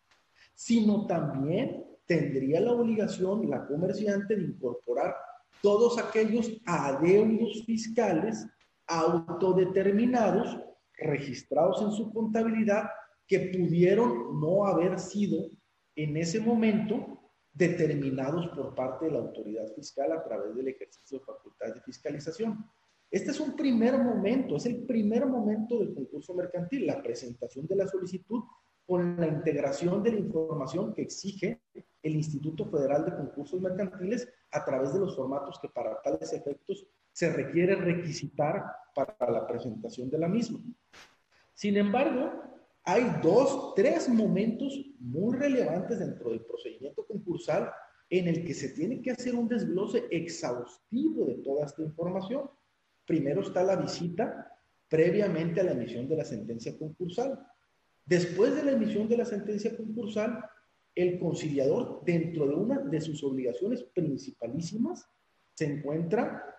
sino 0.58 1.06
también 1.06 1.86
tendría 2.08 2.60
la 2.60 2.72
obligación 2.72 3.48
la 3.48 3.68
comerciante 3.68 4.36
de 4.36 4.44
incorporar 4.44 5.16
todos 5.62 6.00
aquellos 6.00 6.52
adeudos 6.66 7.64
fiscales 7.64 8.48
autodeterminados 8.88 10.58
registrados 10.98 11.80
en 11.84 11.92
su 11.92 12.12
contabilidad 12.12 12.90
que 13.28 13.52
pudieron 13.56 14.42
no 14.42 14.66
haber 14.66 14.98
sido 14.98 15.48
en 15.96 16.18
ese 16.18 16.40
momento 16.40 17.20
determinados 17.54 18.48
por 18.48 18.74
parte 18.74 19.06
de 19.06 19.12
la 19.12 19.20
autoridad 19.20 19.68
fiscal 19.76 20.12
a 20.12 20.24
través 20.24 20.56
del 20.56 20.70
ejercicio 20.70 21.20
de 21.20 21.26
facultad 21.26 21.76
de 21.76 21.82
fiscalización. 21.82 22.66
Este 23.12 23.30
es 23.30 23.40
un 23.40 23.56
primer 23.56 23.96
momento, 24.00 24.56
es 24.56 24.66
el 24.66 24.86
primer 24.88 25.28
momento 25.28 25.78
del 25.78 25.94
concurso 25.94 26.34
mercantil, 26.34 26.88
la 26.88 27.04
presentación 27.04 27.68
de 27.68 27.76
la 27.76 27.88
solicitud 27.88 28.42
con 28.88 29.20
la 29.20 29.28
integración 29.28 30.02
de 30.02 30.14
la 30.14 30.20
información 30.20 30.94
que 30.94 31.02
exige 31.02 31.62
el 32.02 32.16
Instituto 32.16 32.66
Federal 32.66 33.04
de 33.06 33.16
Concursos 33.16 33.62
Mercantiles 33.62 34.32
a 34.52 34.64
través 34.64 34.94
de 34.94 35.00
los 35.00 35.16
formatos 35.16 35.60
que 35.62 35.68
para 35.68 36.02
tales 36.02 36.32
efectos 36.32 36.88
se 37.12 37.32
requiere 37.32 37.76
requisitar 37.76 38.64
para 38.96 39.32
la 39.32 39.46
presentación 39.46 40.10
de 40.10 40.18
la 40.18 40.30
misma. 40.30 40.60
Sin 41.54 41.76
embargo, 41.76 42.32
hay 42.84 43.04
dos, 43.22 43.74
tres 43.76 44.08
momentos 44.08 44.80
muy 45.00 45.36
relevantes 45.36 46.00
dentro 46.00 46.30
del 46.30 46.46
procedimiento 46.46 47.06
concursal 47.06 47.70
en 48.10 48.30
el 48.30 48.46
que 48.46 48.54
se 48.54 48.70
tiene 48.70 49.02
que 49.02 49.12
hacer 49.12 49.36
un 49.36 49.50
desglose 49.50 50.06
exhaustivo 50.10 51.26
de 51.26 51.40
toda 51.40 51.66
esta 51.66 51.82
información. 51.82 52.50
Primero 53.06 53.42
está 53.42 53.64
la 53.64 53.76
visita 53.76 54.50
previamente 54.88 55.60
a 55.60 55.66
la 55.66 55.72
emisión 55.72 56.08
de 56.08 56.16
la 56.16 56.24
sentencia 56.24 56.78
concursal. 56.78 57.38
Después 58.08 58.56
de 58.56 58.64
la 58.64 58.72
emisión 58.72 59.10
de 59.10 59.18
la 59.18 59.26
sentencia 59.26 59.76
concursal, 59.76 60.40
el 60.96 61.20
conciliador, 61.20 62.02
dentro 62.06 62.48
de 62.48 62.56
una 62.56 62.80
de 62.80 63.02
sus 63.02 63.22
obligaciones 63.22 63.84
principalísimas, 63.84 65.06
se 65.54 65.66
encuentra 65.66 66.56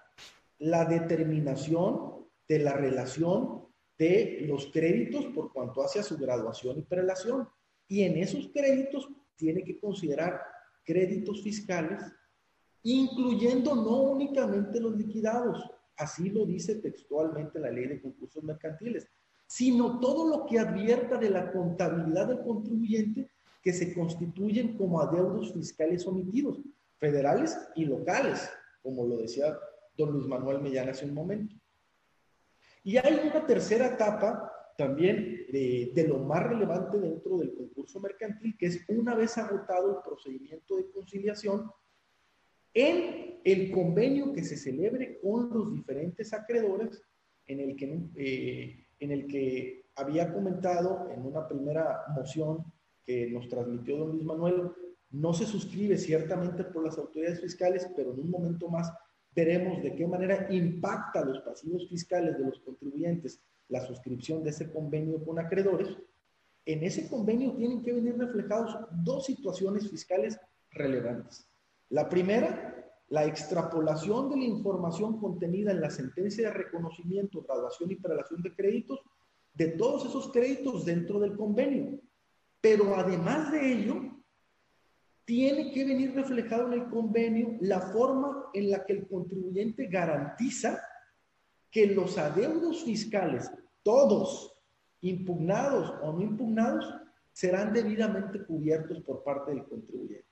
la 0.59 0.85
determinación 0.85 2.27
de 2.47 2.59
la 2.59 2.75
relación 2.75 3.65
de 3.97 4.45
los 4.47 4.67
créditos 4.67 5.25
por 5.27 5.51
cuanto 5.53 5.83
hace 5.83 6.01
a 6.01 6.03
su 6.03 6.19
graduación 6.19 6.79
y 6.79 6.83
prelación. 6.83 7.49
Y 7.89 8.03
en 8.03 8.19
esos 8.19 8.49
créditos 8.49 9.09
tiene 9.35 9.65
que 9.65 9.81
considerar 9.81 10.43
créditos 10.85 11.43
fiscales, 11.43 12.03
incluyendo 12.83 13.75
no 13.75 14.03
únicamente 14.03 14.81
los 14.81 14.95
liquidados, 14.97 15.65
así 15.97 16.29
lo 16.29 16.45
dice 16.45 16.77
textualmente 16.77 17.59
la 17.59 17.71
ley 17.71 17.87
de 17.87 18.03
concursos 18.03 18.45
mercantiles, 18.45 19.09
sino 19.49 19.99
todo 19.99 20.29
lo 20.29 20.47
que 20.47 20.59
advierta 20.59 21.17
de 21.17 21.31
la 21.31 21.51
contabilidad 21.51 22.29
del 22.29 22.43
contribuyente 22.43 23.31
que 23.63 23.73
se 23.73 23.95
constituyen 23.95 24.77
como 24.77 25.01
adeudos 25.01 25.55
fiscales 25.55 26.07
omitidos, 26.07 26.61
federales 26.99 27.59
y 27.75 27.87
locales, 27.87 28.49
como 28.83 29.07
lo 29.07 29.17
decía 29.17 29.59
don 29.97 30.13
Luis 30.13 30.27
Manuel 30.27 30.61
Mellán 30.61 30.91
hace 30.91 31.07
un 31.07 31.15
momento. 31.15 31.57
Y 32.85 32.99
hay 32.99 33.21
una 33.25 33.45
tercera 33.47 33.87
etapa 33.87 34.53
también 34.77 35.47
de, 35.51 36.07
lo 36.07 36.19
más 36.19 36.47
relevante 36.47 37.01
dentro 37.01 37.39
del 37.39 37.55
concurso 37.55 38.01
mercantil, 38.01 38.57
que 38.57 38.67
es 38.67 38.85
una 38.89 39.15
vez 39.15 39.37
agotado 39.39 39.97
el 39.97 40.03
procedimiento 40.05 40.77
de 40.77 40.91
conciliación, 40.91 41.71
en 42.75 43.41
el 43.45 43.73
convenio 43.73 44.33
que 44.33 44.45
se 44.45 44.57
celebre 44.57 45.19
con 45.21 45.51
los 45.51 45.73
diferentes 45.73 46.33
acreedores, 46.33 47.03
en 47.47 47.61
el 47.61 47.77
que, 47.77 47.99
eh, 48.15 48.88
en 49.01 49.13
el 49.13 49.27
que 49.27 49.87
había 49.97 50.33
comentado 50.33 51.09
en 51.11 51.27
una 51.27 51.47
primera 51.47 52.05
moción 52.15 52.65
que 53.05 53.31
nos 53.31 53.49
transmitió 53.49 53.99
don 53.99 54.11
Luis 54.13 54.25
Manuel, 54.25 54.71
no 55.11 55.33
se 55.33 55.47
suscribe 55.47 55.97
ciertamente 55.97 56.65
por 56.65 56.85
las 56.85 56.99
autoridades 56.99 57.41
fiscales, 57.41 57.89
pero 57.97 58.13
en 58.13 58.21
un 58.21 58.31
momento 58.31 58.69
más 58.69 58.93
veremos 59.35 59.83
de 59.83 59.95
qué 59.95 60.07
manera 60.07 60.47
impacta 60.51 61.25
los 61.25 61.41
pasivos 61.41 61.89
fiscales 61.89 62.37
de 62.39 62.45
los 62.45 62.61
contribuyentes 62.61 63.41
la 63.69 63.85
suscripción 63.87 64.43
de 64.43 64.51
ese 64.51 64.71
convenio 64.71 65.23
con 65.25 65.39
acreedores. 65.39 65.89
En 66.65 66.83
ese 66.83 67.09
convenio 67.09 67.53
tienen 67.55 67.83
que 67.83 67.93
venir 67.93 68.17
reflejados 68.19 68.77
dos 68.91 69.27
situaciones 69.27 69.91
fiscales 69.91 70.39
relevantes. 70.71 71.49
La 71.91 72.09
primera, 72.09 72.78
la 73.11 73.25
extrapolación 73.25 74.29
de 74.31 74.37
la 74.37 74.45
información 74.45 75.19
contenida 75.19 75.71
en 75.71 75.81
la 75.81 75.91
sentencia 75.91 76.49
de 76.49 76.55
reconocimiento, 76.55 77.43
graduación 77.43 77.91
y 77.91 77.97
prelación 77.97 78.43
de 78.43 78.55
créditos 78.55 79.01
de 79.55 79.69
todos 79.69 80.07
esos 80.07 80.31
créditos 80.31 80.85
dentro 80.85 81.19
del 81.19 81.37
convenio. 81.37 81.99
Pero 82.61 82.95
además 82.95 83.51
de 83.51 83.73
ello, 83.73 83.97
tiene 85.25 85.73
que 85.73 85.85
venir 85.85 86.15
reflejado 86.15 86.69
en 86.69 86.81
el 86.81 86.89
convenio 86.89 87.57
la 87.61 87.81
forma 87.81 88.47
en 88.55 88.71
la 88.71 88.85
que 88.87 88.95
el 88.95 89.09
contribuyente 89.09 89.87
garantiza 89.87 90.81
que 91.71 91.87
los 91.87 92.17
adeudos 92.17 92.85
fiscales, 92.85 93.51
todos, 93.83 94.59
impugnados 95.01 95.93
o 96.03 96.13
no 96.13 96.23
impugnados, 96.23 96.95
serán 97.33 97.73
debidamente 97.73 98.45
cubiertos 98.45 99.01
por 99.03 99.23
parte 99.23 99.51
del 99.51 99.65
contribuyente. 99.65 100.27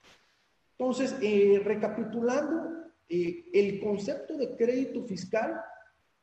Entonces, 0.79 1.17
eh, 1.23 1.61
recapitulando, 1.65 2.93
eh, 3.09 3.47
el 3.53 3.81
concepto 3.81 4.37
de 4.37 4.57
crédito 4.57 5.05
fiscal 5.05 5.61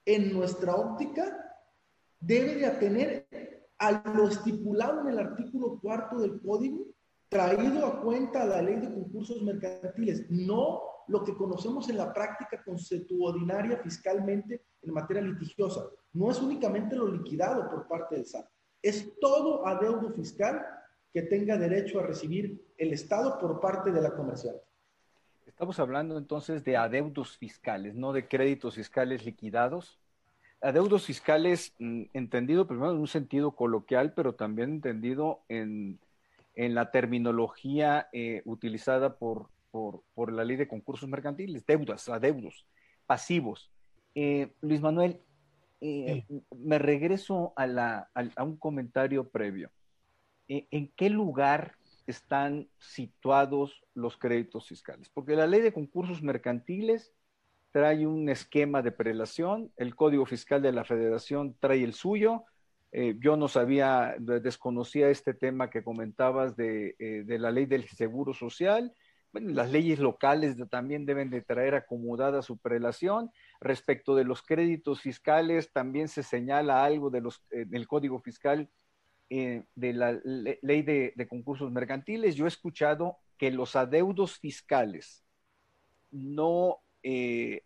en 0.05 0.33
nuestra 0.33 0.75
óptica 0.75 1.39
debe 2.19 2.55
de 2.55 2.65
atener 2.65 3.27
a 3.79 3.91
lo 4.15 4.27
estipulado 4.27 5.01
en 5.01 5.09
el 5.09 5.19
artículo 5.19 5.79
cuarto 5.81 6.19
del 6.19 6.39
código, 6.41 6.85
traído 7.29 7.85
a 7.85 8.01
cuenta 8.01 8.45
la 8.45 8.61
ley 8.61 8.75
de 8.75 8.93
concursos 8.93 9.41
mercantiles, 9.41 10.29
no 10.29 10.81
lo 11.07 11.23
que 11.23 11.35
conocemos 11.35 11.89
en 11.89 11.97
la 11.97 12.13
práctica 12.13 12.63
consuetudinaria 12.63 13.77
fiscalmente 13.77 14.63
en 14.81 14.93
materia 14.93 15.23
litigiosa. 15.23 15.83
No 16.13 16.29
es 16.29 16.39
únicamente 16.39 16.95
lo 16.95 17.07
liquidado 17.07 17.69
por 17.69 17.87
parte 17.87 18.15
del 18.15 18.25
SAT, 18.25 18.45
es 18.81 19.19
todo 19.19 19.65
adeudo 19.65 20.11
fiscal 20.11 20.63
que 21.13 21.21
tenga 21.21 21.57
derecho 21.57 21.99
a 21.99 22.07
recibir 22.07 22.73
el 22.77 22.91
Estado 22.91 23.37
por 23.39 23.59
parte 23.59 23.91
de 23.91 24.01
la 24.01 24.15
comerciante. 24.15 24.61
Estamos 25.45 25.79
hablando 25.79 26.17
entonces 26.17 26.63
de 26.63 26.77
adeudos 26.77 27.37
fiscales, 27.37 27.93
no 27.93 28.13
de 28.13 28.27
créditos 28.27 28.75
fiscales 28.75 29.23
liquidados 29.23 29.99
adeudos 30.63 31.05
fiscales 31.05 31.75
mm, 31.77 32.03
entendido 32.13 32.65
primero 32.65 32.91
en 32.91 32.99
un 32.99 33.07
sentido 33.07 33.51
coloquial, 33.51 34.13
pero 34.13 34.33
también 34.33 34.71
entendido 34.71 35.41
en, 35.49 35.99
la 36.55 36.91
terminología 36.91 38.09
eh, 38.13 38.43
utilizada 38.45 39.17
por, 39.17 39.49
por, 39.71 40.31
la 40.31 40.45
ley 40.45 40.55
de 40.55 40.67
concursos 40.67 41.09
mercantiles, 41.09 41.65
deudas, 41.65 42.07
adeudos, 42.07 42.67
pasivos. 43.07 43.71
Eh, 44.13 44.53
Luis 44.61 44.79
Manuel, 44.79 45.19
eh, 45.81 46.25
me 46.55 46.77
regreso 46.77 47.53
a, 47.55 47.65
la, 47.65 48.09
a, 48.13 48.43
un 48.43 48.57
comentario 48.57 49.27
previo. 49.27 49.71
¿En 50.71 50.87
qué 50.95 51.09
lugar 51.09 51.77
están 52.05 52.67
situados 52.77 53.83
los 53.93 54.17
créditos 54.17 54.67
fiscales? 54.67 55.09
Porque 55.09 55.35
la 55.35 55.47
ley 55.47 55.61
de 55.61 55.73
concursos 55.73 56.21
mercantiles 56.21 57.13
trae 57.71 58.05
un 58.05 58.29
esquema 58.29 58.83
de 58.83 58.91
prelación, 58.91 59.71
el 59.77 59.95
Código 59.95 60.27
Fiscal 60.27 60.61
de 60.61 60.71
la 60.71 60.85
Federación 60.85 61.55
trae 61.59 61.83
el 61.83 61.93
suyo. 61.93 62.43
Eh, 62.91 63.15
yo 63.19 63.35
no 63.35 63.47
sabía, 63.47 64.15
desconocía 64.19 65.09
este 65.09 65.33
tema 65.33 65.71
que 65.71 65.83
comentabas 65.83 66.55
de, 66.55 66.95
eh, 66.99 67.25
la 67.39 67.49
ley 67.49 67.65
del 67.65 67.87
seguro 67.87 68.35
social. 68.35 68.93
Bueno, 69.31 69.49
las 69.49 69.71
leyes 69.71 69.97
locales 69.97 70.55
también 70.69 71.07
deben 71.07 71.31
de 71.31 71.41
traer 71.41 71.73
acomodada 71.73 72.43
su 72.43 72.59
prelación. 72.59 73.31
Respecto 73.59 74.13
de 74.13 74.25
los 74.25 74.43
créditos 74.43 75.01
fiscales, 75.01 75.73
también 75.73 76.07
se 76.07 76.21
señala 76.21 76.83
algo 76.85 77.09
de 77.09 77.21
los, 77.21 77.43
eh, 77.49 77.65
del 77.65 77.87
Código 77.87 78.19
Fiscal 78.19 78.69
de 79.75 79.93
la 79.93 80.19
ley 80.23 80.81
de, 80.83 81.27
concursos 81.27 81.71
mercantiles. 81.71 82.35
Yo 82.35 82.45
he 82.45 82.47
escuchado 82.47 83.17
que 83.37 83.51
los 83.51 83.75
adeudos 83.75 84.37
fiscales 84.37 85.23
no 86.11 86.77
eh, 87.01 87.63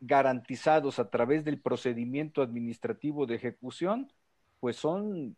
garantizados 0.00 0.98
a 0.98 1.08
través 1.08 1.44
del 1.44 1.60
procedimiento 1.60 2.42
administrativo 2.42 3.26
de 3.26 3.36
ejecución, 3.36 4.12
pues 4.60 4.76
son 4.76 5.36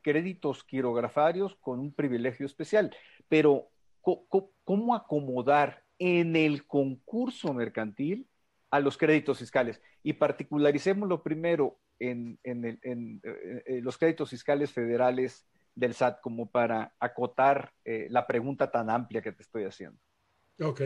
créditos 0.00 0.64
quirografarios 0.64 1.54
con 1.56 1.80
un 1.80 1.92
privilegio 1.92 2.46
especial. 2.46 2.94
Pero, 3.28 3.68
¿cómo 4.64 4.94
acomodar 4.94 5.84
en 5.98 6.34
el 6.34 6.66
concurso 6.66 7.52
mercantil 7.52 8.26
a 8.70 8.80
los 8.80 8.96
créditos 8.96 9.40
fiscales? 9.40 9.82
Y 10.02 10.14
particularicémoslo 10.14 11.22
primero 11.22 11.78
en, 11.98 12.38
eh, 12.44 13.80
los 13.82 13.98
créditos 13.98 14.30
fiscales 14.30 14.72
federales 14.72 15.46
del 15.74 15.94
SAT, 15.94 16.20
como 16.20 16.50
para 16.50 16.94
acotar 16.98 17.72
eh, 17.84 18.08
la 18.10 18.26
pregunta 18.26 18.70
tan 18.70 18.90
amplia 18.90 19.22
que 19.22 19.32
te 19.32 19.42
estoy 19.42 19.64
haciendo. 19.64 19.98
Ok, 20.60 20.82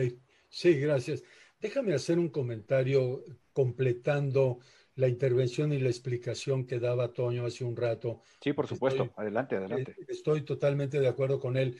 sí, 0.49 0.79
gracias. 0.79 1.23
Déjame 1.59 1.93
hacer 1.93 2.19
un 2.19 2.29
comentario 2.29 3.23
completando 3.53 4.59
la 4.95 5.07
intervención 5.07 5.73
y 5.73 5.79
la 5.79 5.89
explicación 5.89 6.67
que 6.67 6.79
daba 6.79 7.13
Toño 7.13 7.45
hace 7.45 7.63
un 7.63 7.75
rato. 7.75 8.21
Sí, 8.41 8.53
por 8.53 8.67
supuesto. 8.67 9.11
adelante, 9.15 9.55
adelante. 9.55 9.95
Eh, 9.97 10.05
estoy 10.09 10.43
totalmente 10.43 10.99
de 10.99 11.07
acuerdo 11.07 11.39
con 11.39 11.57
él. 11.57 11.79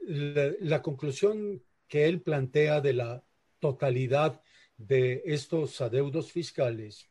La, 0.00 0.82
conclusión 0.82 1.62
que 1.86 2.06
él 2.06 2.22
plantea 2.22 2.80
de 2.80 2.94
la 2.94 3.24
totalidad 3.58 4.40
de 4.76 5.22
estos 5.26 5.80
adeudos 5.80 6.32
fiscales 6.32 7.10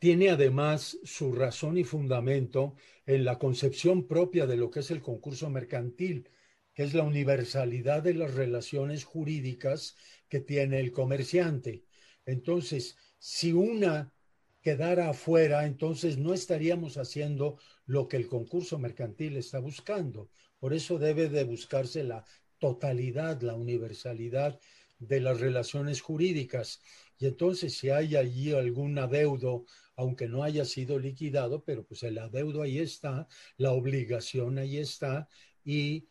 tiene 0.00 0.30
además 0.30 0.98
su 1.04 1.32
razón 1.32 1.76
y 1.78 1.84
fundamento 1.84 2.74
en 3.06 3.24
la 3.24 3.38
concepción 3.38 4.08
propia 4.08 4.46
de 4.46 4.56
lo 4.56 4.70
que 4.70 4.80
es 4.80 4.90
el 4.90 5.02
concurso 5.02 5.50
mercantil, 5.50 6.28
que 6.74 6.84
es 6.84 6.94
la 6.94 7.02
universalidad 7.02 8.02
de 8.02 8.14
las 8.14 8.34
relaciones 8.34 9.04
jurídicas 9.04 9.96
que 10.28 10.40
tiene 10.40 10.80
el 10.80 10.90
comerciante. 10.90 11.84
Entonces, 12.24 12.96
si 13.18 13.52
una 13.52 14.10
quedara 14.62 15.10
afuera, 15.10 15.66
entonces 15.66 16.16
no 16.16 16.32
estaríamos 16.32 16.96
haciendo 16.96 17.58
lo 17.84 18.08
que 18.08 18.16
el 18.16 18.26
concurso 18.26 18.78
mercantil 18.78 19.36
está 19.36 19.58
buscando. 19.58 20.30
Por 20.58 20.72
eso 20.72 20.98
debe 20.98 21.28
de 21.28 21.44
buscarse 21.44 22.04
la 22.04 22.24
totalidad, 22.58 23.42
la 23.42 23.54
universalidad 23.54 24.58
de 24.98 25.20
las 25.20 25.40
relaciones 25.40 26.00
jurídicas. 26.00 26.80
Y 27.20 27.26
entonces 27.26 27.74
si 27.74 27.90
hay 27.90 28.16
allí 28.16 28.52
algún 28.52 28.98
adeudo, 28.98 29.66
aunque 29.94 30.26
no 30.26 30.42
haya 30.42 30.64
sido 30.64 30.98
liquidado, 30.98 31.62
pero 31.62 31.84
pues 31.84 32.02
el 32.02 32.16
adeudo 32.16 32.62
ahí 32.62 32.78
está, 32.78 33.28
la 33.58 33.72
obligación 33.72 34.56
ahí 34.56 34.78
está 34.78 35.28
y 35.62 36.08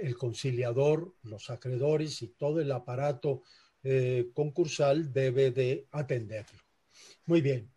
el 0.00 0.16
conciliador, 0.16 1.14
los 1.24 1.50
acreedores 1.50 2.22
y 2.22 2.28
todo 2.28 2.60
el 2.60 2.70
aparato 2.70 3.42
eh, 3.82 4.30
concursal 4.32 5.12
debe 5.12 5.50
de 5.50 5.88
atenderlo. 5.90 6.60
Muy 7.26 7.40
bien. 7.40 7.68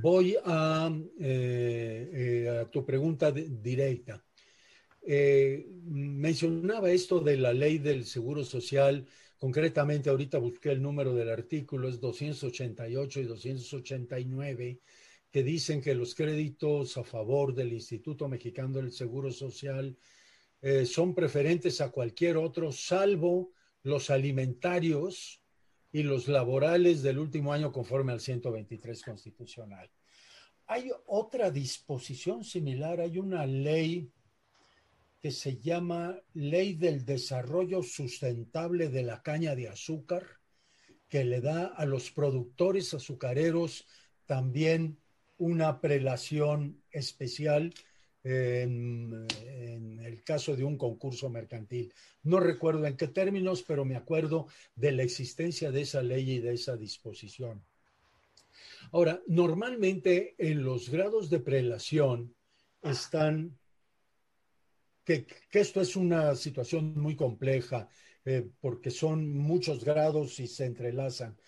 Voy 0.00 0.34
a, 0.46 0.90
eh, 1.20 2.10
eh, 2.12 2.58
a 2.60 2.70
tu 2.70 2.86
pregunta 2.86 3.30
directa. 3.30 4.24
mencionaba 5.04 6.90
esto 6.90 7.20
de 7.20 7.36
la 7.36 7.52
ley 7.52 7.76
del 7.78 8.06
Seguro 8.06 8.44
Social. 8.44 9.06
Concretamente, 9.38 10.10
ahorita 10.10 10.38
busqué 10.38 10.70
el 10.70 10.82
número 10.82 11.14
del 11.14 11.30
artículo, 11.30 11.88
es 11.88 12.00
288 12.00 13.20
y 13.20 13.24
289, 13.24 14.80
que 15.30 15.42
dicen 15.42 15.82
que 15.82 15.94
los 15.94 16.14
créditos 16.14 16.96
a 16.96 17.04
favor 17.04 17.54
del 17.54 17.72
Instituto 17.72 18.28
Mexicano 18.28 18.78
del 18.78 18.92
Seguro 18.92 19.30
Social 19.30 19.96
son 20.86 21.14
preferentes 21.14 21.80
a 21.80 21.90
cualquier 21.90 22.38
otro, 22.38 22.72
salvo 22.72 23.52
los 23.82 24.10
alimentarios 24.10 25.42
y 25.92 26.02
los 26.02 26.28
laborales 26.28 27.02
del 27.02 27.18
último 27.18 27.52
año 27.52 27.70
conforme 27.70 28.12
al 28.12 28.20
123 28.20 29.02
constitucional. 29.02 29.90
Hay 30.66 30.90
otra 31.06 31.50
disposición 31.50 32.42
similar, 32.42 33.00
hay 33.00 33.18
una 33.18 33.46
ley 33.46 34.10
que 35.20 35.30
se 35.30 35.58
llama 35.58 36.20
Ley 36.34 36.74
del 36.74 37.04
Desarrollo 37.04 37.82
Sustentable 37.82 38.88
de 38.88 39.02
la 39.02 39.22
Caña 39.22 39.54
de 39.54 39.68
Azúcar, 39.68 40.24
que 41.08 41.24
le 41.24 41.40
da 41.40 41.66
a 41.66 41.86
los 41.86 42.10
productores 42.10 42.92
azucareros 42.94 43.86
también 44.26 44.98
una 45.38 45.80
prelación 45.80 46.82
especial 46.90 47.72
en, 48.24 49.26
el 50.02 50.22
caso 50.24 50.56
de 50.56 50.64
un 50.64 50.76
concurso 50.76 51.30
mercantil. 51.30 51.92
No 52.22 52.40
recuerdo 52.40 52.86
en 52.86 52.96
qué 52.96 53.06
términos, 53.06 53.62
pero 53.62 53.84
me 53.84 53.96
acuerdo 53.96 54.48
de 54.74 54.92
la 54.92 55.04
existencia 55.04 55.70
de 55.70 55.82
esa 55.82 56.02
ley 56.02 56.32
y 56.32 56.38
de 56.40 56.54
esa 56.54 56.76
disposición. 56.76 57.64
Ahora, 58.90 59.22
normalmente 59.26 60.34
en 60.38 60.64
los 60.64 60.88
grados 60.88 61.30
de 61.30 61.38
prelación 61.38 62.34
están, 62.82 63.58
que, 65.06 65.26
esto 65.52 65.80
es 65.80 65.96
una 65.96 66.34
situación 66.34 66.98
muy 66.98 67.14
compleja, 67.14 67.88
eh, 68.24 68.50
porque 68.60 68.90
son 68.90 69.38
muchos 69.38 69.84
grados 69.84 70.40
y 70.40 70.48
se 70.48 70.66
entrelazan. 70.66 71.38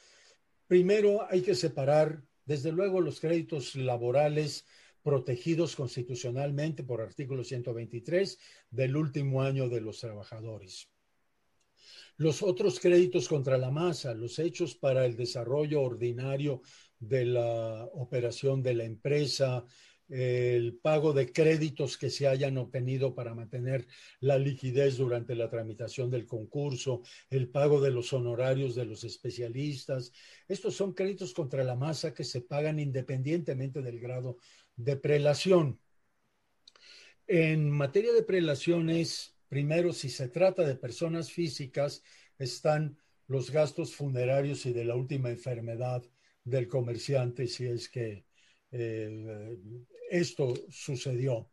Primero 0.68 1.26
hay 1.28 1.42
que 1.42 1.56
separar, 1.56 2.22
desde 2.46 2.70
luego, 2.72 3.00
los 3.00 3.20
créditos 3.20 3.74
laborales 3.74 4.64
protegidos 5.02 5.74
constitucionalmente 5.74 6.84
por 6.84 7.00
artículo 7.00 7.42
123 7.42 8.38
del 8.70 8.96
último 8.96 9.42
año 9.42 9.68
de 9.68 9.80
los 9.80 9.98
trabajadores. 9.98 10.88
Los 12.16 12.42
otros 12.42 12.78
créditos 12.80 13.28
contra 13.28 13.58
la 13.58 13.70
masa, 13.70 14.14
los 14.14 14.38
hechos 14.38 14.74
para 14.76 15.04
el 15.04 15.16
desarrollo 15.16 15.82
ordinario 15.82 16.62
de 16.98 17.24
la 17.24 17.88
operación 17.92 18.62
de 18.62 18.74
la 18.74 18.84
empresa, 18.84 19.64
el 20.08 20.78
pago 20.78 21.12
de 21.12 21.30
créditos 21.32 21.98
que 21.98 22.08
se 22.08 22.26
hayan 22.26 22.56
obtenido 22.56 23.14
para 23.14 23.34
mantener 23.34 23.86
la 24.20 24.38
liquidez 24.38 24.96
durante 24.96 25.34
la 25.34 25.50
tramitación 25.50 26.10
del 26.10 26.26
concurso, 26.26 27.02
el 27.28 27.48
pago 27.48 27.80
de 27.80 27.90
los 27.90 28.12
honorarios 28.12 28.74
de 28.74 28.86
los 28.86 29.04
especialistas. 29.04 30.12
Estos 30.48 30.74
son 30.74 30.94
créditos 30.94 31.34
contra 31.34 31.62
la 31.62 31.76
masa 31.76 32.14
que 32.14 32.24
se 32.24 32.40
pagan 32.40 32.78
independientemente 32.78 33.82
del 33.82 34.00
grado 34.00 34.38
de 34.76 34.96
prelación. 34.96 35.78
En 37.26 37.70
materia 37.70 38.12
de 38.14 38.22
prelaciones, 38.22 39.36
primero, 39.48 39.92
si 39.92 40.08
se 40.08 40.28
trata 40.28 40.66
de 40.66 40.76
personas 40.76 41.30
físicas, 41.30 42.02
están 42.38 42.96
los 43.26 43.50
gastos 43.50 43.94
funerarios 43.94 44.64
y 44.64 44.72
de 44.72 44.84
la 44.84 44.96
última 44.96 45.28
enfermedad 45.28 46.02
del 46.44 46.68
comerciante, 46.68 47.46
si 47.46 47.66
es 47.66 47.90
que 47.90 48.27
eh, 48.70 49.56
esto 50.10 50.54
sucedió. 50.68 51.50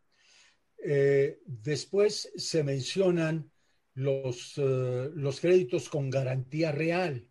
Eh, 0.77 1.39
después 1.45 2.31
se 2.35 2.63
mencionan 2.63 3.51
los, 3.93 4.57
eh, 4.57 5.09
los 5.13 5.39
créditos 5.39 5.89
con 5.89 6.09
garantía 6.09 6.71
real. 6.71 7.27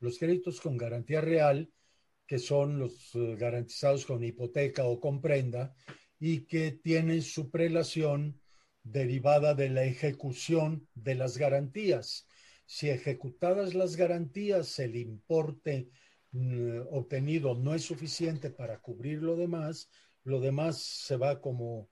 Los 0.00 0.18
créditos 0.18 0.60
con 0.60 0.76
garantía 0.76 1.20
real, 1.20 1.72
que 2.26 2.38
son 2.38 2.78
los 2.78 3.10
garantizados 3.14 4.04
con 4.04 4.22
hipoteca 4.22 4.84
o 4.84 5.00
con 5.00 5.20
prenda, 5.20 5.74
y 6.20 6.46
que 6.46 6.72
tienen 6.72 7.22
su 7.22 7.50
prelación 7.50 8.40
derivada 8.82 9.54
de 9.54 9.70
la 9.70 9.84
ejecución 9.84 10.88
de 10.94 11.14
las 11.14 11.36
garantías. 11.38 12.26
Si 12.66 12.90
ejecutadas 12.90 13.74
las 13.74 13.96
garantías, 13.96 14.78
el 14.78 14.96
importe 14.96 15.88
obtenido 16.90 17.54
no 17.54 17.74
es 17.74 17.82
suficiente 17.82 18.50
para 18.50 18.80
cubrir 18.80 19.22
lo 19.22 19.36
demás, 19.36 19.88
lo 20.24 20.40
demás 20.40 20.78
se 20.78 21.16
va 21.16 21.40
como, 21.40 21.88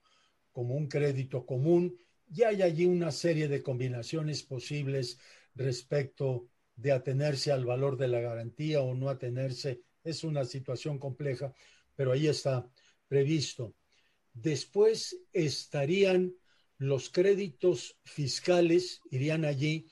como 0.51 0.75
un 0.75 0.87
crédito 0.87 1.45
común 1.45 1.97
y 2.29 2.43
hay 2.43 2.61
allí 2.61 2.85
una 2.85 3.11
serie 3.11 3.47
de 3.47 3.63
combinaciones 3.63 4.43
posibles 4.43 5.19
respecto 5.55 6.49
de 6.75 6.91
atenerse 6.91 7.51
al 7.51 7.65
valor 7.65 7.97
de 7.97 8.07
la 8.07 8.19
garantía 8.19 8.81
o 8.81 8.93
no 8.93 9.09
atenerse. 9.09 9.81
Es 10.03 10.23
una 10.23 10.45
situación 10.45 10.99
compleja, 10.99 11.53
pero 11.95 12.11
ahí 12.11 12.27
está 12.27 12.69
previsto. 13.07 13.75
Después 14.33 15.17
estarían 15.33 16.33
los 16.77 17.09
créditos 17.09 17.97
fiscales, 18.03 19.01
irían 19.09 19.45
allí 19.45 19.87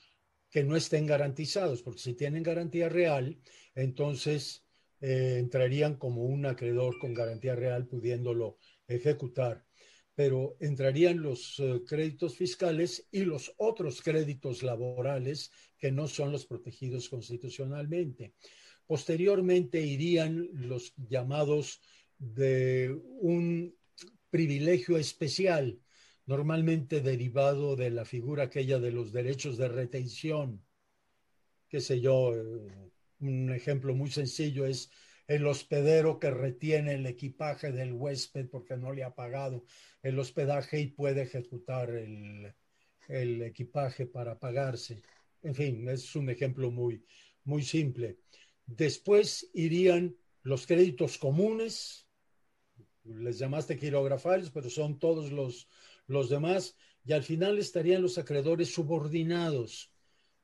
que 0.50 0.62
no 0.62 0.76
estén 0.76 1.06
garantizados, 1.06 1.82
porque 1.82 2.00
si 2.00 2.14
tienen 2.14 2.44
garantía 2.44 2.88
real, 2.88 3.38
entonces 3.76 4.64
eh, 5.00 5.36
entrarían 5.38 5.96
como 5.96 6.24
un 6.24 6.46
acreedor 6.46 6.98
con 6.98 7.14
garantía 7.14 7.54
real 7.54 7.86
pudiéndolo 7.86 8.58
ejecutar. 8.88 9.64
Pero 10.14 10.56
entrarían 10.60 11.22
los 11.22 11.60
eh, 11.60 11.82
créditos 11.86 12.36
fiscales 12.36 13.06
y 13.12 13.20
los 13.20 13.52
otros 13.58 14.00
créditos 14.00 14.62
laborales 14.62 15.52
que 15.78 15.92
no 15.92 16.08
son 16.08 16.32
los 16.32 16.46
protegidos 16.46 17.10
constitucionalmente. 17.10 18.32
Posteriormente 18.86 19.80
irían 19.82 20.48
los 20.52 20.94
llamados 20.96 21.82
de 22.18 22.98
un 23.20 23.76
privilegio 24.30 24.96
especial, 24.96 25.78
normalmente 26.24 27.02
derivado 27.02 27.76
de 27.76 27.90
la 27.90 28.06
figura 28.06 28.44
aquella 28.44 28.78
de 28.78 28.92
los 28.92 29.12
derechos 29.12 29.58
de 29.58 29.68
retención, 29.68 30.64
qué 31.68 31.80
sé 31.80 32.00
yo, 32.00 32.34
eh, 32.34 32.90
un 33.20 33.52
ejemplo 33.52 33.94
muy 33.94 34.10
sencillo 34.10 34.66
es 34.66 34.90
el 35.26 35.46
hospedero 35.46 36.18
que 36.18 36.30
retiene 36.30 36.94
el 36.94 37.06
equipaje 37.06 37.72
del 37.72 37.92
huésped 37.92 38.48
porque 38.48 38.76
no 38.76 38.92
le 38.92 39.02
ha 39.02 39.14
pagado 39.14 39.64
el 40.02 40.18
hospedaje 40.18 40.80
y 40.80 40.86
puede 40.88 41.22
ejecutar 41.22 41.90
el, 41.90 42.54
equipaje 43.08 44.06
para 44.06 44.38
pagarse. 44.38 45.02
En 45.42 45.54
fin, 45.54 45.88
es 45.88 46.14
un 46.16 46.28
ejemplo 46.30 46.70
muy, 46.70 47.04
muy 47.44 47.62
simple. 47.62 48.18
Después 48.66 49.48
irían 49.54 50.16
los 50.42 50.66
créditos 50.66 51.18
comunes, 51.18 52.08
les 53.04 53.38
llamaste 53.38 53.76
quirografarios, 53.76 54.50
pero 54.50 54.70
son 54.70 54.98
todos 54.98 55.30
los, 55.30 55.68
los 56.06 56.28
demás, 56.28 56.76
y 57.04 57.12
al 57.12 57.22
final 57.22 57.58
estarían 57.58 58.02
los 58.02 58.18
acreedores 58.18 58.72
subordinados, 58.72 59.92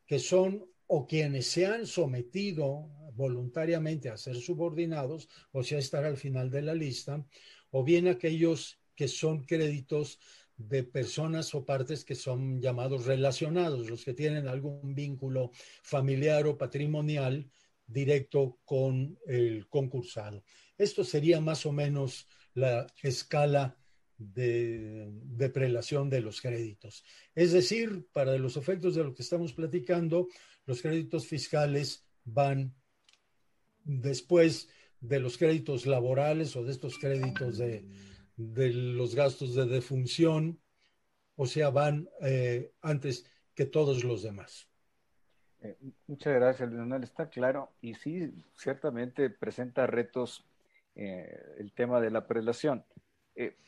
que 0.07 0.20
son 0.20 0.72
o 0.95 1.07
quienes 1.07 1.47
se 1.47 1.64
han 1.64 1.86
sometido 1.86 2.90
voluntariamente 3.14 4.11
a 4.11 4.18
ser 4.18 4.36
subordinados, 4.36 5.26
o 5.51 5.62
sea, 5.62 5.78
estar 5.78 6.05
al 6.05 6.18
final 6.18 6.51
de 6.51 6.61
la 6.61 6.74
lista, 6.74 7.26
o 7.70 7.82
bien 7.82 8.09
aquellos 8.09 8.78
que 8.95 9.09
son 9.09 9.45
créditos 9.45 10.18
de 10.59 10.84
personas 10.84 11.55
o 11.55 11.64
partes 11.64 12.05
que 12.05 12.14
son 12.14 12.61
llamados 12.61 13.07
relacionados, 13.07 13.88
los 13.88 14.05
que 14.05 14.12
tienen 14.12 14.49
algún 14.49 14.95
vínculo 14.95 15.51
familiar 15.82 16.47
o 16.47 16.59
patrimonial 16.59 17.51
directo 17.86 18.59
con 18.66 19.18
el 19.26 19.66
concursado. 19.70 20.45
Esto 20.76 21.05
sería 21.05 21.40
más 21.40 21.64
o 21.64 21.72
menos 21.72 22.28
la 22.53 22.86
escala 23.03 23.78
de, 24.18 25.09
de, 25.11 25.49
prelación 25.49 26.11
de 26.11 26.20
los 26.20 26.40
créditos. 26.40 27.03
Es 27.34 27.53
decir, 27.53 28.07
para 28.12 28.36
los 28.38 28.57
efectos 28.57 28.95
de 28.95 29.05
lo 29.05 29.14
que 29.14 29.22
estamos 29.22 29.53
platicando, 29.53 30.28
los 30.66 30.82
créditos 30.82 31.26
fiscales 31.26 32.04
van 32.24 32.74
después 33.84 34.68
de 35.00 35.18
los 35.18 35.36
créditos 35.36 35.86
laborales 35.86 36.54
o 36.56 36.64
de 36.64 36.72
estos 36.72 36.98
créditos 36.98 37.58
de, 37.58 37.84
los 38.36 39.14
gastos 39.14 39.54
de 39.54 39.66
defunción, 39.66 40.60
o 41.36 41.46
sea, 41.46 41.70
van 41.70 42.08
eh, 42.22 42.72
antes 42.80 43.26
que 43.54 43.66
todos 43.66 44.04
los 44.04 44.22
demás. 44.22 44.68
Eh, 45.60 45.76
muchas 46.06 46.34
gracias, 46.34 46.70
Leonel. 46.70 47.02
Está 47.02 47.28
claro 47.28 47.72
y 47.80 47.94
sí, 47.94 48.32
ciertamente 48.56 49.30
presenta 49.30 49.86
retos 49.86 50.44
eh, 50.94 51.56
el 51.58 51.72
tema 51.72 52.00
de 52.00 52.10
la 52.10 52.26
prelación. 52.26 52.84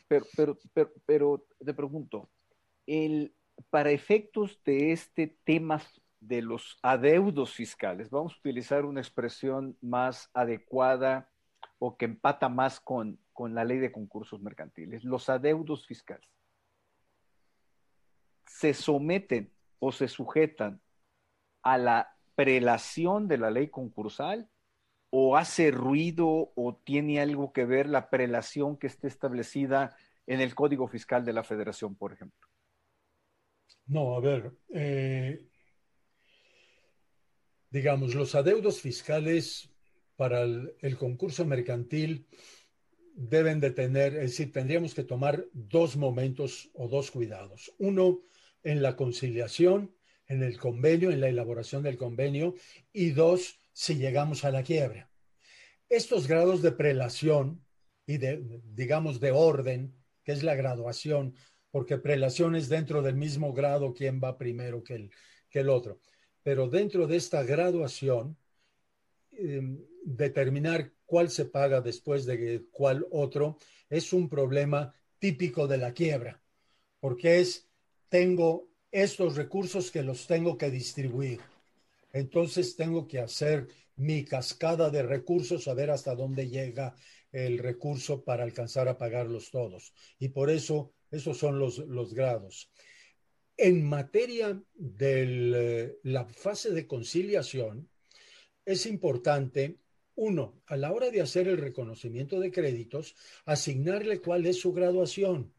pero, 0.07 0.25
pero, 0.35 0.59
pero, 0.73 0.93
pero 1.05 1.47
te 1.63 1.73
pregunto, 1.73 2.29
el, 2.87 3.33
para 3.69 3.91
efectos 3.91 4.59
de 4.63 4.91
este 4.91 5.27
tema 5.43 5.81
de 6.27 6.41
los 6.41 6.77
adeudos 6.81 7.53
fiscales. 7.53 8.09
Vamos 8.09 8.33
a 8.33 8.39
utilizar 8.39 8.85
una 8.85 9.01
expresión 9.01 9.77
más 9.81 10.29
adecuada 10.33 11.29
o 11.79 11.97
que 11.97 12.05
empata 12.05 12.49
más 12.49 12.79
con, 12.79 13.19
la 13.37 13.63
ley 13.63 13.79
de 13.79 13.91
concursos 13.91 14.41
mercantiles. 14.41 15.03
Los 15.03 15.29
adeudos 15.29 15.85
fiscales 15.85 16.29
se 18.47 18.73
someten 18.73 19.51
o 19.79 19.91
se 19.91 20.07
sujetan 20.07 20.81
a 21.61 21.77
la 21.77 22.15
prelación 22.35 23.27
de 23.27 23.37
la 23.37 23.51
ley 23.51 23.69
concursal 23.69 24.49
o 25.09 25.37
hace 25.37 25.71
ruido 25.71 26.51
o 26.55 26.75
tiene 26.83 27.19
algo 27.19 27.53
que 27.53 27.65
ver 27.65 27.87
la 27.87 28.09
prelación 28.09 28.77
que 28.77 28.87
esté 28.87 29.07
establecida 29.07 29.95
en 30.27 30.41
el 30.41 30.55
Código 30.55 30.87
Fiscal 30.87 31.23
de 31.23 31.33
la 31.33 31.43
Federación, 31.43 31.95
por 31.95 32.13
ejemplo? 32.13 32.47
No, 33.87 34.15
a 34.15 34.19
ver, 34.19 34.51
eh, 34.73 35.45
digamos, 37.75 38.15
los 38.15 38.35
adeudos 38.35 38.79
fiscales 38.79 39.69
para 40.15 40.43
el, 40.43 40.97
concurso 40.97 41.43
mercantil 41.43 42.25
deben 43.13 43.59
de 43.59 43.71
tener, 43.71 44.15
es 44.15 44.31
decir, 44.31 44.53
tendríamos 44.53 44.95
que 44.95 45.03
tomar 45.03 45.45
dos 45.51 45.97
momentos 45.97 46.69
o 46.73 46.87
dos 46.87 47.11
cuidados. 47.11 47.73
Uno, 47.77 48.21
en 48.63 48.81
la 48.81 48.95
conciliación, 48.95 49.93
en 50.25 50.41
el 50.41 50.57
convenio, 50.57 51.11
en 51.11 51.19
la 51.19 51.27
elaboración 51.27 51.83
del 51.83 51.97
convenio, 51.97 52.55
y 52.93 53.09
dos, 53.09 53.59
si 53.73 53.95
llegamos 53.95 54.45
a 54.45 54.51
la 54.51 54.63
quiebra. 54.63 55.11
estos 55.89 56.27
grados 56.27 56.61
de 56.61 56.71
prelación 56.71 57.61
y 58.07 58.19
de, 58.19 58.41
digamos, 58.73 59.19
de 59.19 59.31
orden, 59.31 59.93
que 60.23 60.31
es 60.31 60.43
la 60.43 60.55
graduación, 60.55 61.35
porque 61.71 61.97
prelación 61.97 62.55
es 62.55 62.69
dentro 62.69 63.01
del 63.01 63.17
mismo 63.17 63.51
grado 63.51 63.93
quién 63.93 64.21
va 64.23 64.37
primero 64.37 64.81
que 64.81 64.95
el, 64.95 65.11
que 65.49 65.59
el 65.59 65.67
otro. 65.67 65.99
Pero 66.45 66.69
dentro 66.69 67.07
de 67.07 67.17
esta 67.17 67.41
graduación, 67.41 68.37
em, 69.31 69.79
determinar 70.03 70.91
cuál 71.07 71.31
se 71.31 71.45
paga 71.45 71.81
después 71.81 72.23
de 72.27 72.67
cuál 72.69 73.07
otro 73.09 73.57
es 73.89 74.13
un 74.13 74.29
problema 74.29 74.93
típico 75.17 75.65
de 75.65 75.79
la 75.79 75.91
quiebra, 75.91 76.39
porque 76.99 77.39
es, 77.39 77.67
tengo 78.09 78.69
estos 78.91 79.35
recursos 79.35 79.89
que 79.89 80.03
los 80.03 80.27
tengo 80.27 80.55
que 80.55 80.69
distribuir. 80.69 81.39
Entonces 82.13 82.75
tengo 82.75 83.07
que 83.07 83.19
hacer 83.19 83.67
mi 83.95 84.23
cascada 84.23 84.91
de 84.91 85.01
recursos, 85.01 85.67
a 85.67 85.73
ver 85.73 85.89
hasta 85.89 86.13
dónde 86.13 86.47
llega 86.47 86.93
el 87.31 87.57
recurso 87.57 88.23
para 88.23 88.43
alcanzar 88.43 88.87
a 88.87 88.99
pagarlos 88.99 89.49
todos. 89.49 89.93
Y 90.19 90.29
por 90.29 90.51
eso, 90.51 90.93
esos 91.09 91.39
son 91.39 91.57
los, 91.57 91.79
los 91.79 92.13
grados. 92.13 92.69
En 93.57 93.85
materia 93.85 94.61
de 94.73 95.23
eh, 95.23 95.99
la 96.03 96.25
fase 96.25 96.71
de 96.71 96.87
conciliación, 96.87 97.89
es 98.65 98.85
importante, 98.85 99.77
uno, 100.15 100.61
a 100.65 100.75
la 100.75 100.91
hora 100.91 101.09
de 101.09 101.21
hacer 101.21 101.47
el 101.47 101.57
reconocimiento 101.57 102.39
de 102.39 102.51
créditos, 102.51 103.15
asignarle 103.45 104.19
cuál 104.19 104.45
es 104.45 104.59
su 104.59 104.73
graduación, 104.73 105.53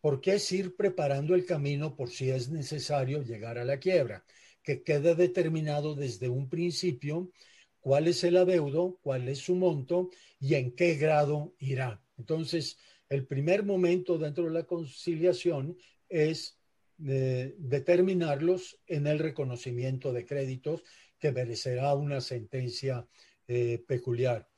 porque 0.00 0.34
es 0.34 0.52
ir 0.52 0.76
preparando 0.76 1.34
el 1.34 1.44
camino 1.44 1.96
por 1.96 2.10
si 2.10 2.30
es 2.30 2.50
necesario 2.50 3.22
llegar 3.22 3.58
a 3.58 3.64
la 3.64 3.78
quiebra, 3.78 4.24
que 4.62 4.82
quede 4.82 5.14
determinado 5.14 5.94
desde 5.94 6.28
un 6.28 6.48
principio 6.48 7.32
cuál 7.80 8.06
es 8.08 8.22
el 8.24 8.36
adeudo, 8.36 8.98
cuál 9.02 9.28
es 9.28 9.38
su 9.38 9.54
monto 9.54 10.10
y 10.38 10.54
en 10.54 10.72
qué 10.72 10.94
grado 10.94 11.54
irá. 11.58 12.02
Entonces, 12.18 12.78
el 13.08 13.26
primer 13.26 13.64
momento 13.64 14.18
dentro 14.18 14.44
de 14.44 14.50
la 14.50 14.64
conciliación 14.64 15.78
es 16.08 16.57
determinarlos 16.98 18.80
en 18.86 19.06
el 19.06 19.18
reconocimiento 19.18 20.12
de 20.12 20.26
créditos 20.26 20.82
que 21.18 21.32
merecerá 21.32 21.94
una 21.94 22.20
sentencia 22.20 23.06
eh, 23.46 23.82
peculiar. 23.86 24.48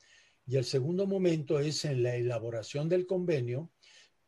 Y 0.45 0.57
el 0.57 0.65
segundo 0.65 1.05
momento 1.05 1.59
es 1.59 1.85
en 1.85 2.03
la 2.03 2.15
elaboración 2.15 2.89
del 2.89 3.05
convenio, 3.05 3.71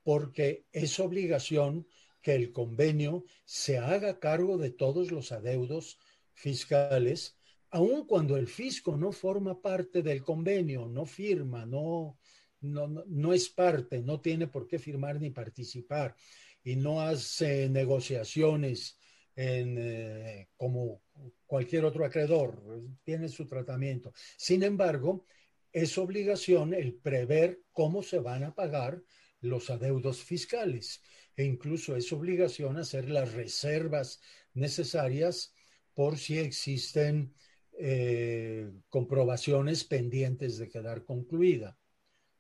porque 0.03 0.66
es 0.72 0.99
obligación 0.99 1.88
que 2.22 2.36
el 2.36 2.51
convenio 2.51 3.26
se 3.45 3.80
haga 3.80 4.20
cargo 4.20 4.57
de 4.57 4.70
todos 4.70 5.11
los 5.11 5.32
adeudos 5.32 5.99
fiscales 6.34 7.38
aun 7.74 8.05
cuando 8.05 8.38
el 8.38 8.47
fisco 8.47 8.95
no 8.95 9.11
forma 9.11 9.59
parte 9.59 10.03
del 10.03 10.24
convenio, 10.24 10.88
no 10.88 11.07
firma, 11.07 11.66
no, 11.66 12.20
no, 12.61 13.34
es 13.34 13.49
parte, 13.49 13.99
no 14.03 14.22
tiene 14.22 14.45
por 14.47 14.68
qué 14.68 14.78
firmar 14.78 15.20
ni 15.20 15.32
participar 15.32 16.16
y 16.64 16.76
no 16.76 17.01
hace 17.01 17.70
negociaciones 17.70 18.97
eh, 19.36 20.47
como 20.55 21.01
cualquier 21.45 21.86
otro 21.86 22.05
acreedor, 22.05 22.61
tiene 23.03 23.30
su 23.30 23.47
tratamiento. 23.47 24.14
Sin 24.38 24.64
embargo, 24.64 25.26
es 25.72 25.97
obligación 25.97 26.74
el 26.74 26.93
prever 26.95 27.61
cómo 27.72 28.03
se 28.03 28.20
van 28.20 28.43
a 28.43 28.53
pagar 28.53 29.01
los 29.41 29.70
adeudos 29.70 30.24
fiscales 30.24 31.01
e 31.36 31.43
incluso 31.43 31.95
es 31.95 32.14
obligación 32.14 32.78
hacer 32.78 33.09
las 33.09 33.34
reservas 33.34 34.22
necesarias 34.53 35.53
por 35.93 36.18
si 36.18 36.38
existen 36.38 37.34
eh, 37.80 38.72
comprobaciones 38.89 39.84
pendientes 39.84 40.57
de 40.57 40.70
quedar 40.70 41.03
concluida. 41.03 41.78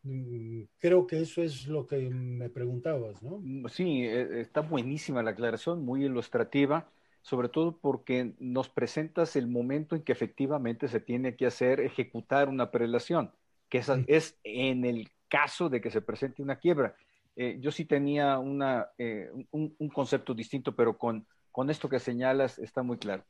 Mm, 0.03 0.63
creo 0.79 1.07
que 1.07 1.21
eso 1.21 1.41
es 1.41 1.67
lo 1.67 1.87
que 1.87 1.97
me 2.09 2.49
preguntabas, 2.49 3.21
¿no? 3.23 3.39
Mm, 3.41 3.67
sí, 3.69 4.03
e, 4.03 4.41
está 4.41 4.61
buenísima 4.61 5.23
la 5.23 5.31
aclaración, 5.31 5.83
muy 5.83 6.05
ilustrativa, 6.05 6.89
sobre 7.21 7.49
todo 7.49 7.77
porque 7.77 8.33
nos 8.39 8.69
presentas 8.69 9.35
el 9.35 9.47
momento 9.47 9.95
en 9.95 10.03
que 10.03 10.11
efectivamente 10.11 10.87
se 10.87 10.99
tiene 10.99 11.35
que 11.35 11.45
hacer, 11.45 11.79
ejecutar 11.79 12.49
una 12.49 12.69
prelación, 12.69 13.31
que 13.69 13.81
es 14.07 14.37
en 14.43 14.85
el 14.85 15.09
caso 15.29 15.69
de 15.69 15.81
que 15.81 15.89
se 15.89 16.01
presente 16.01 16.43
una 16.43 16.57
quiebra. 16.57 16.95
Eh, 17.35 17.57
yo 17.59 17.71
sí 17.71 17.85
tenía 17.85 18.37
una, 18.37 18.89
eh, 18.97 19.31
un, 19.51 19.73
un, 19.79 19.89
concepto 19.89 20.33
distinto, 20.35 20.75
pero 20.75 20.97
con, 20.97 21.25
con 21.51 21.69
esto 21.69 21.89
que 21.89 21.99
señalas 21.99 22.59
está 22.59 22.83
muy 22.83 22.97
claro. 22.97 23.23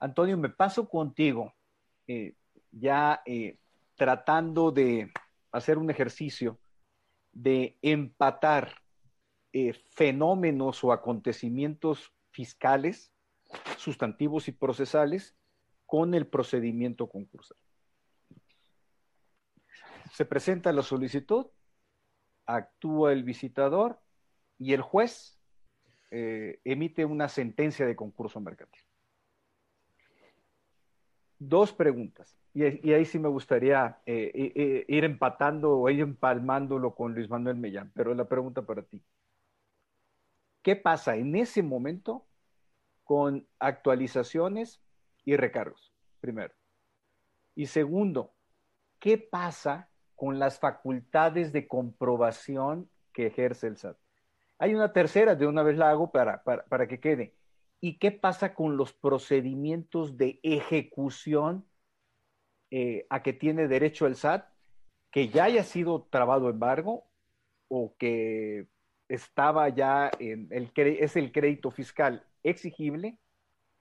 Antonio, 0.00 0.36
me 0.36 0.50
paso 0.50 0.88
contigo, 0.88 1.54
eh, 2.06 2.34
ya 2.70 3.22
eh, 3.26 3.58
tratando 3.96 4.70
de 4.70 5.10
hacer 5.52 5.78
un 5.78 5.90
ejercicio 5.90 6.58
de 7.32 7.78
empatar 7.82 8.74
eh, 9.52 9.72
fenómenos 9.90 10.82
o 10.84 10.92
acontecimientos 10.92 12.12
fiscales, 12.30 13.12
sustantivos 13.76 14.48
y 14.48 14.52
procesales 14.52 15.36
con 15.86 16.14
el 16.14 16.26
procedimiento 16.26 17.08
concursal. 17.08 17.56
Se 20.12 20.24
presenta 20.24 20.72
la 20.72 20.82
solicitud, 20.82 21.46
actúa 22.46 23.12
el 23.12 23.24
visitador 23.24 24.00
y 24.58 24.72
el 24.72 24.82
juez 24.82 25.38
emite 26.10 27.04
una 27.04 27.28
sentencia 27.28 27.84
de 27.84 27.94
concurso 27.94 28.40
mercantil 28.40 28.87
dos 31.38 31.72
preguntas. 31.72 32.36
Y, 32.54 32.92
ahí 32.92 33.04
sí 33.04 33.18
me 33.18 33.28
gustaría 33.28 33.98
eh, 34.06 34.84
ir 34.88 35.04
empatando 35.04 35.78
o 35.78 35.88
ir 35.90 36.00
empalmándolo 36.00 36.94
con 36.94 37.14
Luis 37.14 37.28
Manuel 37.28 37.56
Mellán. 37.56 37.92
Pero 37.94 38.14
la 38.14 38.28
pregunta 38.28 38.62
para 38.62 38.82
ti. 38.82 39.02
¿Qué 40.62 40.76
pasa 40.76 41.16
en 41.16 41.36
ese 41.36 41.62
momento 41.62 42.26
con 43.04 43.46
actualizaciones 43.58 44.82
y 45.24 45.36
recargos? 45.36 45.92
Primero. 46.20 46.52
Y 47.54 47.66
segundo, 47.66 48.34
¿qué 48.98 49.18
pasa 49.18 49.88
con 50.14 50.38
las 50.38 50.58
facultades 50.58 51.52
de 51.52 51.68
comprobación 51.68 52.90
que 53.12 53.26
ejerce 53.28 53.68
el 53.68 53.76
SAT? 53.76 53.96
Hay 54.58 54.74
una 54.74 54.92
tercera, 54.92 55.36
de 55.36 55.46
una 55.46 55.62
vez 55.62 55.76
la 55.76 55.90
hago 55.90 56.10
para, 56.10 56.42
para 56.42 56.88
que 56.88 56.98
quede. 56.98 57.37
¿Y 57.80 57.98
qué 57.98 58.10
pasa 58.10 58.54
con 58.54 58.76
los 58.76 58.92
procedimientos 58.92 60.16
de 60.16 60.40
ejecución 60.42 61.64
eh, 62.70 63.06
a 63.08 63.22
que 63.22 63.32
tiene 63.32 63.66
derecho 63.66 64.06
el 64.06 64.16
SAT, 64.16 64.46
que 65.10 65.28
ya 65.28 65.44
haya 65.44 65.64
sido 65.64 66.06
trabado 66.10 66.50
embargo 66.50 67.08
o 67.68 67.94
que 67.98 68.68
estaba 69.08 69.68
ya 69.70 70.10
en 70.18 70.48
el 70.50 70.70
es 70.76 71.16
el 71.16 71.32
crédito 71.32 71.70
fiscal 71.70 72.26
exigible, 72.42 73.18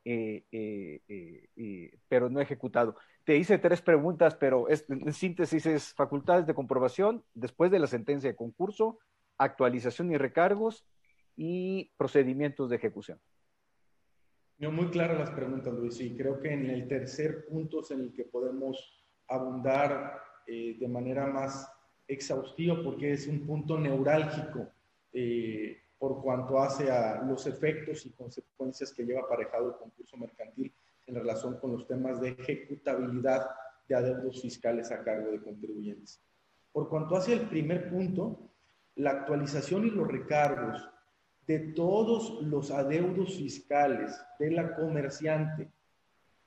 eh, 0.05 0.45
eh, 0.51 1.99
pero 2.07 2.29
no 2.29 2.39
ejecutado. 2.39 2.95
Te 3.25 3.35
hice 3.35 3.57
tres 3.57 3.81
preguntas, 3.81 4.35
pero 4.35 4.67
en 4.69 5.11
síntesis 5.11 5.65
es 5.65 5.93
facultades 5.93 6.47
de 6.47 6.53
comprobación 6.53 7.25
después 7.33 7.71
de 7.71 7.79
la 7.79 7.87
sentencia 7.87 8.29
de 8.29 8.37
concurso, 8.37 8.99
actualización 9.37 10.13
y 10.13 10.17
recargos 10.17 10.85
y 11.35 11.91
procedimientos 11.97 12.69
de 12.69 12.77
ejecución. 12.77 13.19
No, 14.59 14.71
muy 14.71 14.89
claras 14.89 15.19
las 15.19 15.29
preguntas, 15.31 15.71
Luis, 15.73 15.99
y 16.01 16.15
creo 16.15 16.39
que 16.39 16.51
en 16.51 16.69
el 16.69 16.87
tercer 16.87 17.45
punto 17.45 17.81
es 17.81 17.91
en 17.91 18.01
el 18.01 18.13
que 18.13 18.23
podemos 18.25 19.03
abundar 19.27 20.19
eh, 20.47 20.75
de 20.79 20.87
manera 20.87 21.27
más 21.27 21.71
exhaustiva 22.07 22.81
porque 22.83 23.11
es 23.11 23.27
un 23.27 23.45
punto 23.45 23.77
neurálgico 23.77 24.67
eh, 25.13 25.77
por 25.99 26.21
cuanto 26.21 26.59
hace 26.59 26.89
a 26.89 27.21
los 27.21 27.45
efectos 27.45 28.05
y 28.05 28.11
consecuencias 28.11 28.93
que 28.93 29.03
lleva 29.03 29.21
aparejado 29.21 29.69
el 29.69 29.75
concurso 29.75 30.17
mercantil 30.17 30.73
en 31.05 31.15
relación 31.15 31.59
con 31.59 31.73
los 31.73 31.87
temas 31.87 32.19
de 32.19 32.29
ejecutabilidad 32.29 33.47
de 33.87 33.95
adeudos 33.95 34.41
fiscales 34.41 34.91
a 34.91 35.03
cargo 35.03 35.31
de 35.31 35.41
contribuyentes. 35.41 36.21
Por 36.71 36.89
cuanto 36.89 37.15
hace 37.15 37.33
el 37.33 37.41
primer 37.41 37.89
punto, 37.89 38.39
la 38.95 39.11
actualización 39.11 39.85
y 39.85 39.91
los 39.91 40.07
recargos 40.07 40.89
de 41.47 41.59
todos 41.59 42.41
los 42.41 42.71
adeudos 42.71 43.35
fiscales 43.35 44.19
de 44.37 44.51
la 44.51 44.75
comerciante 44.75 45.71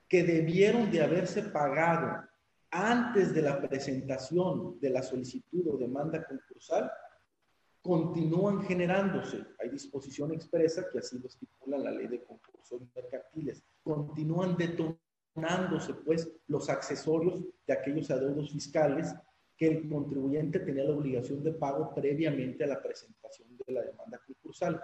que 0.07 0.23
debieron 0.23 0.91
de 0.91 1.01
haberse 1.01 1.41
pagado 1.41 2.23
antes 2.69 3.33
de 3.33 3.41
la 3.41 3.59
presentación 3.59 4.79
de 4.79 4.89
la 4.91 5.01
solicitud 5.01 5.67
o 5.67 5.77
demanda 5.77 6.23
concursal, 6.25 6.89
continúan 7.81 8.61
generándose. 8.61 9.43
Hay 9.59 9.69
disposición 9.69 10.33
expresa 10.33 10.85
que 10.91 10.99
así 10.99 11.17
lo 11.17 11.27
estipula 11.27 11.77
la 11.77 11.91
ley 11.91 12.07
de 12.07 12.23
concursos 12.23 12.81
mercantiles. 12.95 13.63
Continúan 13.83 14.55
detonándose, 14.55 15.95
pues, 16.05 16.31
los 16.47 16.69
accesorios 16.69 17.43
de 17.65 17.73
aquellos 17.73 18.11
adeudos 18.11 18.51
fiscales 18.51 19.13
que 19.61 19.67
el 19.67 19.87
contribuyente 19.87 20.59
tenía 20.61 20.85
la 20.85 20.95
obligación 20.95 21.43
de 21.43 21.53
pago 21.53 21.93
previamente 21.93 22.63
a 22.63 22.67
la 22.67 22.81
presentación 22.81 23.55
de 23.55 23.71
la 23.71 23.83
demanda 23.83 24.19
concursal. 24.25 24.81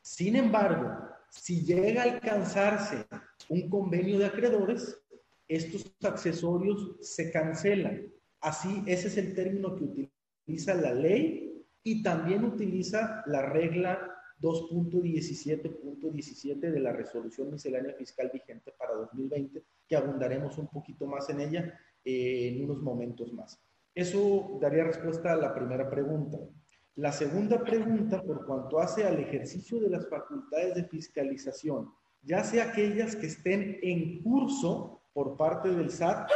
Sin 0.00 0.36
embargo, 0.36 0.88
si 1.28 1.64
llega 1.64 2.02
a 2.02 2.12
alcanzarse 2.12 3.06
un 3.48 3.68
convenio 3.68 4.20
de 4.20 4.26
acreedores, 4.26 5.02
estos 5.48 5.92
accesorios 6.04 6.94
se 7.00 7.32
cancelan 7.32 8.08
Así, 8.40 8.84
ese 8.86 9.08
es 9.08 9.16
el 9.16 9.34
término 9.34 9.74
que 9.74 9.82
utiliza 9.82 10.74
la 10.74 10.94
ley 10.94 11.66
y 11.82 12.04
también 12.04 12.44
utiliza 12.44 13.24
la 13.26 13.50
regla 13.50 14.16
2.17.17 14.40 16.60
de 16.60 16.80
la 16.80 16.92
resolución 16.92 17.50
miscelánea 17.50 17.94
fiscal 17.94 18.30
vigente 18.32 18.70
para 18.78 18.94
2020, 18.94 19.64
que 19.88 19.96
abundaremos 19.96 20.56
un 20.58 20.68
poquito 20.68 21.08
más 21.08 21.28
en 21.30 21.40
ella 21.40 21.80
eh, 22.04 22.50
en 22.52 22.62
unos 22.62 22.80
momentos 22.80 23.32
más. 23.32 23.60
Eso 23.94 24.58
daría 24.60 24.84
respuesta 24.84 25.32
a 25.32 25.36
la 25.36 25.54
primera 25.54 25.88
pregunta. 25.88 26.38
La 26.96 27.12
segunda 27.12 27.62
pregunta, 27.62 28.22
por 28.22 28.44
cuanto 28.46 28.78
hace 28.78 29.04
al 29.04 29.18
ejercicio 29.18 29.80
de 29.80 29.90
las 29.90 30.08
facultades 30.08 30.74
de 30.74 30.84
fiscalización, 30.84 31.90
ya 32.22 32.42
sea 32.42 32.70
aquellas 32.70 33.16
que 33.16 33.26
estén 33.26 33.78
en 33.82 34.22
curso 34.22 35.02
por 35.12 35.36
parte 35.36 35.70
del 35.70 35.90
SAT 35.90 36.30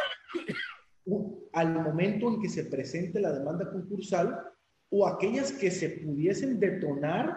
al 1.52 1.74
momento 1.74 2.28
en 2.28 2.40
que 2.40 2.48
se 2.48 2.64
presente 2.64 3.20
la 3.20 3.32
demanda 3.32 3.70
concursal 3.70 4.38
o 4.90 5.06
aquellas 5.06 5.52
que 5.52 5.70
se 5.70 5.90
pudiesen 5.90 6.60
detonar 6.60 7.34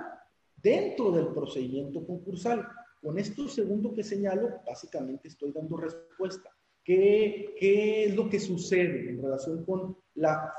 dentro 0.58 1.12
del 1.12 1.28
procedimiento 1.28 2.06
concursal. 2.06 2.68
Con 3.02 3.18
esto 3.18 3.48
segundo 3.48 3.94
que 3.94 4.04
señalo, 4.04 4.62
básicamente 4.66 5.28
estoy 5.28 5.52
dando 5.52 5.78
respuesta. 5.78 6.50
¿Qué, 6.84 7.56
qué 7.60 8.06
es 8.06 8.16
lo 8.16 8.30
que 8.30 8.40
sucede 8.40 9.10
en 9.10 9.22
relación 9.22 9.64
con 9.66 9.98
la 10.16 10.54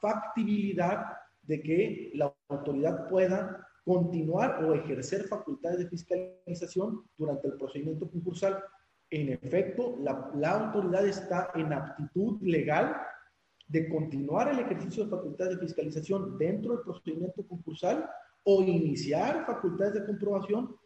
factibilidad 0.00 1.06
de 1.42 1.60
que 1.62 2.10
la 2.14 2.34
autoridad 2.48 3.08
pueda 3.08 3.66
continuar 3.84 4.64
o 4.64 4.74
ejercer 4.74 5.26
facultades 5.26 5.78
de 5.78 5.88
fiscalización 5.88 7.04
durante 7.16 7.48
el 7.48 7.54
procedimiento 7.54 8.10
concursal? 8.10 8.62
En 9.10 9.30
efecto, 9.30 9.96
la, 10.00 10.30
la 10.34 10.50
autoridad 10.50 11.06
está 11.06 11.50
en 11.54 11.72
aptitud 11.72 12.40
legal 12.42 12.96
de 13.68 13.88
continuar 13.88 14.48
el 14.48 14.58
ejercicio 14.58 15.04
de 15.04 15.10
facultades 15.10 15.54
de 15.54 15.66
fiscalización 15.66 16.36
dentro 16.36 16.72
del 16.72 16.84
procedimiento 16.84 17.46
concursal 17.46 18.08
o 18.44 18.62
iniciar 18.62 19.46
facultades 19.46 19.94
de 19.94 20.06
comprobación, 20.06 20.76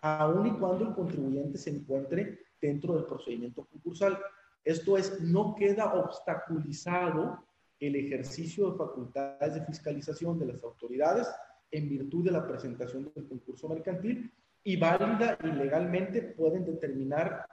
aun 0.00 0.46
y 0.46 0.58
cuando 0.58 0.88
el 0.88 0.94
contribuyente 0.94 1.58
se 1.58 1.70
encuentre 1.70 2.38
dentro 2.60 2.94
del 2.94 3.04
procedimiento 3.04 3.64
concursal. 3.66 4.18
Esto 4.64 4.96
es, 4.96 5.20
no 5.20 5.54
queda 5.54 5.94
obstaculizado 5.94 7.44
el 7.80 7.96
ejercicio 7.96 8.70
de 8.70 8.78
facultades 8.78 9.54
de 9.54 9.64
fiscalización 9.64 10.38
de 10.38 10.46
las 10.46 10.62
autoridades 10.64 11.28
en 11.70 11.88
virtud 11.88 12.24
de 12.24 12.32
la 12.32 12.46
presentación 12.46 13.10
del 13.14 13.28
concurso 13.28 13.68
mercantil 13.68 14.32
y 14.64 14.76
válida 14.76 15.38
y 15.42 15.46
legalmente 15.46 16.22
pueden 16.22 16.64
determinar 16.64 17.46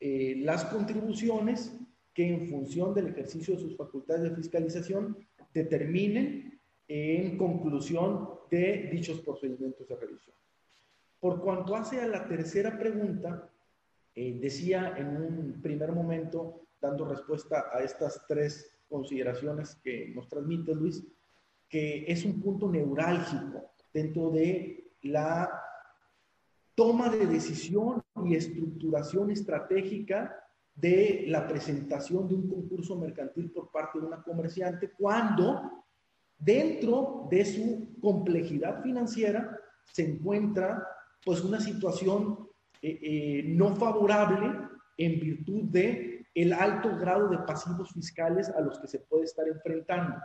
eh, 0.00 0.36
las 0.38 0.64
contribuciones 0.64 1.78
que 2.12 2.28
en 2.28 2.48
función 2.48 2.94
del 2.94 3.08
ejercicio 3.08 3.54
de 3.54 3.60
sus 3.60 3.76
facultades 3.76 4.22
de 4.22 4.36
fiscalización 4.36 5.16
determinen 5.52 6.60
en 6.88 7.38
conclusión 7.38 8.28
de 8.50 8.88
dichos 8.92 9.20
procedimientos 9.20 9.88
de 9.88 9.96
revisión. 9.96 10.36
Por 11.18 11.40
cuanto 11.40 11.74
hace 11.74 12.00
a 12.00 12.06
la 12.06 12.28
tercera 12.28 12.78
pregunta, 12.78 13.50
eh, 14.14 14.38
decía 14.40 14.94
en 14.96 15.16
un 15.16 15.60
primer 15.60 15.92
momento, 15.92 16.68
dando 16.80 17.06
respuesta 17.06 17.66
a 17.72 17.80
estas 17.80 18.24
tres 18.28 18.78
consideraciones 18.88 19.76
que 19.82 20.12
nos 20.14 20.28
transmite 20.28 20.74
Luis, 20.74 21.04
que 21.68 22.04
es 22.06 22.24
un 22.24 22.40
punto 22.40 22.70
neurálgico 22.70 23.72
dentro 23.92 24.30
de 24.30 24.92
la 25.02 25.50
toma 26.74 27.08
de 27.08 27.26
decisión 27.26 28.02
y 28.24 28.34
estructuración 28.34 29.30
estratégica 29.30 30.36
de 30.74 31.24
la 31.28 31.46
presentación 31.46 32.28
de 32.28 32.34
un 32.34 32.48
concurso 32.48 32.96
mercantil 32.96 33.50
por 33.50 33.70
parte 33.70 34.00
de 34.00 34.06
una 34.06 34.22
comerciante 34.22 34.90
cuando 34.92 35.84
dentro 36.36 37.28
de 37.30 37.44
su 37.44 37.96
complejidad 38.00 38.82
financiera 38.82 39.56
se 39.92 40.04
encuentra 40.04 40.86
pues 41.24 41.42
una 41.42 41.60
situación 41.60 42.48
eh, 42.86 42.98
eh, 43.00 43.44
no 43.46 43.74
favorable 43.76 44.52
en 44.98 45.18
virtud 45.18 45.62
de 45.70 46.26
el 46.34 46.52
alto 46.52 46.94
grado 46.98 47.28
de 47.28 47.38
pasivos 47.38 47.90
fiscales 47.92 48.50
a 48.50 48.60
los 48.60 48.78
que 48.78 48.88
se 48.88 48.98
puede 48.98 49.24
estar 49.24 49.48
enfrentando. 49.48 50.16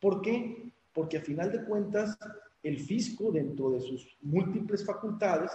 ¿Por 0.00 0.22
qué? 0.22 0.72
Porque 0.94 1.18
a 1.18 1.20
final 1.20 1.52
de 1.52 1.62
cuentas 1.66 2.18
el 2.62 2.78
fisco 2.78 3.30
dentro 3.30 3.70
de 3.72 3.80
sus 3.80 4.16
múltiples 4.22 4.82
facultades 4.86 5.52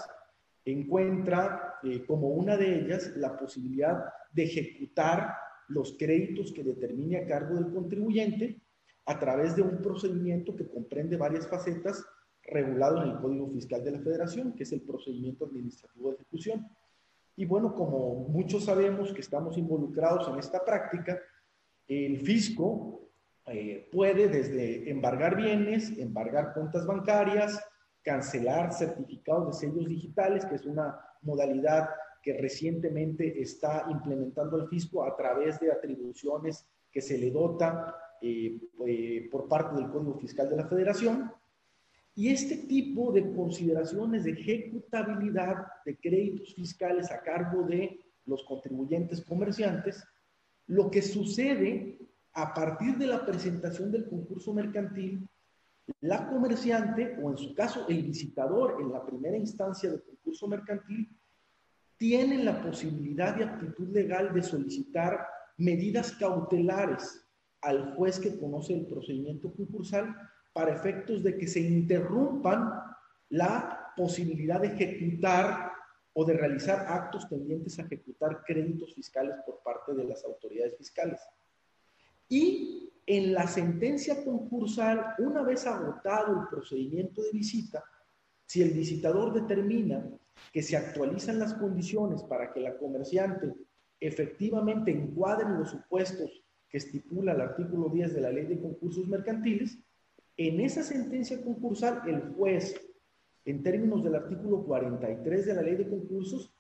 encuentra 0.66 1.80
eh, 1.82 2.06
como 2.06 2.28
una 2.28 2.56
de 2.58 2.80
ellas 2.80 3.14
la 3.16 3.36
posibilidad 3.36 4.06
de 4.32 4.44
ejecutar 4.44 5.34
los 5.70 5.98
créditos 5.98 6.52
que 6.52 6.64
determine 6.64 7.18
a 7.18 7.26
cargo 7.26 7.56
del 7.56 7.74
contribuyente 7.74 8.62
a 9.08 9.18
través 9.18 9.56
de 9.56 9.64
un 9.64 9.82
procedimiento 9.82 10.56
que 10.56 10.70
comprende 10.70 11.18
varias 11.18 11.48
facetas 11.48 12.06
regulado 12.48 13.02
en 13.02 13.10
el 13.10 13.20
Código 13.20 13.50
Fiscal 13.50 13.84
de 13.84 13.92
la 13.92 14.00
Federación, 14.00 14.54
que 14.54 14.64
es 14.64 14.72
el 14.72 14.82
procedimiento 14.82 15.46
administrativo 15.46 16.10
de 16.10 16.16
ejecución. 16.16 16.68
Y 17.36 17.46
bueno, 17.46 17.74
como 17.74 18.28
muchos 18.30 18.66
sabemos 18.66 19.12
que 19.12 19.22
estamos 19.22 19.58
involucrados 19.58 20.28
en 20.28 20.40
esta 20.40 20.64
práctica, 20.64 21.20
el 21.88 22.20
fisco 22.22 23.10
eh, 23.48 23.90
puede 23.92 24.28
desde 24.28 24.90
embargar 24.90 25.36
bienes, 25.36 25.98
embargar 25.98 26.54
cuentas 26.54 26.86
bancarias, 26.86 27.62
cancelar 28.02 28.74
certificados 28.74 29.48
de 29.48 29.68
sellos 29.68 29.88
digitales, 29.88 30.46
que 30.46 30.56
es 30.56 30.66
una 30.66 31.00
modalidad 31.22 31.90
que 32.22 32.34
recientemente 32.34 33.42
está 33.42 33.86
implementando 33.90 34.58
el 34.58 34.68
fisco 34.68 35.04
a 35.04 35.16
través 35.16 35.60
de 35.60 35.72
atribuciones 35.72 36.68
que 36.92 37.02
se 37.02 37.18
le 37.18 37.30
dota 37.30 37.96
eh, 38.22 38.60
eh, 38.88 39.28
por 39.30 39.48
parte 39.48 39.76
del 39.76 39.92
Código 39.92 40.18
Fiscal 40.18 40.50
de 40.50 40.56
la 40.56 40.68
Federación. 40.68 41.32
Y 42.16 42.30
este 42.30 42.56
tipo 42.56 43.12
de 43.12 43.34
consideraciones 43.34 44.24
de 44.24 44.32
ejecutabilidad 44.32 45.66
de 45.86 45.98
créditos 45.98 46.56
fiscales 46.56 47.12
a 47.12 47.22
cargo 47.22 47.64
de 47.64 48.00
los 48.26 48.44
contribuyentes 48.46 49.24
comerciantes, 49.26 50.02
lo 50.68 50.90
que 50.90 51.02
sucede 51.02 52.00
a 52.34 52.54
partir 52.54 52.98
de 52.98 53.08
la 53.08 53.26
presentación 53.26 53.92
del 53.92 54.08
concurso 54.08 54.54
mercantil, 54.54 55.28
la 56.00 56.28
comerciante 56.28 57.18
o 57.22 57.32
en 57.32 57.38
su 57.38 57.54
caso 57.54 57.86
el 57.88 58.04
visitador 58.04 58.82
en 58.82 58.92
la 58.92 59.06
primera 59.06 59.38
instancia 59.38 59.92
del 59.92 60.04
concurso 60.04 60.48
mercantil 60.48 61.10
tienen 61.98 62.46
la 62.46 62.62
posibilidad 62.62 63.38
y 63.38 63.44
aptitud 63.44 63.90
legal 63.90 64.34
de 64.34 64.42
solicitar 64.42 65.28
medidas 65.58 66.14
cautelares 66.14 67.26
al 67.62 67.96
juez 67.96 68.20
que 68.20 68.38
conoce 68.38 68.74
el 68.74 68.86
procedimiento 68.86 69.54
concursal 69.54 70.16
para 70.56 70.74
efectos 70.74 71.22
de 71.22 71.38
que 71.38 71.48
se 71.48 71.60
interrumpan 71.60 72.82
la 73.28 73.92
posibilidad 73.98 74.62
de 74.62 74.68
ejecutar 74.68 75.74
o 76.14 76.24
de 76.24 76.34
realizar 76.34 76.86
actos 76.88 77.28
tendientes 77.28 77.78
a 77.78 77.82
ejecutar 77.82 78.42
créditos 78.48 78.96
fiscales 78.96 79.36
por 79.46 79.62
parte 79.62 79.94
de 79.94 80.06
las 80.06 80.24
autoridades 80.24 80.78
fiscales. 80.78 81.20
Y 82.30 82.90
en 83.06 83.34
la 83.34 83.48
sentencia 83.48 84.24
concursal, 84.24 85.16
una 85.18 85.42
vez 85.44 85.68
agotado 85.68 86.40
el 86.40 86.48
procedimiento 86.48 87.22
de 87.22 87.32
visita, 87.34 87.84
si 88.46 88.62
el 88.62 88.72
visitador 88.72 89.34
determina 89.34 90.08
que 90.54 90.64
se 90.64 90.78
actualizan 90.78 91.38
las 91.38 91.56
condiciones 91.56 92.24
para 92.24 92.54
que 92.54 92.62
la 92.62 92.78
comerciante 92.78 93.54
efectivamente 94.00 94.90
encuadre 94.90 95.50
los 95.50 95.72
supuestos 95.72 96.46
que 96.70 96.78
estipula 96.78 97.34
el 97.34 97.42
artículo 97.42 97.90
10 97.90 98.14
de 98.14 98.22
la 98.22 98.32
ley 98.32 98.46
de 98.46 98.62
concursos 98.62 99.06
mercantiles, 99.10 99.78
en 100.38 100.60
esa 100.60 100.84
sentencia 100.84 101.42
concursal 101.42 102.02
el 102.08 102.34
juez, 102.34 102.76
en 103.46 103.64
términos 103.64 104.04
del 104.04 104.16
artículo 104.16 104.64
43 104.64 105.46
de 105.46 105.54
la 105.54 105.62
ley 105.62 105.76
de 105.76 105.90
concursos, 105.90 106.54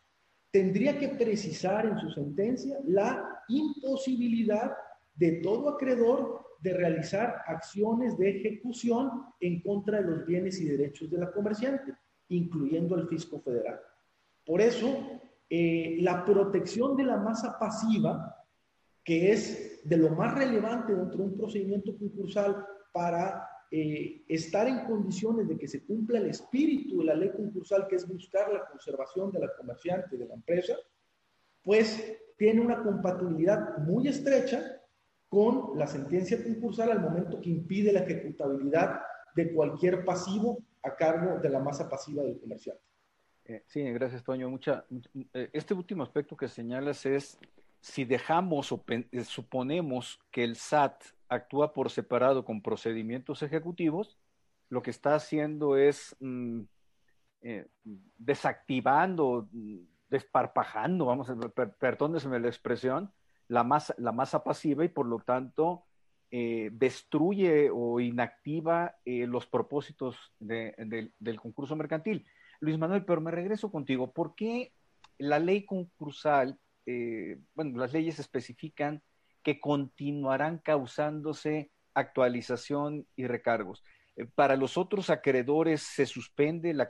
tendría 0.52 0.98
que 0.98 1.10
precisar 1.10 1.86
en 1.86 1.98
su 1.98 2.10
sentencia 2.12 2.80
la 2.86 3.44
imposibilidad 3.50 4.72
de 5.16 5.34
todo 5.42 5.70
acreedor 5.70 6.46
de 6.62 6.74
realizar 6.74 7.42
acciones 7.48 8.18
de 8.18 8.30
ejecución 8.30 9.12
en 9.40 9.62
contra 9.62 10.02
de 10.02 10.10
los 10.10 10.26
bienes 10.26 10.60
y 10.62 10.66
derechos 10.66 11.10
de 11.12 11.18
la 11.18 11.32
comerciante, 11.32 11.94
incluyendo 12.30 12.96
al 12.96 13.08
fisco 13.08 13.40
federal. 13.42 13.80
Por 14.46 14.62
eso, 14.62 15.22
eh, 15.50 15.98
la 16.02 16.24
protección 16.24 16.96
de 16.96 17.04
la 17.04 17.18
masa 17.18 17.60
pasiva, 17.60 18.46
que 19.04 19.32
es 19.32 19.82
de 19.84 19.98
lo 19.98 20.12
más 20.12 20.34
relevante 20.34 20.96
dentro 20.96 21.18
de 21.18 21.24
un 21.24 21.38
procedimiento 21.38 21.98
concursal 21.98 22.66
para 22.92 23.48
eh, 23.72 24.24
estar 24.28 24.68
en 24.68 24.86
condiciones 24.86 25.48
de 25.48 25.58
que 25.58 25.68
se 25.68 25.86
cumpla 25.86 26.20
el 26.20 26.28
espíritu 26.28 27.00
de 27.00 27.06
la 27.06 27.16
ley 27.16 27.32
concursal, 27.32 27.88
que 27.88 27.96
es 27.96 28.08
buscar 28.08 28.52
la 28.52 28.66
conservación 28.66 29.32
de 29.32 29.40
la 29.40 29.54
comerciante, 29.56 30.18
de 30.18 30.26
la 30.26 30.36
empresa, 30.36 30.76
pues 31.64 32.18
tiene 32.38 32.62
una 32.62 32.84
compatibilidad 32.84 33.78
muy 33.80 34.08
estrecha 34.08 34.82
con 35.28 35.78
la 35.78 35.88
sentencia 35.88 36.42
concursal 36.44 36.92
al 36.92 37.02
momento 37.02 37.42
que 37.42 37.50
impide 37.50 37.92
la 37.92 38.02
ejecutabilidad 38.02 39.02
de 39.36 39.54
cualquier 39.54 40.06
pasivo 40.06 40.60
a 40.84 40.96
cargo 40.96 41.40
de 41.40 41.50
la 41.50 41.60
masa 41.60 41.90
pasiva 41.90 42.24
del 42.24 42.40
comerciante. 42.40 42.82
Eh, 43.46 43.64
sí, 43.68 43.82
gracias, 43.92 44.24
Toño. 44.24 44.50
Mucha, 44.50 44.86
eh, 45.34 45.50
este 45.54 45.74
último 45.74 46.04
aspecto 46.04 46.36
que 46.36 46.48
señalas 46.48 47.06
es 47.06 47.38
si 47.80 48.06
dejamos 48.06 48.72
o 48.72 48.84
eh, 48.88 49.24
suponemos 49.24 50.20
que 50.32 50.44
el 50.44 50.56
SAT 50.56 51.04
actúa 51.30 51.74
por 51.74 51.90
separado 51.90 52.46
con 52.46 52.62
procedimientos 52.62 53.42
ejecutivos, 53.42 54.18
lo 54.70 54.82
que 54.82 54.92
está 54.92 55.16
haciendo 55.16 55.78
es 55.78 56.16
mm, 56.20 56.62
eh, 57.42 57.68
desactivando, 58.18 59.48
desparpajando, 60.10 61.06
vamos 61.06 61.30
a 61.30 61.36
perdónenme 61.80 62.40
la 62.40 62.48
expresión, 62.48 63.12
la 63.48 63.64
masa, 63.64 63.94
la 63.98 64.12
masa 64.12 64.44
pasiva 64.44 64.84
y 64.84 64.90
por 64.90 65.06
lo 65.06 65.20
tanto 65.20 65.86
eh, 66.32 66.70
destruye 66.74 67.70
o 67.72 68.00
inactiva 68.00 68.96
eh, 69.06 69.28
los 69.28 69.46
propósitos 69.46 70.34
del 70.40 71.40
concurso 71.40 71.76
mercantil. 71.76 72.26
Luis 72.60 72.78
Manuel, 72.78 73.06
pero 73.06 73.22
me 73.22 73.32
regreso 73.32 73.72
contigo. 73.72 74.12
¿Por 74.12 74.34
qué 74.34 74.74
la 75.20 75.40
ley 75.40 75.66
concursal, 75.66 76.60
bueno, 77.54 77.78
las 77.78 77.94
leyes 77.94 78.20
especifican 78.20 79.02
que 79.46 79.60
continuarán 79.60 80.58
causándose 80.58 81.72
actualización 81.94 83.08
y 83.16 83.28
recargos? 83.28 83.84
Eh, 84.18 84.26
para 84.26 84.58
los 84.58 84.78
otros 84.78 85.10
acreedores 85.10 85.84
se 85.84 86.08
suspende 86.08 86.74
la, 86.74 86.88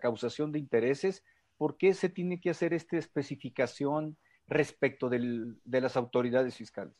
causación 0.00 0.52
de 0.52 0.58
intereses. 0.58 1.22
¿Por 1.56 1.78
qué 1.78 1.94
se 1.94 2.08
tiene 2.08 2.40
que 2.40 2.50
hacer 2.50 2.74
esta 2.74 2.98
especificación 2.98 4.18
respecto 4.48 5.08
de 5.08 5.80
las 5.80 5.96
autoridades 5.96 6.56
fiscales? 6.56 6.94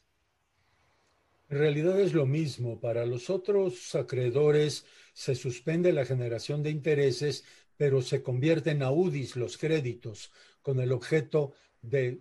En 1.48 1.58
realidad 1.58 2.00
es 2.00 2.14
lo 2.14 2.26
mismo. 2.26 2.80
Para 2.80 3.04
los 3.06 3.28
otros 3.28 3.94
acreedores 3.94 4.86
se 5.12 5.34
suspende 5.34 5.92
la 5.92 6.04
generación 6.04 6.62
de 6.62 6.70
intereses, 6.70 7.44
pero 7.76 8.02
se 8.02 8.22
convierten 8.22 8.82
a 8.82 8.90
UDIs 8.90 9.36
los 9.36 9.58
créditos 9.58 10.32
con 10.62 10.80
el 10.80 10.90
objeto 10.90 11.52
de, 11.88 12.20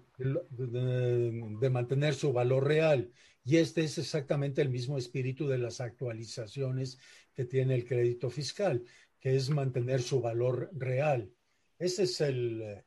mantener 1.70 2.14
su 2.14 2.32
valor 2.34 2.68
real. 2.68 3.12
Y 3.44 3.58
este 3.58 3.84
es 3.84 3.98
exactamente 3.98 4.62
el 4.62 4.70
mismo 4.70 4.98
espíritu 4.98 5.48
de 5.48 5.58
las 5.58 5.82
actualizaciones 5.82 6.98
que 7.34 7.46
tiene 7.46 7.76
el 7.76 7.86
crédito 7.86 8.30
fiscal, 8.30 8.84
que 9.20 9.36
es 9.36 9.50
mantener 9.50 10.02
su 10.02 10.22
valor 10.22 10.70
real. 10.74 11.32
Ese 11.78 12.04
es 12.04 12.22
el, 12.22 12.84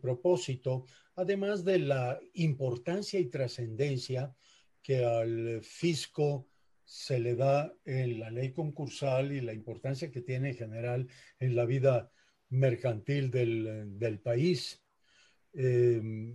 propósito, 0.00 0.86
además 1.14 1.64
de 1.64 1.78
la 1.78 2.18
importancia 2.34 3.20
y 3.20 3.26
trascendencia 3.26 4.34
que 4.82 5.04
al 5.04 5.60
fisco 5.62 6.48
se 6.84 7.18
le 7.18 7.34
da 7.34 7.74
en 7.84 8.20
la 8.20 8.30
ley 8.30 8.52
concursal 8.52 9.32
y 9.32 9.40
la 9.40 9.52
importancia 9.52 10.10
que 10.10 10.20
tiene 10.20 10.50
en 10.50 10.56
general 10.56 11.08
en 11.38 11.56
la 11.56 11.64
vida 11.64 12.10
mercantil 12.50 13.30
del, 13.30 14.20
país. 14.22 14.83
Eh, 15.54 16.34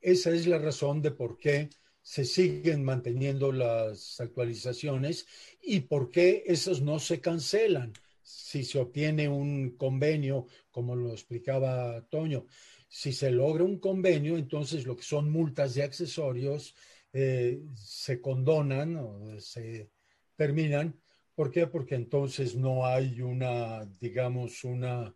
esa 0.00 0.30
es 0.30 0.46
la 0.46 0.58
razón 0.58 1.00
de 1.00 1.12
por 1.12 1.38
qué 1.38 1.70
se 2.02 2.24
siguen 2.24 2.82
manteniendo 2.84 3.52
las 3.52 4.20
actualizaciones 4.20 5.26
y 5.62 5.80
por 5.80 6.10
qué 6.10 6.42
esos 6.46 6.82
no 6.82 6.98
se 6.98 7.20
cancelan 7.20 7.92
si 8.22 8.64
se 8.64 8.78
obtiene 8.78 9.28
un 9.28 9.76
convenio, 9.76 10.46
como 10.70 10.96
lo 10.96 11.12
explicaba 11.12 12.02
Toño. 12.08 12.46
Si 12.88 13.12
se 13.12 13.30
logra 13.30 13.64
un 13.64 13.78
convenio, 13.78 14.36
entonces 14.36 14.84
lo 14.86 14.96
que 14.96 15.04
son 15.04 15.30
multas 15.30 15.74
de 15.74 15.82
accesorios 15.82 16.74
eh, 17.12 17.62
se 17.74 18.20
condonan 18.20 18.96
o 18.96 19.40
se 19.40 19.90
terminan. 20.36 21.00
¿Por 21.34 21.50
qué? 21.50 21.66
Porque 21.66 21.94
entonces 21.94 22.54
no 22.54 22.86
hay 22.86 23.20
una, 23.22 23.86
digamos, 23.98 24.64
una 24.64 25.14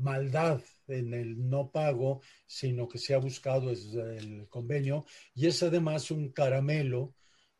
maldad 0.00 0.62
en 0.88 1.14
el 1.14 1.48
no 1.48 1.70
pago, 1.70 2.20
sino 2.46 2.88
que 2.88 2.98
se 2.98 3.14
ha 3.14 3.18
buscado 3.18 3.70
el 3.70 4.48
convenio 4.48 5.04
y 5.34 5.46
es 5.46 5.62
además 5.62 6.10
un 6.10 6.30
caramelo 6.30 7.14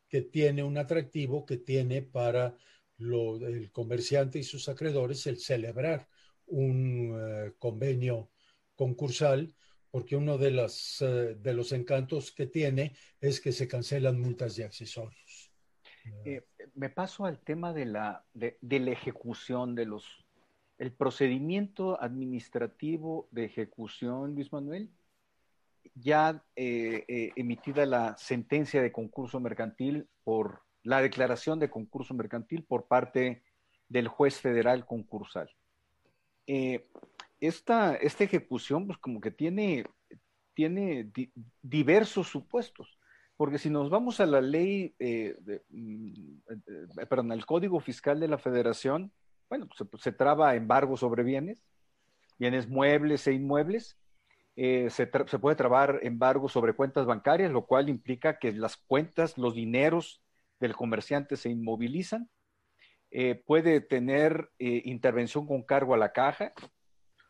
que 0.09 0.21
tiene 0.21 0.63
un 0.63 0.77
atractivo 0.77 1.45
que 1.45 1.57
tiene 1.57 2.01
para 2.01 2.57
el 2.99 3.71
comerciante 3.71 4.39
y 4.39 4.43
sus 4.43 4.67
acreedores 4.69 5.25
el 5.27 5.37
celebrar 5.37 6.07
un 6.47 7.17
eh, 7.17 7.53
convenio 7.57 8.29
concursal, 8.75 9.55
porque 9.89 10.15
uno 10.15 10.37
de, 10.37 10.51
las, 10.51 11.01
eh, 11.01 11.35
de 11.39 11.53
los 11.53 11.71
encantos 11.71 12.31
que 12.31 12.47
tiene 12.47 12.93
es 13.19 13.39
que 13.39 13.51
se 13.51 13.67
cancelan 13.67 14.19
multas 14.19 14.55
de 14.55 14.65
accesorios. 14.65 15.51
Eh, 16.25 16.41
me 16.73 16.89
paso 16.89 17.25
al 17.25 17.39
tema 17.39 17.73
de 17.73 17.85
la, 17.85 18.25
de 18.33 18.79
la 18.79 18.91
ejecución 18.91 19.75
de 19.75 19.85
los 19.85 20.25
el 20.81 20.91
procedimiento 20.91 22.01
administrativo 22.01 23.27
de 23.29 23.45
ejecución, 23.45 24.33
Luis 24.33 24.51
Manuel, 24.51 24.89
ya 25.93 26.43
eh, 26.55 27.05
eh, 27.07 27.33
emitida 27.35 27.85
la 27.85 28.17
sentencia 28.17 28.81
de 28.81 28.91
concurso 28.91 29.39
mercantil 29.39 30.07
por 30.23 30.63
la 30.81 30.99
declaración 30.99 31.59
de 31.59 31.69
concurso 31.69 32.15
mercantil 32.15 32.63
por 32.63 32.87
parte 32.87 33.43
del 33.89 34.07
juez 34.07 34.39
federal 34.39 34.87
concursal. 34.87 35.51
Eh, 36.47 36.87
esta, 37.39 37.93
esta, 37.93 38.23
ejecución, 38.23 38.87
pues 38.87 38.97
como 38.97 39.21
que 39.21 39.29
tiene, 39.29 39.85
tiene 40.55 41.11
diversos 41.61 42.27
supuestos, 42.27 42.97
porque 43.37 43.59
si 43.59 43.69
nos 43.69 43.91
vamos 43.91 44.19
a 44.19 44.25
la 44.25 44.41
ley, 44.41 44.95
mm, 45.69 47.03
perdón, 47.07 47.33
al 47.33 47.45
Código 47.45 47.79
Fiscal 47.79 48.19
de 48.19 48.27
la 48.27 48.39
Federación, 48.39 49.11
bueno, 49.51 49.67
pues, 49.67 50.01
se, 50.01 50.13
traba 50.13 50.55
embargo 50.55 50.95
sobre 50.95 51.23
bienes, 51.23 51.61
bienes 52.39 52.69
muebles 52.69 53.27
e 53.27 53.33
inmuebles. 53.33 53.97
Eh, 54.55 54.89
se, 54.89 55.07
puede 55.07 55.57
trabar 55.57 55.99
embargo 56.03 56.47
sobre 56.47 56.71
cuentas 56.71 57.05
bancarias, 57.05 57.51
lo 57.51 57.65
cual 57.65 57.89
implica 57.89 58.39
que 58.39 58.53
las 58.53 58.77
cuentas, 58.77 59.37
los 59.37 59.53
dineros 59.53 60.21
del 60.61 60.73
comerciante 60.73 61.35
se 61.35 61.49
inmovilizan. 61.49 62.29
Eh, 63.09 63.43
puede 63.45 63.81
tener 63.81 64.51
eh, 64.57 64.83
intervención 64.85 65.45
con 65.45 65.63
cargo 65.63 65.95
a 65.95 65.97
la 65.97 66.13
caja 66.13 66.53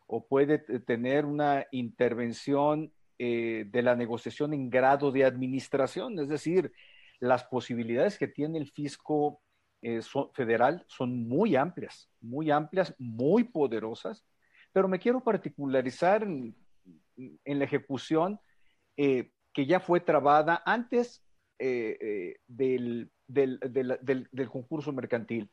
o 0.06 0.24
puede 0.28 0.60
tener 0.60 1.24
una 1.24 1.66
intervención 1.72 2.92
de 3.18 3.82
la 3.84 3.94
negociación 3.94 4.52
en 4.52 4.68
grado 4.68 5.12
de 5.12 5.24
administración, 5.24 6.18
es 6.18 6.28
decir, 6.28 6.72
las 7.20 7.44
posibilidades 7.44 8.18
que 8.18 8.26
tiene 8.26 8.58
el 8.58 8.68
fisco 8.68 9.40
eh, 9.84 10.00
federal 10.32 10.84
son 10.86 11.28
muy 11.28 11.56
amplias, 11.56 12.08
muy 12.20 12.52
amplias, 12.52 12.94
muy 12.98 13.42
poderosas, 13.42 14.24
pero 14.72 14.86
me 14.86 15.00
quiero 15.00 15.24
particularizar 15.24 16.22
en, 16.22 16.54
la 17.44 17.64
ejecución 17.64 18.40
eh, 18.96 19.32
que 19.52 19.66
ya 19.66 19.80
fue 19.80 19.98
trabada 19.98 20.62
antes 20.64 21.24
eh, 21.58 22.36
del, 22.46 23.10
concurso 24.50 24.92
mercantil. 24.92 25.50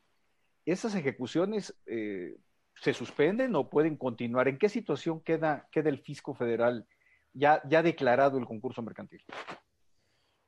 ¿Esas 0.64 0.94
ejecuciones 0.94 1.74
se 1.86 2.94
suspenden 2.94 3.56
o 3.56 3.68
pueden 3.68 3.96
continuar? 3.96 4.46
¿En 4.46 4.58
qué 4.58 4.68
situación 4.68 5.20
queda, 5.20 5.68
queda 5.72 5.88
el 5.88 5.98
fisco 5.98 6.34
federal 6.34 6.86
ya, 7.32 7.60
ya 7.68 7.82
declarado 7.82 8.38
el 8.38 8.46
concurso 8.46 8.80
mercantil? 8.80 9.24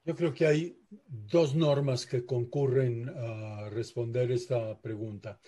Yo 0.05 0.17
creo 0.17 0.35
que 0.35 0.47
hay 0.47 0.77
dos 0.91 1.55
normas 1.55 2.07
que 2.07 2.27
concurren 2.27 3.09
a 3.09 3.71
responder 3.71 4.33
esta 4.33 4.81
pregunta. 4.81 5.41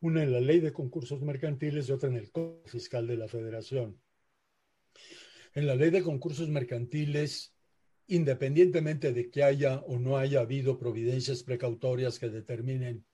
Una 0.00 0.22
en 0.22 0.32
la 0.32 0.40
ley 0.40 0.60
de 0.60 0.72
concursos 0.72 1.20
mercantiles 1.20 1.88
y 1.88 1.92
otra 1.92 2.08
en 2.08 2.16
el 2.16 2.30
Código 2.30 2.62
Fiscal 2.64 3.06
de 3.06 3.18
la 3.18 3.28
Federación. 3.28 4.00
En 5.52 5.66
la 5.66 5.74
ley 5.74 5.90
de 5.90 6.02
concursos 6.02 6.48
mercantiles, 6.48 7.54
independientemente 8.06 9.12
de 9.12 9.30
que 9.30 9.42
haya 9.42 9.80
o 9.80 9.98
no 9.98 10.16
haya 10.16 10.40
habido 10.40 10.78
providencias 10.78 11.42
precautorias 11.42 12.18
que 12.18 12.30
determinen 12.30 13.04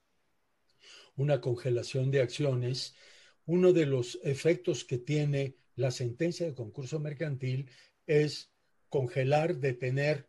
una 1.16 1.40
congelación 1.40 2.12
de 2.12 2.20
acciones, 2.20 2.94
uno 3.46 3.72
de 3.72 3.86
los 3.86 4.20
efectos 4.22 4.84
que 4.84 4.98
tiene 4.98 5.56
la 5.74 5.90
sentencia 5.90 6.46
de 6.46 6.54
concurso 6.54 7.00
mercantil 7.00 7.68
es 8.06 8.52
congelar, 8.88 9.56
detener 9.56 10.28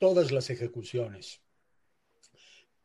todas 0.00 0.32
las 0.32 0.50
ejecuciones. 0.50 1.42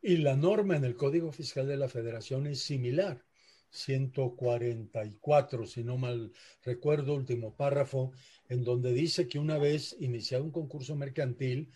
Y 0.02 0.18
la 0.18 0.36
norma 0.36 0.76
en 0.76 0.84
el 0.84 0.96
Código 0.96 1.32
Fiscal 1.32 1.66
de 1.68 1.78
la 1.78 1.90
Federación 1.90 2.46
es 2.46 2.60
similar. 2.60 3.26
144, 3.72 5.66
si 5.66 5.84
no 5.84 5.98
mal 5.98 6.32
recuerdo, 6.64 7.16
último 7.16 7.56
párrafo, 7.56 8.12
en 8.48 8.64
donde 8.64 8.94
dice 8.94 9.28
que 9.28 9.40
una 9.40 9.58
vez 9.58 9.96
iniciado 10.00 10.44
un 10.44 10.52
concurso 10.52 10.96
mercantil, 10.96 11.72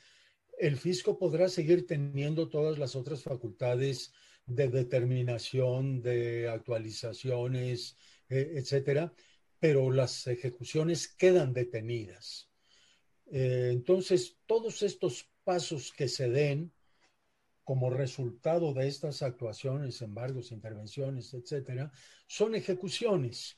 el 0.58 0.78
fisco 0.78 1.18
podrá 1.18 1.48
seguir 1.50 1.88
teniendo 1.88 2.50
todas 2.50 2.78
las 2.78 2.96
otras 2.96 3.24
facultades 3.24 4.12
de 4.46 4.68
determinación, 4.68 6.02
de 6.02 6.50
actualizaciones, 6.50 7.96
eh, 8.30 8.52
etcétera, 8.56 9.14
pero 9.58 9.90
las 9.90 10.28
ejecuciones 10.28 11.08
quedan 11.08 11.54
detenidas. 11.54 12.49
Eh, 13.32 13.70
entonces, 13.72 14.38
todos 14.46 14.82
estos 14.82 15.30
pasos 15.44 15.92
que 15.92 16.08
se 16.08 16.30
den 16.30 16.72
como 17.64 17.92
resultado 17.92 18.74
de 18.74 18.88
estas 18.88 19.22
actuaciones, 19.22 20.02
embargos, 20.02 20.52
intervenciones, 20.52 21.34
etcétera, 21.34 21.92
son 22.26 22.56
ejecuciones. 22.56 23.58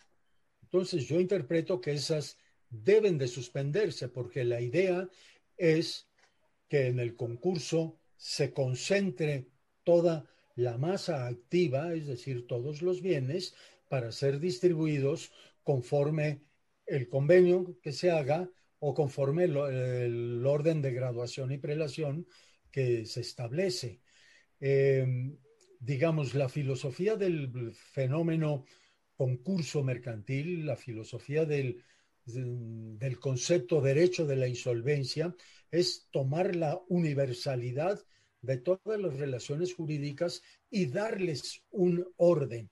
Entonces, 0.64 1.08
yo 1.08 1.20
interpreto 1.20 1.80
que 1.80 1.94
esas 1.94 2.38
deben 2.70 3.18
de 3.18 3.28
suspenderse 3.28 4.10
porque 4.10 4.44
la 4.44 4.60
idea 4.62 5.10
es 5.58 6.10
que 6.68 6.88
en 6.88 7.00
el 7.00 7.16
concurso 7.16 8.00
se 8.18 8.54
concentre 8.54 9.48
toda 9.84 10.30
la 10.56 10.78
masa 10.78 11.28
activa, 11.28 11.94
es 11.94 12.08
decir, 12.08 12.48
todos 12.48 12.82
los 12.82 13.02
bienes, 13.02 13.56
para 13.88 14.12
ser 14.12 14.40
distribuidos 14.40 15.32
conforme 15.64 16.42
el 16.86 17.08
convenio 17.08 17.80
que 17.82 17.92
se 17.92 18.12
haga 18.12 18.50
o 18.84 18.94
conforme 18.94 19.44
el, 19.46 20.46
orden 20.46 20.82
de 20.82 20.92
graduación 20.92 21.52
y 21.52 21.60
prelación 21.60 22.28
que 22.72 23.06
se 23.06 23.22
establece. 23.22 24.02
Em, 24.60 25.38
digamos, 25.80 26.34
la 26.34 26.50
filosofía 26.50 27.16
del 27.16 27.74
fenómeno 27.74 28.66
concurso 29.16 29.84
mercantil, 29.84 30.66
la 30.66 30.76
filosofía 30.76 31.46
del, 31.46 31.84
del 32.26 33.20
concepto 33.20 33.82
derecho 33.82 34.26
de 34.26 34.36
la 34.36 34.48
insolvencia, 34.48 35.36
es 35.70 36.08
tomar 36.12 36.56
la 36.56 36.82
universalidad 36.90 38.04
de 38.42 38.58
todas 38.58 39.00
las 39.00 39.16
relaciones 39.18 39.76
jurídicas 39.76 40.42
y 40.72 40.88
darles 40.88 41.62
un 41.70 42.04
orden. 42.18 42.72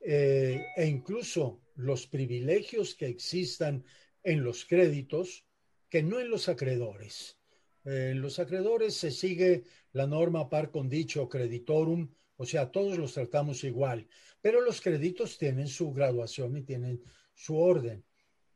Eh, 0.00 0.62
e 0.76 0.86
incluso 0.86 1.62
los 1.76 2.06
privilegios 2.06 2.94
que 2.94 3.06
existan 3.06 3.84
en 4.22 4.42
los 4.44 4.64
créditos 4.64 5.44
que 5.88 6.02
no 6.02 6.20
en 6.20 6.30
los 6.30 6.48
acreedores. 6.48 7.38
en 7.84 8.20
los 8.20 8.38
acreedores 8.38 8.94
se 8.94 9.10
sigue 9.10 9.64
la 9.92 10.06
norma 10.06 10.48
par 10.48 10.70
condicio 10.70 11.28
creditorum, 11.28 12.10
o 12.36 12.44
sea, 12.44 12.70
todos 12.70 12.98
los 12.98 13.14
tratamos 13.14 13.64
igual, 13.64 14.06
pero 14.40 14.60
los 14.60 14.80
créditos 14.80 15.38
tienen 15.38 15.68
su 15.68 15.92
graduación 15.92 16.56
y 16.56 16.62
tienen 16.62 17.02
su 17.34 17.56
orden 17.58 18.04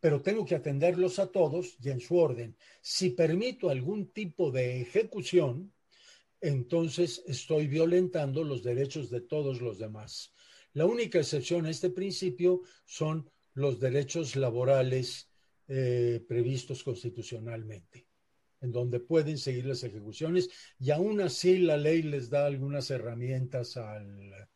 pero 0.04 0.20
tengo 0.20 0.44
que 0.44 0.54
atenderlos 0.54 1.18
a 1.18 1.32
todos 1.32 1.78
y 1.82 1.88
en 1.88 1.98
su 1.98 2.18
orden. 2.18 2.58
Si 2.82 3.08
permito 3.08 3.70
algún 3.70 4.12
tipo 4.12 4.50
de 4.50 4.82
ejecución, 4.82 5.72
entonces 6.42 7.22
estoy 7.26 7.68
violentando 7.68 8.44
los 8.44 8.62
derechos 8.62 9.08
de 9.08 9.22
todos 9.22 9.62
los 9.62 9.78
demás. 9.78 10.34
La 10.74 10.84
única 10.84 11.20
excepción 11.20 11.64
a 11.64 11.70
este 11.70 11.88
principio 11.88 12.60
son 12.84 13.30
los 13.54 13.80
derechos 13.80 14.36
laborales 14.36 15.30
eh, 15.68 16.24
previstos 16.28 16.82
constitucionalmente, 16.84 18.06
en 18.60 18.72
donde 18.72 19.00
pueden 19.00 19.38
seguir 19.38 19.66
las 19.66 19.82
ejecuciones 19.82 20.50
y 20.78 20.90
aún 20.90 21.20
así 21.20 21.58
la 21.58 21.76
ley 21.76 22.02
les 22.02 22.30
da 22.30 22.46
algunas 22.46 22.90
herramientas 22.90 23.76
al, 23.76 24.48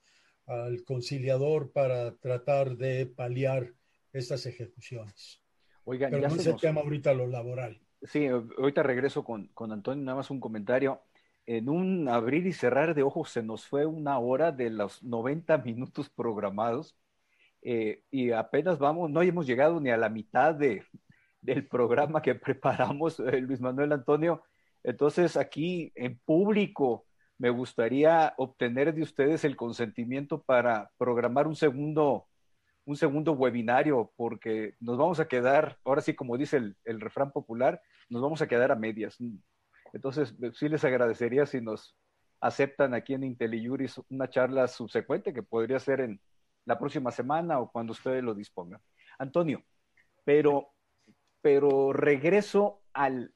al 0.46 0.84
conciliador 0.84 1.72
para 1.72 2.16
tratar 2.16 2.76
de 2.76 3.06
paliar 3.06 3.72
estas 4.12 4.46
ejecuciones. 4.46 5.42
Oigan, 5.84 6.10
Pero 6.10 6.28
no 6.28 6.36
se 6.36 6.52
tema 6.54 6.80
ahorita 6.82 7.14
lo 7.14 7.26
laboral. 7.26 7.80
Sí, 8.02 8.26
ahorita 8.26 8.82
regreso 8.82 9.24
con, 9.24 9.48
con 9.48 9.72
Antonio, 9.72 10.04
nada 10.04 10.16
más 10.16 10.30
un 10.30 10.40
comentario. 10.40 11.00
En 11.46 11.70
un 11.70 12.08
abrir 12.08 12.46
y 12.46 12.52
cerrar 12.52 12.94
de 12.94 13.02
ojos 13.02 13.30
se 13.30 13.42
nos 13.42 13.66
fue 13.66 13.86
una 13.86 14.18
hora 14.18 14.52
de 14.52 14.68
los 14.68 15.02
90 15.02 15.58
minutos 15.58 16.10
programados 16.10 16.94
eh, 17.62 18.02
y 18.10 18.30
apenas 18.30 18.78
vamos, 18.78 19.10
no 19.10 19.22
hemos 19.22 19.46
llegado 19.46 19.80
ni 19.80 19.90
a 19.90 19.96
la 19.96 20.08
mitad 20.08 20.54
de, 20.54 20.84
del 21.40 21.66
programa 21.66 22.22
que 22.22 22.34
preparamos, 22.34 23.20
eh, 23.20 23.40
Luis 23.40 23.60
Manuel 23.60 23.92
Antonio. 23.92 24.42
Entonces, 24.82 25.36
aquí 25.36 25.92
en 25.94 26.18
público, 26.18 27.06
me 27.38 27.50
gustaría 27.50 28.34
obtener 28.36 28.94
de 28.94 29.02
ustedes 29.02 29.44
el 29.44 29.56
consentimiento 29.56 30.42
para 30.42 30.90
programar 30.98 31.46
un 31.46 31.56
segundo 31.56 32.26
un 32.88 32.96
segundo 32.96 33.32
webinario 33.32 34.10
porque 34.16 34.74
nos 34.80 34.96
vamos 34.96 35.20
a 35.20 35.28
quedar, 35.28 35.76
ahora 35.84 36.00
sí 36.00 36.14
como 36.14 36.38
dice 36.38 36.56
el, 36.56 37.00
refrán 37.00 37.32
popular, 37.32 37.82
nos 38.08 38.22
vamos 38.22 38.40
a 38.40 38.48
quedar 38.48 38.72
a 38.72 38.76
medias. 38.76 39.18
Entonces, 39.92 40.34
sí 40.54 40.70
les 40.70 40.82
agradecería 40.84 41.44
si 41.44 41.60
nos 41.60 41.94
aceptan 42.40 42.94
aquí 42.94 43.12
en 43.12 43.24
IntelliJuris 43.24 44.00
una 44.08 44.30
charla 44.30 44.66
subsecuente 44.68 45.34
que 45.34 45.42
podría 45.42 45.78
ser 45.78 46.00
en 46.00 46.18
la 46.68 46.78
próxima 46.78 47.10
semana 47.10 47.58
o 47.60 47.70
cuando 47.72 47.92
ustedes 47.92 48.22
lo 48.22 48.34
dispongan. 48.34 48.78
Antonio, 49.18 49.64
pero, 50.22 50.68
pero 51.40 51.94
regreso 51.94 52.82
al, 52.92 53.32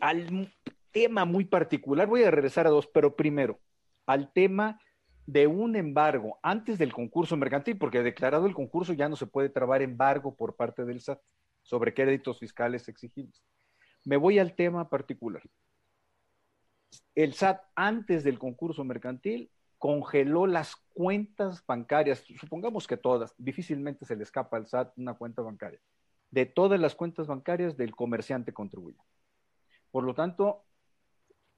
al 0.00 0.50
tema 0.90 1.26
muy 1.26 1.44
particular. 1.44 2.08
Voy 2.08 2.22
a 2.22 2.30
regresar 2.30 2.66
a 2.66 2.70
dos, 2.70 2.86
pero 2.86 3.14
primero, 3.14 3.60
al 4.06 4.32
tema 4.32 4.80
de 5.26 5.46
un 5.46 5.76
embargo 5.76 6.38
antes 6.42 6.78
del 6.78 6.94
concurso 6.94 7.36
mercantil, 7.36 7.76
porque 7.76 8.02
declarado 8.02 8.46
el 8.46 8.54
concurso 8.54 8.94
ya 8.94 9.10
no 9.10 9.16
se 9.16 9.26
puede 9.26 9.50
trabar 9.50 9.82
embargo 9.82 10.34
por 10.34 10.56
parte 10.56 10.86
del 10.86 11.02
SAT 11.02 11.20
sobre 11.62 11.92
créditos 11.92 12.38
fiscales 12.38 12.88
exigibles. 12.88 13.44
Me 14.06 14.16
voy 14.16 14.38
al 14.38 14.54
tema 14.54 14.88
particular. 14.88 15.42
El 17.14 17.34
SAT 17.34 17.60
antes 17.74 18.24
del 18.24 18.38
concurso 18.38 18.84
mercantil 18.84 19.50
congeló 19.84 20.46
las 20.46 20.76
cuentas 20.94 21.62
bancarias, 21.66 22.24
supongamos 22.40 22.86
que 22.86 22.96
todas, 22.96 23.34
difícilmente 23.36 24.06
se 24.06 24.16
le 24.16 24.22
escapa 24.22 24.56
al 24.56 24.66
SAT 24.66 24.96
una 24.96 25.12
cuenta 25.12 25.42
bancaria, 25.42 25.78
de 26.30 26.46
todas 26.46 26.80
las 26.80 26.94
cuentas 26.94 27.26
bancarias 27.26 27.76
del 27.76 27.94
comerciante 27.94 28.54
contribuyente. 28.54 29.04
Por 29.90 30.04
lo 30.04 30.14
tanto, 30.14 30.64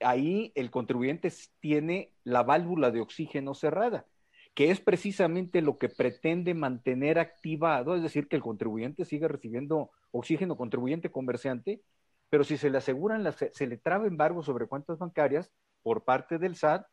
ahí 0.01 0.51
el 0.57 0.73
contribuyente 0.73 1.33
tiene 1.61 2.15
la 2.25 2.43
válvula 2.43 2.91
de 2.91 3.01
oxígeno 3.01 3.55
cerrada, 3.55 4.07
que 4.55 4.73
es 4.73 4.81
precisamente 4.81 5.63
lo 5.63 5.79
que 5.79 5.89
pretende 5.89 6.53
mantener 6.53 7.21
activado, 7.21 7.95
es 7.95 8.03
decir, 8.03 8.27
que 8.27 8.35
el 8.35 8.43
contribuyente 8.43 9.05
siga 9.05 9.29
recibiendo 9.29 9.93
oxígeno 10.11 10.57
contribuyente 10.57 11.13
comerciante, 11.13 11.81
pero 12.29 12.43
si 12.43 12.57
se 12.57 12.71
le 12.71 12.79
aseguran, 12.79 13.25
se 13.53 13.67
le 13.69 13.77
traba 13.77 14.09
embargo 14.09 14.43
sobre 14.43 14.67
cuentas 14.67 14.99
bancarias 14.99 15.53
por 15.85 16.03
parte 16.03 16.39
del 16.39 16.57
SAT, 16.57 16.89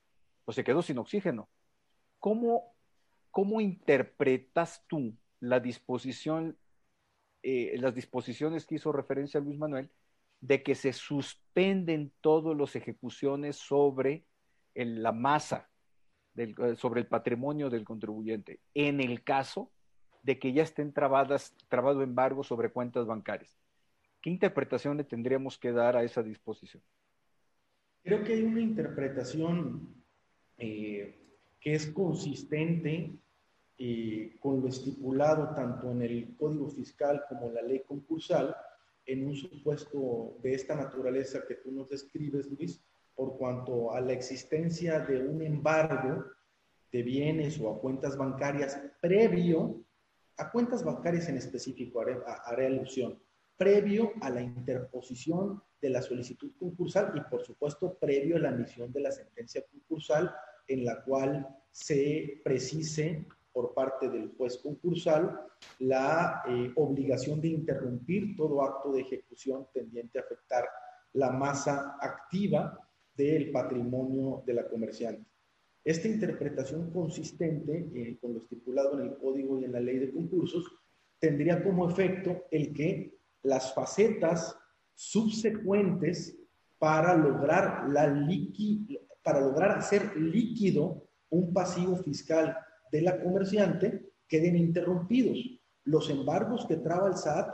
pues 0.45 0.55
se 0.55 0.63
quedó 0.63 0.81
sin 0.81 0.97
oxígeno. 0.97 1.49
¿Cómo, 2.19 2.73
cómo 3.31 3.61
interpretas 3.61 4.83
tú 4.87 5.15
la 5.39 5.59
disposición, 5.59 6.57
eh, 7.41 7.75
las 7.79 7.95
disposiciones 7.95 8.65
que 8.65 8.75
hizo 8.75 8.91
referencia 8.91 9.39
Luis 9.39 9.57
Manuel 9.57 9.89
de 10.43 10.61
que 10.61 10.75
se 10.75 10.91
suspenden 10.91 12.11
todas 12.19 12.57
las 12.57 12.75
ejecuciones 12.75 13.55
sobre 13.55 14.25
la 14.75 15.13
masa, 15.13 15.69
del, 16.33 16.53
eh, 16.59 16.75
sobre 16.75 16.99
el 16.99 17.07
patrimonio 17.07 17.69
del 17.69 17.85
contribuyente, 17.85 18.59
en 18.73 18.99
el 18.99 19.23
caso 19.23 19.71
de 20.21 20.39
que 20.39 20.51
ya 20.51 20.63
estén 20.63 20.91
trabadas, 20.91 21.55
trabado 21.69 22.01
embargo 22.01 22.43
sobre 22.43 22.71
cuentas 22.71 23.05
bancarias. 23.05 23.57
¿Qué 24.21 24.29
interpretación 24.29 24.97
le 24.97 25.05
tendríamos 25.05 25.57
que 25.57 25.71
dar 25.71 25.95
a 25.95 26.03
esa 26.03 26.21
disposición? 26.21 26.83
Creo 28.03 28.23
que 28.23 28.33
hay 28.33 28.43
una 28.43 28.59
interpretación 28.59 30.02
eh, 30.57 31.15
que 31.59 31.73
es 31.73 31.87
consistente 31.87 33.13
eh, 33.77 34.37
con 34.39 34.61
lo 34.61 34.67
estipulado 34.67 35.53
tanto 35.55 35.91
en 35.91 36.01
el 36.01 36.35
Código 36.37 36.69
Fiscal 36.69 37.23
como 37.27 37.47
en 37.47 37.55
la 37.55 37.61
ley 37.61 37.81
concursal, 37.87 38.55
en 39.05 39.27
un 39.27 39.35
supuesto 39.35 40.37
de 40.41 40.53
esta 40.53 40.75
naturaleza 40.75 41.45
que 41.47 41.55
tú 41.55 41.71
nos 41.71 41.89
describes, 41.89 42.49
Luis, 42.51 42.81
por 43.15 43.37
cuanto 43.37 43.93
a 43.93 44.01
la 44.01 44.13
existencia 44.13 44.99
de 44.99 45.27
un 45.27 45.41
embargo 45.41 46.25
de 46.91 47.03
bienes 47.03 47.59
o 47.59 47.69
a 47.69 47.79
cuentas 47.79 48.17
bancarias 48.17 48.79
previo, 49.01 49.83
a 50.37 50.51
cuentas 50.51 50.83
bancarias 50.83 51.27
en 51.29 51.37
específico, 51.37 52.01
haré, 52.01 52.17
haré 52.45 52.67
alusión, 52.67 53.19
previo 53.57 54.13
a 54.21 54.29
la 54.29 54.41
interposición 54.41 55.61
de 55.81 55.89
la 55.89 56.01
solicitud 56.01 56.51
concursal 56.57 57.13
y 57.15 57.21
por 57.29 57.43
supuesto 57.43 57.97
previo 57.99 58.37
a 58.37 58.39
la 58.39 58.49
emisión 58.49 58.91
de 58.91 59.01
la 59.01 59.11
sentencia 59.11 59.63
concursal 59.69 60.33
en 60.67 60.85
la 60.85 61.03
cual 61.03 61.47
se 61.71 62.41
precise 62.43 63.27
por 63.51 63.73
parte 63.73 64.09
del 64.09 64.29
juez 64.35 64.57
concursal 64.57 65.39
la 65.79 66.41
eh, 66.47 66.71
obligación 66.75 67.39
de 67.39 67.49
interrumpir 67.49 68.35
todo 68.35 68.63
acto 68.63 68.91
de 68.91 69.01
ejecución 69.01 69.67
tendiente 69.73 70.19
a 70.19 70.23
afectar 70.23 70.65
la 71.13 71.31
masa 71.31 71.97
activa 72.01 72.79
del 73.15 73.51
patrimonio 73.51 74.43
de 74.45 74.53
la 74.55 74.67
comerciante. 74.67 75.29
Esta 75.83 76.07
interpretación 76.07 76.91
consistente 76.91 77.89
eh, 77.93 78.17
con 78.19 78.33
lo 78.33 78.39
estipulado 78.39 78.99
en 78.99 79.07
el 79.07 79.17
código 79.17 79.59
y 79.59 79.65
en 79.65 79.73
la 79.73 79.79
ley 79.79 79.99
de 79.99 80.11
concursos 80.11 80.65
tendría 81.19 81.63
como 81.63 81.89
efecto 81.89 82.45
el 82.51 82.73
que 82.73 83.19
las 83.43 83.73
facetas 83.73 84.57
subsecuentes 84.95 86.37
para 86.79 87.15
lograr, 87.15 87.89
la 87.89 88.07
para 89.21 89.39
lograr 89.39 89.77
hacer 89.77 90.15
líquido 90.17 91.03
un 91.29 91.53
pasivo 91.53 91.95
fiscal 91.97 92.57
de 92.91 93.01
la 93.01 93.21
comerciante 93.21 94.11
queden 94.27 94.55
interrumpidos. 94.55 95.37
Los 95.85 96.09
embargos 96.09 96.65
que 96.65 96.77
traba 96.77 97.07
el 97.07 97.15
SAT 97.15 97.53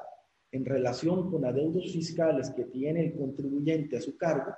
en 0.52 0.66
relación 0.66 1.30
con 1.32 1.46
adeudos 1.46 1.92
fiscales 1.92 2.50
que 2.52 2.66
tiene 2.66 3.06
el 3.06 3.18
contribuyente 3.18 3.98
a 3.98 4.02
su 4.02 4.18
cargo 4.18 4.52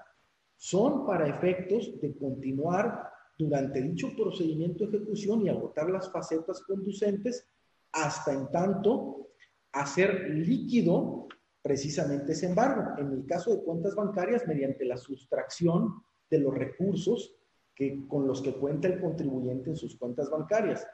son 0.56 1.06
para 1.06 1.28
efectos 1.28 2.00
de 2.00 2.16
continuar 2.18 3.10
durante 3.38 3.82
dicho 3.82 4.16
procedimiento 4.16 4.86
de 4.86 4.98
ejecución 4.98 5.42
y 5.42 5.50
agotar 5.50 5.90
las 5.90 6.12
facetas 6.12 6.62
conducentes 6.62 7.48
hasta 7.92 8.34
en 8.34 8.50
tanto 8.52 9.31
hacer 9.74 10.30
líquido 10.30 11.28
precisamente 11.62 12.34
ese 12.34 12.48
embargo. 12.48 12.98
En 12.98 13.12
el 13.12 13.26
caso 13.26 13.52
de 13.52 13.64
cuentas 13.64 13.96
bancarias, 13.96 14.48
mediante 14.48 14.86
la 14.86 14.98
sustracción 14.98 16.04
de 16.30 16.40
los 16.40 16.54
recursos 16.54 17.36
que, 17.76 18.08
con 18.08 18.28
los 18.28 18.42
que 18.42 18.54
cuenta 18.54 18.88
el 18.88 19.00
contribuyente 19.00 19.70
en 19.70 19.76
sus 19.76 19.98
cuentas 19.98 20.30
bancarias. 20.30 20.86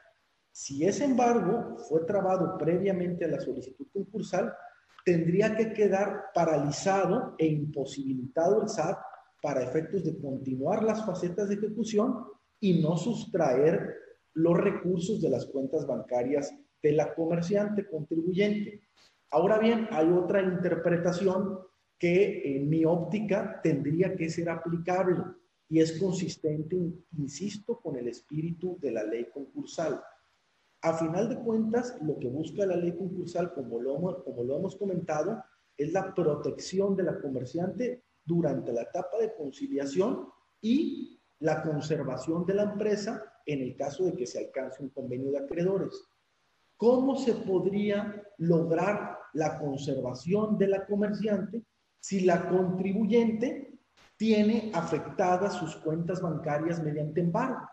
Si 0.52 0.84
ese 0.84 1.04
embargo 1.04 1.76
fue 1.88 2.04
trabado 2.04 2.56
previamente 2.58 3.24
a 3.24 3.28
la 3.28 3.40
solicitud 3.40 3.86
concursal, 3.92 4.52
tendría 5.04 5.56
que 5.56 5.72
quedar 5.72 6.26
paralizado 6.34 7.34
e 7.38 7.46
imposibilitado 7.46 8.62
el 8.62 8.68
SAT 8.68 8.98
para 9.40 9.62
efectos 9.62 10.04
de 10.04 10.18
continuar 10.18 10.82
las 10.82 11.04
facetas 11.06 11.48
de 11.48 11.54
ejecución 11.54 12.24
y 12.60 12.82
no 12.82 12.96
sustraer 12.96 13.94
los 14.34 14.58
recursos 14.58 15.20
de 15.20 15.30
las 15.30 15.46
cuentas 15.46 15.86
bancarias 15.86 16.52
de 16.82 16.92
la 16.92 17.14
comerciante 17.14 17.86
contribuyente. 17.88 18.82
Ahora 19.30 19.58
bien, 19.58 19.88
hay 19.90 20.08
otra 20.10 20.42
interpretación 20.42 21.58
que 21.98 22.56
en 22.56 22.68
mi 22.68 22.84
óptica 22.84 23.60
tendría 23.62 24.14
que 24.14 24.30
ser 24.30 24.48
aplicable 24.48 25.16
y 25.68 25.80
es 25.80 25.98
consistente, 25.98 26.76
insisto, 27.18 27.78
con 27.80 27.96
el 27.96 28.08
espíritu 28.08 28.78
de 28.80 28.92
la 28.92 29.04
ley 29.04 29.26
concursal. 29.32 30.02
A 30.80 30.94
final 30.94 31.28
de 31.28 31.40
cuentas, 31.40 31.98
lo 32.00 32.18
que 32.18 32.28
busca 32.28 32.64
la 32.64 32.76
ley 32.76 32.92
concursal, 32.96 33.52
como 33.52 33.80
lo, 33.80 34.22
como 34.24 34.44
lo 34.44 34.56
hemos 34.56 34.76
comentado, 34.76 35.42
es 35.76 35.92
la 35.92 36.14
protección 36.14 36.96
de 36.96 37.02
la 37.02 37.20
comerciante 37.20 38.04
durante 38.24 38.72
la 38.72 38.82
etapa 38.82 39.18
de 39.18 39.34
conciliación 39.34 40.28
y 40.60 41.20
la 41.40 41.62
conservación 41.62 42.46
de 42.46 42.54
la 42.54 42.64
empresa 42.64 43.22
en 43.46 43.62
el 43.62 43.76
caso 43.76 44.04
de 44.04 44.14
que 44.14 44.26
se 44.26 44.38
alcance 44.38 44.82
un 44.82 44.90
convenio 44.90 45.30
de 45.30 45.38
acreedores. 45.38 46.04
¿Cómo 46.78 47.16
se 47.16 47.34
podría 47.34 48.22
lograr 48.38 49.18
la 49.32 49.58
conservación 49.58 50.56
de 50.56 50.68
la 50.68 50.86
comerciante 50.86 51.64
si 51.98 52.20
la 52.20 52.48
contribuyente 52.48 53.80
tiene 54.16 54.70
afectadas 54.72 55.54
sus 55.54 55.74
cuentas 55.76 56.22
bancarias 56.22 56.80
mediante 56.80 57.20
embargo? 57.20 57.68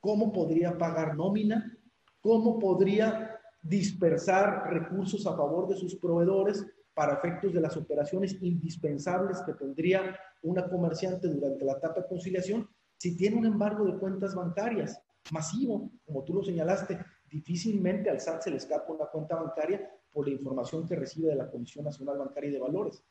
¿Cómo 0.00 0.32
podría 0.32 0.76
pagar 0.76 1.16
nómina? 1.16 1.72
¿Cómo 2.20 2.58
podría 2.58 3.38
dispersar 3.62 4.64
recursos 4.72 5.24
a 5.28 5.36
favor 5.36 5.68
de 5.68 5.76
sus 5.76 5.94
proveedores 5.94 6.66
para 6.94 7.14
efectos 7.14 7.52
de 7.52 7.60
las 7.60 7.76
operaciones 7.76 8.42
indispensables 8.42 9.40
que 9.42 9.54
tendría 9.54 10.18
una 10.42 10.68
comerciante 10.68 11.28
durante 11.28 11.64
la 11.64 11.74
etapa 11.74 12.00
de 12.00 12.08
conciliación 12.08 12.68
si 12.96 13.16
tiene 13.16 13.36
un 13.36 13.46
embargo 13.46 13.84
de 13.84 13.96
cuentas 13.98 14.34
bancarias 14.34 15.00
masivo, 15.30 15.92
como 16.04 16.24
tú 16.24 16.34
lo 16.34 16.42
señalaste, 16.42 16.98
difícilmente 17.28 18.10
al 18.10 18.20
SAT 18.20 18.42
se 18.42 18.50
le 18.50 18.56
escapa 18.56 18.92
una 18.92 19.06
cuenta 19.06 19.36
bancaria 19.36 19.90
por 20.10 20.26
la 20.26 20.34
información 20.34 20.86
que 20.86 20.96
recibe 20.96 21.28
de 21.28 21.36
la 21.36 21.50
Comisión 21.50 21.84
Nacional 21.84 22.18
Bancaria 22.18 22.50
y 22.50 22.52
de 22.54 22.60
Valores. 22.60 23.04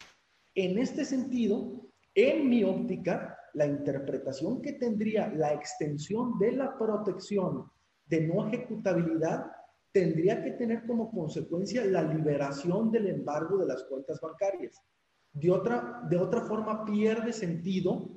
En 0.56 0.78
este 0.78 1.06
sentido, 1.06 1.88
en 2.16 2.50
mi 2.50 2.64
óptica, 2.64 3.38
la 3.54 3.68
interpretación 3.68 4.62
que 4.62 4.74
tendría 4.74 5.28
la 5.30 5.54
extensión 5.54 6.38
de 6.40 6.52
la 6.52 6.78
protección 6.78 7.72
de 8.06 8.22
no 8.22 8.48
ejecutabilidad 8.48 9.52
tendría 9.92 10.44
que 10.44 10.52
tener 10.52 10.86
como 10.86 11.12
consecuencia 11.12 11.86
la 11.86 12.04
liberación 12.04 12.92
del 12.92 13.08
embargo 13.08 13.58
de 13.58 13.68
las 13.68 13.84
cuentas 13.84 14.20
bancarias. 14.22 14.82
De 15.34 15.52
otra, 15.52 16.02
de 16.10 16.18
otra 16.18 16.42
forma, 16.42 16.86
pierde 16.86 17.34
sentido 17.34 18.10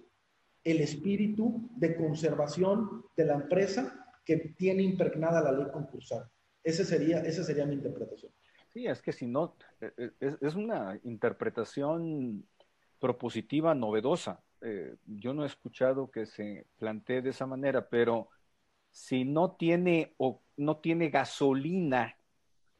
el 0.64 0.80
espíritu 0.80 1.70
de 1.76 1.96
conservación 1.96 3.04
de 3.16 3.24
la 3.24 3.34
empresa 3.34 4.09
que 4.30 4.50
tiene 4.50 4.84
impregnada 4.84 5.42
la 5.42 5.50
ley 5.50 5.66
concursal. 5.72 6.24
Ese 6.62 6.84
sería, 6.84 7.18
esa 7.18 7.42
sería 7.42 7.66
mi 7.66 7.74
interpretación. 7.74 8.30
Sí, 8.68 8.86
es 8.86 9.02
que 9.02 9.12
si 9.12 9.26
no, 9.26 9.56
e, 9.80 9.92
e, 10.20 10.36
es, 10.40 10.54
una 10.54 11.00
interpretación 11.02 12.46
propositiva 13.00 13.74
novedosa. 13.74 14.40
Eh, 14.60 14.94
yo 15.06 15.34
no 15.34 15.42
he 15.42 15.46
escuchado 15.46 16.12
que 16.12 16.26
se 16.26 16.66
plantee 16.78 17.22
de 17.22 17.30
esa 17.30 17.46
manera, 17.46 17.88
pero 17.88 18.28
si 18.92 19.24
no 19.24 19.56
tiene 19.56 20.14
o 20.18 20.42
no 20.56 20.76
tiene 20.76 21.08
gasolina, 21.08 22.16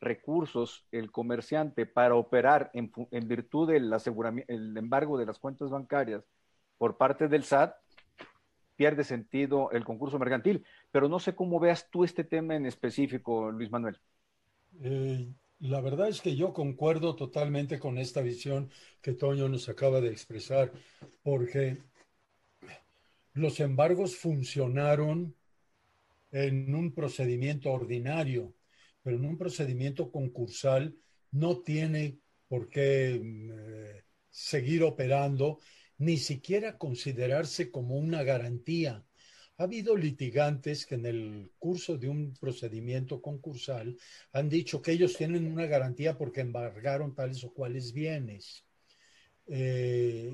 recursos 0.01 0.87
el 0.93 1.11
comerciante 1.11 1.85
para 1.85 2.15
operar 2.15 2.71
en, 2.75 2.93
en 3.11 3.29
virtud 3.29 3.69
del 3.69 3.93
el 4.47 4.77
embargo 4.77 5.19
de 5.19 5.27
las 5.27 5.39
cuentas 5.39 5.69
bancarias 5.69 6.25
por 6.79 6.97
parte 6.97 7.29
del 7.29 7.45
SAT, 7.45 7.75
pierde 8.81 9.05
sentido 9.05 9.71
el 9.73 9.85
concurso 9.85 10.19
mercantil. 10.19 10.65
Pero 10.91 11.07
no 11.07 11.19
sé 11.19 11.35
cómo 11.35 11.61
veas 11.61 11.91
tú 11.91 12.03
este 12.03 12.25
tema 12.25 12.57
en 12.57 12.65
específico, 12.65 13.51
Luis 13.51 13.71
Manuel. 13.71 14.01
Eh, 14.83 15.29
la 15.59 15.83
verdad 15.83 16.09
es 16.09 16.23
que 16.23 16.35
yo 16.35 16.55
concuerdo 16.55 17.15
totalmente 17.15 17.79
con 17.79 17.99
esta 17.99 18.23
visión 18.23 18.71
que 19.03 19.13
Toño 19.13 19.51
nos 19.51 19.69
acaba 19.69 20.01
de 20.01 20.09
expresar, 20.09 20.73
porque 21.23 21.77
los 23.35 23.61
embargos 23.61 24.17
funcionaron 24.17 25.35
en 26.33 26.75
un 26.75 26.95
procedimiento 26.95 27.71
ordinario, 27.71 28.55
pero 29.03 29.17
en 29.17 29.27
un 29.27 29.37
procedimiento 29.37 30.11
concursal 30.11 30.97
no 31.33 31.59
tiene 31.59 32.17
por 32.49 32.71
qué 32.71 33.21
eh, 33.23 34.05
seguir 34.31 34.85
operando 34.85 35.59
ni 36.01 36.17
siquiera 36.17 36.79
considerarse 36.79 37.71
como 37.71 37.97
una 37.97 38.23
garantía. 38.23 39.07
Ha 39.59 39.65
habido 39.65 39.97
litigantes 39.97 40.87
que 40.87 40.95
en 40.95 41.05
el 41.05 41.53
curso 41.59 41.99
de 41.99 42.09
un 42.09 42.33
procedimiento 42.41 43.21
concursal 43.21 43.99
han 44.33 44.49
dicho 44.49 44.81
que 44.81 44.93
ellos 44.93 45.15
tienen 45.17 45.47
una 45.47 45.67
garantía 45.67 46.17
porque 46.17 46.41
embargaron 46.41 47.15
tales 47.15 47.45
o 47.45 47.53
cuales 47.53 47.93
bienes. 47.93 48.65
Eh, 49.47 50.33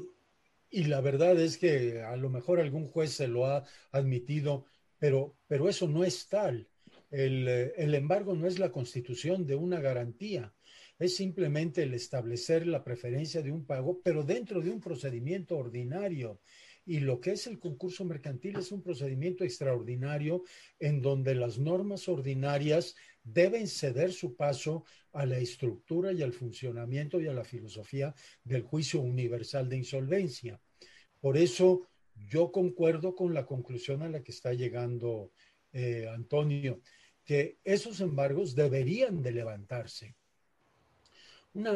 y 0.71 0.85
la 0.85 1.01
verdad 1.01 1.39
es 1.41 1.59
que 1.59 2.03
a 2.03 2.17
lo 2.17 2.31
mejor 2.31 2.61
algún 2.61 2.87
juez 2.87 3.13
se 3.13 3.27
lo 3.27 3.47
ha 3.47 3.65
admitido, 3.91 4.67
pero, 4.99 5.37
pero 5.49 5.69
eso 5.69 5.89
no 5.89 6.05
es 6.05 6.29
tal. 6.29 6.69
El, 7.11 7.49
el 7.49 7.95
embargo 7.95 8.37
no 8.37 8.47
es 8.47 8.61
la 8.61 8.71
constitución 8.71 9.47
de 9.47 9.57
una 9.57 9.81
garantía 9.81 10.56
es 10.99 11.17
simplemente 11.17 11.83
el 11.83 11.95
establecer 11.95 12.67
la 12.67 12.83
preferencia 12.83 13.43
de 13.43 13.53
un 13.53 13.65
pago, 13.65 14.01
pero 14.03 14.23
dentro 14.23 14.61
de 14.61 14.71
un 14.71 14.81
procedimiento 14.81 15.57
ordinario. 15.57 16.41
Y 16.87 17.01
lo 17.01 17.21
que 17.21 17.33
es 17.33 17.47
el 17.47 17.59
concurso 17.59 18.05
mercantil 18.05 18.57
es 18.57 18.71
un 18.71 18.81
procedimiento 18.81 19.45
extraordinario 19.45 20.45
en 20.79 21.03
donde 21.03 21.35
las 21.35 21.59
normas 21.59 22.09
ordinarias 22.09 22.95
deben 23.25 23.67
ceder 23.67 24.13
su 24.13 24.37
paso 24.37 24.85
a 25.13 25.27
la 25.27 25.39
estructura 25.39 26.13
y 26.13 26.23
al 26.23 26.33
funcionamiento 26.33 27.21
y 27.21 27.27
a 27.27 27.33
la 27.33 27.45
filosofía 27.45 28.15
del 28.45 28.63
juicio 28.63 29.01
universal 29.01 29.69
de 29.69 29.79
insolvencia. 29.79 30.61
Por 31.21 31.37
eso 31.37 31.89
yo 32.15 32.53
concuerdo 32.53 33.15
con 33.17 33.35
la 33.35 33.45
conclusión 33.45 34.03
a 34.03 34.09
la 34.09 34.23
que 34.23 34.31
está 34.31 34.55
llegando 34.55 35.33
eh, 35.73 36.09
Antonio, 36.09 36.81
que 37.25 37.59
esos 37.65 38.01
embargos 38.01 38.55
deberían 38.55 39.23
de 39.23 39.33
levantarse 39.33 40.15
una 41.57 41.73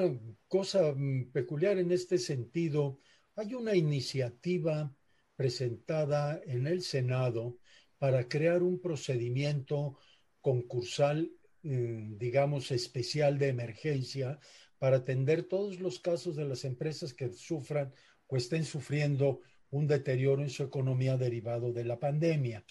cosa 0.47 0.93
mm, 0.95 1.31
peculiar 1.33 1.79
en 1.79 1.91
este 1.91 2.19
sentido, 2.19 2.99
hay 3.35 3.55
una 3.55 3.75
iniciativa 3.75 4.95
presentada 5.35 6.39
en 6.45 6.67
el 6.67 6.83
Senado 6.83 7.57
para 7.97 8.29
crear 8.29 8.63
un 8.63 8.79
procedimiento 8.79 9.99
concursal, 10.43 11.31
mm, 11.63 12.19
digamos, 12.19 12.71
especial 12.73 13.39
de 13.39 13.49
emergencia 13.49 14.39
para 14.79 14.99
atender 14.99 15.45
todos 15.45 15.81
los 15.81 15.99
casos 15.99 16.37
de 16.37 16.45
las 16.45 16.67
empresas 16.67 17.15
que 17.15 17.33
sufran 17.33 17.95
o 18.27 18.37
estén 18.37 18.65
sufriendo 18.65 19.41
un 19.71 19.87
deterioro 19.87 20.43
en 20.43 20.51
su 20.51 20.63
economía 20.63 21.17
derivado 21.17 21.73
de 21.73 21.85
la 21.85 21.99
pandemia. 21.99 22.67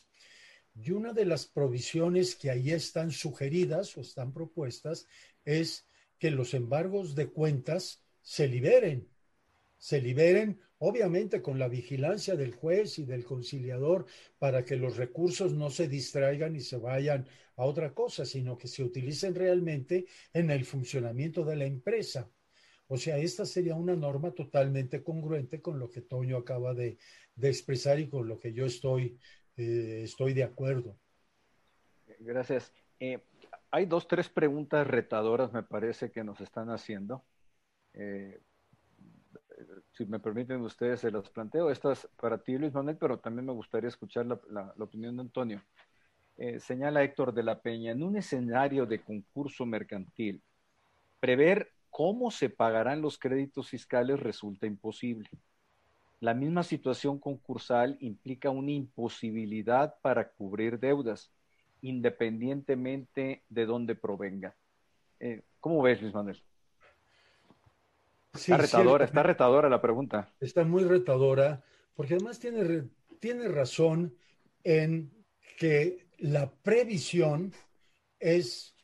Y 0.75 0.91
una 0.91 1.13
de 1.13 1.25
las 1.25 1.47
provisiones 1.47 2.35
que 2.35 2.51
ahí 2.51 2.69
están 2.69 3.09
sugeridas 3.09 3.97
o 3.97 4.01
están 4.01 4.31
propuestas 4.31 5.07
es 5.43 5.88
que 6.19 6.31
los 6.31 6.53
embargos 6.53 7.15
de 7.15 7.27
cuentas 7.27 8.03
se 8.21 8.47
liberen, 8.47 9.07
se 9.77 10.01
liberen 10.01 10.59
obviamente 10.79 11.41
con 11.41 11.59
la 11.59 11.67
vigilancia 11.67 12.35
del 12.35 12.53
juez 12.53 12.99
y 12.99 13.05
del 13.05 13.23
conciliador 13.23 14.05
para 14.37 14.63
que 14.65 14.75
los 14.75 14.97
recursos 14.97 15.53
no 15.53 15.69
se 15.69 15.87
distraigan 15.87 16.55
y 16.55 16.61
se 16.61 16.77
vayan 16.77 17.27
a 17.55 17.65
otra 17.65 17.93
cosa, 17.93 18.25
sino 18.25 18.57
que 18.57 18.67
se 18.67 18.83
utilicen 18.83 19.35
realmente 19.35 20.05
en 20.33 20.49
el 20.49 20.65
funcionamiento 20.65 21.43
de 21.43 21.57
la 21.57 21.65
empresa. 21.65 22.29
O 22.87 22.97
sea, 22.97 23.17
esta 23.17 23.45
sería 23.45 23.75
una 23.75 23.95
norma 23.95 24.31
totalmente 24.31 25.03
congruente 25.03 25.61
con 25.61 25.77
lo 25.77 25.89
que 25.89 26.01
Toño 26.01 26.37
acaba 26.37 26.73
de, 26.73 26.97
expresar 27.41 27.99
y 27.99 28.09
con 28.09 28.27
lo 28.27 28.39
que 28.39 28.53
yo 28.53 28.65
estoy, 28.65 29.19
eh, 29.57 30.01
estoy 30.03 30.33
de 30.33 30.43
acuerdo. 30.43 30.97
Gracias. 32.19 32.73
Eh, 32.99 33.19
hay 33.71 33.85
dos, 33.85 34.07
tres 34.07 34.29
preguntas 34.29 34.85
retadoras, 34.87 35.53
me 35.53 35.63
parece, 35.63 36.11
que 36.11 36.23
nos 36.23 36.41
están 36.41 36.69
haciendo. 36.69 37.23
Eh, 37.93 38.41
si 39.91 40.05
me 40.05 40.19
permiten 40.19 40.61
ustedes, 40.61 41.01
se 41.01 41.11
las 41.11 41.29
planteo. 41.29 41.69
Estas 41.69 42.07
para 42.19 42.37
ti, 42.37 42.57
Luis 42.57 42.73
Manuel, 42.73 42.97
pero 42.97 43.19
también 43.19 43.45
me 43.45 43.53
gustaría 43.53 43.89
escuchar 43.89 44.25
la, 44.25 44.73
opinión 44.79 45.15
de 45.15 45.21
Antonio. 45.21 45.61
Eh, 46.37 46.59
señala 46.59 47.03
Héctor 47.03 47.33
de 47.33 47.43
la 47.43 47.59
Peña, 47.59 47.91
en 47.91 48.03
un 48.03 48.15
escenario 48.17 48.85
de 48.85 49.03
concurso 49.03 49.65
mercantil, 49.65 50.41
prever 51.19 51.73
cómo 51.89 52.31
se 52.31 52.49
pagarán 52.49 53.01
los 53.01 53.17
créditos 53.17 53.69
fiscales 53.69 54.19
resulta 54.19 54.65
imposible. 54.65 55.29
La 56.21 56.33
misma 56.33 56.63
situación 56.63 57.19
concursal 57.19 57.97
implica 57.99 58.49
una 58.49 58.71
imposibilidad 58.71 59.95
para 60.01 60.29
cubrir 60.29 60.79
deudas, 60.79 61.31
independientemente 61.81 63.43
de 63.49 63.65
dónde 63.65 63.95
provenga. 63.95 64.55
Eh, 65.19 65.41
¿Cómo 65.59 65.81
ves, 65.81 66.01
Luis 66.01 66.13
Manuel? 66.13 66.41
está 68.33 68.57
retadora, 68.57 69.05
está 69.05 69.23
retadora 69.23 69.69
la 69.69 69.81
pregunta. 69.81 70.33
Está 70.39 70.63
muy 70.63 70.83
retadora, 70.83 71.63
porque 71.95 72.15
además 72.15 72.39
tiene, 72.39 72.89
tiene 73.19 73.47
razón 73.47 74.15
en 74.63 75.11
que 75.57 76.07
la 76.17 76.51
previsión 76.51 77.53
es, 78.19 78.75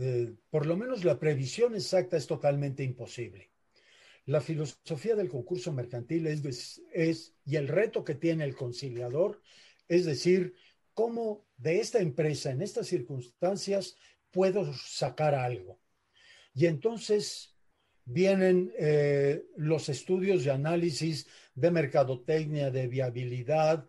eh, 0.00 0.34
por 0.50 0.66
lo 0.66 0.76
menos 0.76 1.04
la 1.04 1.18
previsión 1.18 1.74
exacta 1.74 2.16
es 2.16 2.26
totalmente 2.26 2.82
imposible. 2.82 3.50
La 4.26 4.40
filosofía 4.40 5.16
del 5.16 5.28
concurso 5.28 5.72
mercantil 5.72 6.26
es, 6.28 6.80
es, 6.92 7.34
y 7.44 7.56
el 7.56 7.66
reto 7.66 8.04
que 8.04 8.14
tiene 8.14 8.44
el 8.44 8.54
conciliador, 8.54 9.40
es 9.88 10.04
decir, 10.04 10.54
cómo 10.94 11.46
de 11.56 11.80
esta 11.80 12.00
empresa 12.00 12.50
en 12.50 12.62
estas 12.62 12.86
circunstancias 12.86 13.96
puedo 14.30 14.72
sacar 14.74 15.34
algo. 15.34 15.80
Y 16.54 16.66
entonces 16.66 17.54
vienen 18.04 18.72
eh, 18.78 19.44
los 19.56 19.88
estudios 19.88 20.44
de 20.44 20.50
análisis 20.50 21.26
de 21.54 21.70
mercadotecnia, 21.70 22.70
de 22.70 22.88
viabilidad, 22.88 23.86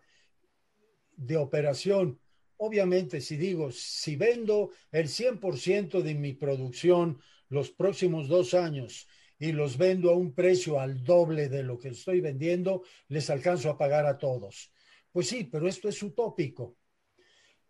de 1.16 1.36
operación. 1.36 2.20
Obviamente, 2.56 3.20
si 3.20 3.36
digo, 3.36 3.70
si 3.72 4.16
vendo 4.16 4.70
el 4.92 5.08
100% 5.08 6.02
de 6.02 6.14
mi 6.14 6.32
producción 6.34 7.20
los 7.48 7.70
próximos 7.70 8.28
dos 8.28 8.54
años 8.54 9.08
y 9.38 9.52
los 9.52 9.76
vendo 9.76 10.10
a 10.10 10.16
un 10.16 10.32
precio 10.32 10.80
al 10.80 11.02
doble 11.04 11.48
de 11.48 11.62
lo 11.62 11.78
que 11.78 11.88
estoy 11.88 12.20
vendiendo, 12.20 12.82
les 13.08 13.28
alcanzo 13.30 13.70
a 13.70 13.78
pagar 13.78 14.06
a 14.06 14.18
todos. 14.18 14.72
Pues 15.12 15.28
sí, 15.28 15.44
pero 15.44 15.68
esto 15.68 15.88
es 15.88 16.02
utópico. 16.02 16.76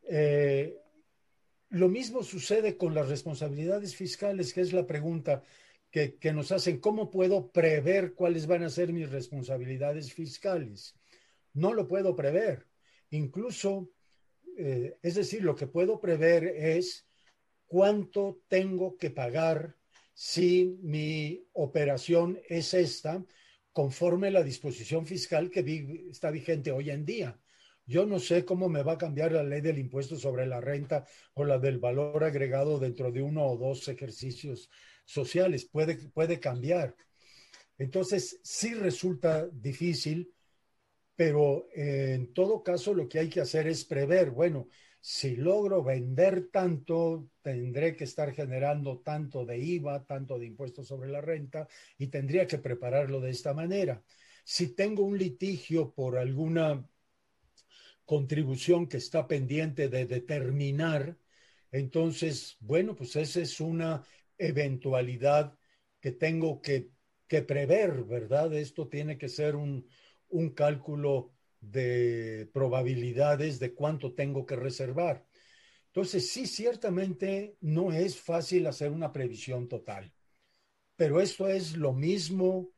Eh, 0.09 0.77
lo 1.71 1.89
mismo 1.89 2.23
sucede 2.23 2.77
con 2.77 2.95
las 2.95 3.09
responsabilidades 3.09 3.97
fiscales, 3.97 4.53
que 4.53 4.61
es 4.61 4.73
la 4.73 4.87
pregunta 4.87 5.43
que, 5.91 6.33
nos 6.33 6.51
hacen, 6.51 6.81
¿cómo 6.81 7.09
puedo 7.09 7.53
prever 7.53 8.15
cuáles 8.15 8.49
van 8.49 8.65
a 8.65 8.69
ser 8.69 8.93
mis 8.93 9.11
responsabilidades 9.11 10.13
fiscales? 10.13 10.97
No 11.53 11.73
lo 11.73 11.87
puedo 11.87 12.17
prever. 12.17 12.67
Incluso, 13.11 13.93
eh, 14.59 14.99
es 15.03 15.15
decir, 15.15 15.45
lo 15.45 15.55
que 15.55 15.69
puedo 15.69 16.01
prever 16.01 16.45
es 16.47 17.07
cuánto 17.67 18.41
tengo 18.49 18.97
que 18.97 19.11
pagar 19.11 19.77
si 20.13 20.79
mi 20.83 21.47
operación 21.53 22.41
es 22.49 22.75
esta, 22.75 23.25
conforme 23.73 24.33
la 24.33 24.43
disposición 24.43 25.07
fiscal 25.07 25.49
que 25.49 26.09
está 26.11 26.31
vigente 26.33 26.73
hoy 26.73 26.91
en 26.91 27.05
día. 27.05 27.39
Yo 27.87 28.07
no 28.07 28.19
sé 28.19 28.45
cómo 28.45 28.69
me 28.69 28.83
va 28.83 28.93
a 28.93 28.99
cambiar 28.99 29.33
la 29.33 29.43
ley 29.43 29.61
del 29.61 29.79
impuesto 29.79 30.17
sobre 30.17 30.47
la 30.47 30.61
renta 30.61 31.05
o 31.35 31.45
la 31.45 31.59
del 31.59 31.79
valor 31.79 32.25
agregado 32.25 32.79
dentro 32.79 33.13
de 33.13 33.23
uno 33.23 33.47
o 33.47 33.59
dos 33.59 33.87
ejercicios 33.89 34.71
sociales. 35.05 35.67
Puede, 35.67 35.97
puede 36.09 36.41
cambiar. 36.41 36.97
Entonces, 37.77 38.41
sí 38.43 38.75
resulta 38.75 39.47
difícil, 39.49 40.33
pero 41.15 41.69
en 41.75 42.33
todo 42.33 42.63
caso 42.63 42.95
lo 42.95 43.09
que 43.09 43.19
hay 43.19 43.29
que 43.29 43.41
hacer 43.41 43.67
es 43.67 43.85
prever, 43.85 44.31
bueno, 44.31 44.69
si 45.01 45.37
logro 45.37 45.85
vender 45.85 46.49
tanto, 46.51 47.29
tendré 47.43 47.95
que 47.95 48.05
estar 48.05 48.33
generando 48.33 49.01
tanto 49.01 49.45
de 49.45 49.59
IVA, 49.59 50.07
tanto 50.07 50.39
de 50.39 50.47
impuestos 50.47 50.87
sobre 50.87 51.11
la 51.11 51.21
renta 51.21 51.69
y 51.99 52.07
tendría 52.07 52.47
que 52.47 52.57
prepararlo 52.57 53.21
de 53.21 53.31
esta 53.31 53.53
manera. 53.53 54.03
Si 54.45 54.75
tengo 54.75 55.05
un 55.05 55.19
litigio 55.19 55.93
por 55.93 56.17
alguna 56.17 56.89
contribución 58.05 58.87
que 58.87 58.99
está 58.99 59.27
pendiente 59.27 59.89
de 59.89 60.07
determinar, 60.07 61.17
entonces, 61.71 62.57
bueno, 62.61 62.95
pues 62.95 63.17
esa 63.17 63.41
es 63.41 63.61
una 63.61 64.05
eventualidad 64.39 65.59
que 66.01 66.13
tengo 66.13 66.61
que, 66.61 66.93
prever, 67.49 68.05
¿verdad? 68.05 68.55
Esto 68.55 68.87
tiene 68.87 69.19
que 69.19 69.29
ser 69.29 69.57
un, 69.57 69.89
un 70.29 70.51
cálculo 70.51 71.33
de 71.61 72.49
probabilidades 72.53 73.59
de 73.59 73.75
cuánto 73.75 74.15
tengo 74.15 74.47
que 74.47 74.55
reservar. 74.55 75.27
Entonces, 75.87 76.31
sí, 76.31 76.47
ciertamente 76.47 77.57
no 77.61 77.93
es 77.93 78.21
fácil 78.21 78.69
hacer 78.69 78.93
una 78.93 79.13
previsión 79.13 79.67
total, 79.67 80.13
pero 80.95 81.21
esto 81.21 81.49
es 81.49 81.77
lo 81.77 81.93
mismo 81.93 82.71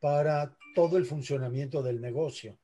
para 0.00 0.56
todo 0.74 0.96
el 0.96 1.04
funcionamiento 1.04 1.84
del 1.84 2.00
negocio 2.00 2.59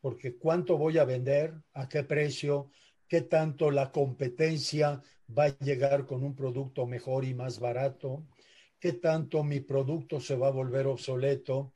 porque 0.00 0.36
cuánto 0.36 0.78
voy 0.78 0.98
a 0.98 1.04
vender, 1.04 1.54
a 1.72 1.88
qué 1.88 2.04
precio, 2.04 2.70
qué 3.08 3.22
tanto 3.22 3.70
la 3.70 3.90
competencia 3.90 5.02
va 5.36 5.44
a 5.44 5.58
llegar 5.58 6.06
con 6.06 6.24
un 6.24 6.34
producto 6.34 6.86
mejor 6.86 7.24
y 7.24 7.34
más 7.34 7.58
barato, 7.58 8.26
qué 8.78 8.92
tanto 8.94 9.44
mi 9.44 9.60
producto 9.60 10.20
se 10.20 10.36
va 10.36 10.48
a 10.48 10.52
volver 10.52 10.86
obsoleto, 10.86 11.74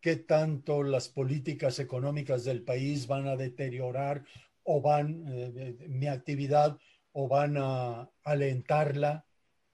qué 0.00 0.16
tanto 0.16 0.82
las 0.82 1.08
políticas 1.08 1.78
económicas 1.78 2.44
del 2.44 2.62
país 2.62 3.06
van 3.06 3.26
a 3.26 3.36
deteriorar 3.36 4.24
o 4.62 4.80
van 4.80 5.24
eh, 5.28 5.76
mi 5.88 6.06
actividad 6.06 6.78
o 7.12 7.28
van 7.28 7.56
a 7.58 8.10
alentarla, 8.22 9.26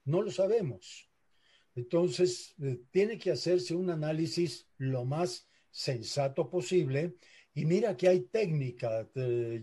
no 0.04 0.22
lo 0.22 0.30
sabemos. 0.30 1.10
Entonces, 1.74 2.54
eh, 2.62 2.80
tiene 2.90 3.18
que 3.18 3.32
hacerse 3.32 3.74
un 3.74 3.90
análisis 3.90 4.68
lo 4.78 5.04
más 5.04 5.48
sensato 5.70 6.48
posible 6.48 7.16
y 7.54 7.64
mira 7.64 7.96
que 7.96 8.08
hay 8.08 8.22
técnica. 8.22 9.08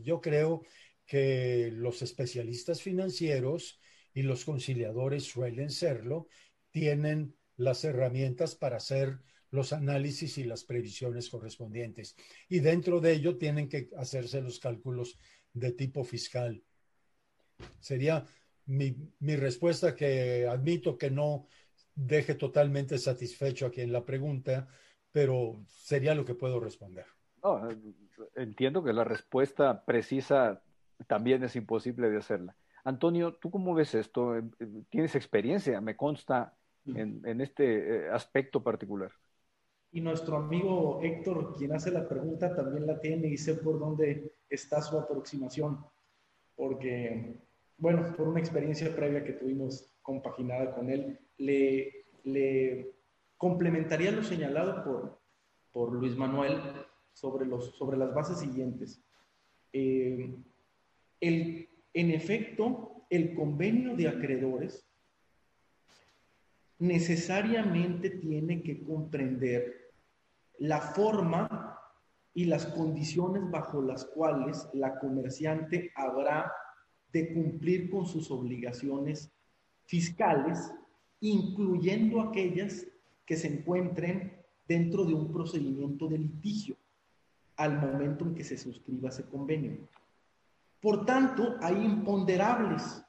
Yo 0.02 0.22
creo 0.22 0.64
que 1.06 1.70
los 1.74 2.02
especialistas 2.02 2.82
financieros 2.82 3.80
y 4.14 4.22
los 4.22 4.46
conciliadores 4.46 5.26
suelen 5.26 5.70
serlo, 5.70 6.28
tienen 6.72 7.36
las 7.58 7.84
herramientas 7.84 8.56
para 8.56 8.78
hacer 8.78 9.20
los 9.52 9.74
análisis 9.74 10.38
y 10.38 10.46
las 10.46 10.64
previsiones 10.64 11.30
correspondientes. 11.30 12.16
Y 12.48 12.60
dentro 12.60 13.02
de 13.02 13.12
ello 13.14 13.38
tienen 13.38 13.68
que 13.68 13.90
hacerse 13.98 14.42
los 14.42 14.60
cálculos 14.60 15.20
de 15.54 15.74
tipo 15.74 16.06
fiscal. 16.06 16.64
Sería 17.82 18.26
mi, 18.66 18.96
mi 19.20 19.36
respuesta 19.36 19.94
que 19.96 20.48
admito 20.48 20.98
que 20.98 21.12
no 21.12 21.48
deje 21.94 22.36
totalmente 22.36 22.98
satisfecho 22.98 23.66
a 23.66 23.72
quien 23.72 23.92
la 23.92 24.06
pregunta, 24.06 24.70
pero 25.12 25.66
sería 25.68 26.16
lo 26.16 26.24
que 26.24 26.36
puedo 26.36 26.62
responder. 26.62 27.06
No, 27.44 27.70
entiendo 28.36 28.84
que 28.84 28.94
la 28.94 29.04
respuesta 29.04 29.84
precisa 29.84 30.62
también 31.08 31.44
es 31.44 31.56
imposible 31.56 32.10
de 32.10 32.18
hacerla. 32.18 32.56
Antonio, 32.84 33.36
¿tú 33.36 33.52
cómo 33.52 33.74
ves 33.74 33.96
esto? 33.96 34.38
Eh, 34.38 34.44
eh, 34.60 34.68
¿Tienes 34.90 35.16
experiencia, 35.16 35.82
me 35.82 35.96
consta, 35.96 36.56
en, 36.86 37.42
este 37.42 38.06
eh, 38.06 38.10
aspecto 38.10 38.64
particular? 38.64 39.12
Y 39.92 40.02
nuestro 40.02 40.38
amigo 40.38 41.00
Héctor, 41.04 41.56
quien 41.58 41.74
hace 41.74 41.92
la 41.92 42.08
pregunta, 42.08 42.56
también 42.56 42.88
la 42.88 43.00
tiene 43.00 43.28
y 43.28 43.38
sé 43.38 43.56
por 43.56 43.78
dónde 43.78 44.34
está 44.50 44.82
su 44.82 44.98
aproximación. 44.98 45.86
Porque, 46.56 47.36
bueno, 47.78 48.16
por 48.16 48.28
una 48.28 48.40
experiencia 48.40 48.96
previa 48.96 49.24
que 49.24 49.34
tuvimos 49.34 49.94
compaginada 50.02 50.74
con 50.74 50.90
él, 50.90 51.20
le, 51.38 52.06
le 52.24 52.96
complementaría 53.38 54.12
lo 54.12 54.24
señalado 54.24 54.84
por, 54.84 55.20
por 55.72 55.92
Luis 55.92 56.16
Manuel 56.16 56.60
sobre, 57.14 57.46
los, 57.46 57.76
sobre 57.78 57.98
las 57.98 58.14
bases 58.14 58.40
siguientes. 58.40 59.02
Eh, 59.74 60.36
el, 61.20 61.70
en 61.94 62.12
efecto, 62.12 63.06
el 63.10 63.34
convenio 63.34 63.96
de 63.96 64.08
acreedores 64.08 64.86
necesariamente 66.80 68.10
tiene 68.10 68.64
que 68.64 68.84
comprender 68.84 69.92
la 70.58 70.80
forma 70.80 71.78
y 72.34 72.46
las 72.46 72.66
condiciones 72.68 73.50
bajo 73.52 73.82
las 73.82 74.06
cuales 74.06 74.68
la 74.74 74.98
comerciante 75.00 75.92
habrá 75.96 76.52
de 77.12 77.34
cumplir 77.34 77.90
con 77.90 78.06
sus 78.06 78.32
obligaciones 78.32 79.32
fiscales, 79.84 80.72
incluyendo 81.20 82.22
aquellas 82.22 82.88
que 83.26 83.36
se 83.36 83.48
encuentren 83.48 84.42
dentro 84.68 85.04
de 85.06 85.14
un 85.14 85.32
procedimiento 85.32 86.08
de 86.08 86.20
litigio 86.20 86.78
al 87.62 87.80
momento 87.80 88.26
en 88.26 88.34
que 88.34 88.44
se 88.44 88.58
suscriba 88.58 89.10
ese 89.10 89.24
convenio. 89.26 89.88
Por 90.82 91.06
tanto, 91.06 91.58
hay 91.62 91.76
imponderables. 91.76 93.06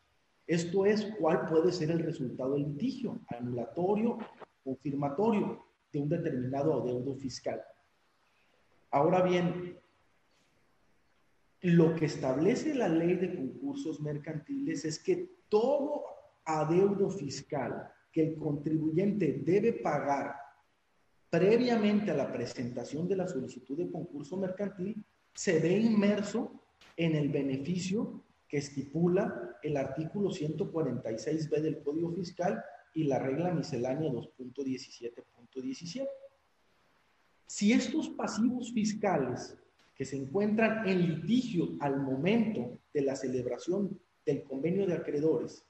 Esto 0.46 0.84
es, 0.84 1.06
cuál 1.18 1.46
puede 1.46 1.72
ser 1.72 1.90
el 1.90 2.00
resultado 2.00 2.52
del 2.52 2.64
litigio, 2.64 3.18
anulatorio, 3.28 4.18
confirmatorio 4.62 5.64
de 5.90 6.00
un 6.00 6.08
determinado 6.10 6.82
adeudo 6.82 7.14
fiscal. 7.16 7.62
Ahora 8.90 9.22
bien, 9.22 9.78
lo 11.62 11.94
que 11.94 12.04
establece 12.04 12.74
la 12.74 12.88
ley 12.88 13.14
de 13.14 13.34
concursos 13.34 14.02
mercantiles 14.02 14.84
es 14.84 14.98
que 14.98 15.30
todo 15.48 16.04
adeudo 16.44 17.08
fiscal 17.08 17.90
que 18.12 18.22
el 18.22 18.36
contribuyente 18.36 19.40
debe 19.46 19.72
pagar 19.72 20.41
previamente 21.32 22.10
a 22.10 22.14
la 22.14 22.30
presentación 22.30 23.09
de 23.09 23.16
la 23.16 23.26
solicitud 23.26 23.78
de 23.78 23.90
concurso 23.90 24.36
mercantil, 24.36 25.02
se 25.32 25.60
ve 25.60 25.78
inmerso 25.78 26.62
en 26.94 27.16
el 27.16 27.30
beneficio 27.30 28.22
que 28.46 28.59
estipula 28.59 29.56
el 29.62 29.78
artículo 29.78 30.28
146b 30.28 31.48
del 31.48 31.82
Código 31.82 32.12
Fiscal 32.12 32.62
y 32.94 33.04
la 33.04 33.18
regla 33.18 33.50
miscelánea 33.54 34.10
2.17.17. 34.12 36.06
Si 37.46 37.72
estos 37.72 38.10
pasivos 38.10 38.70
fiscales 38.74 39.56
que 39.94 40.04
se 40.04 40.16
encuentran 40.16 40.86
en 40.86 41.00
litigio 41.00 41.78
al 41.80 41.98
momento 41.98 42.78
de 42.92 43.00
la 43.00 43.16
celebración 43.16 43.98
del 44.26 44.42
convenio 44.42 44.86
de 44.86 44.96
acreedores 44.96 45.66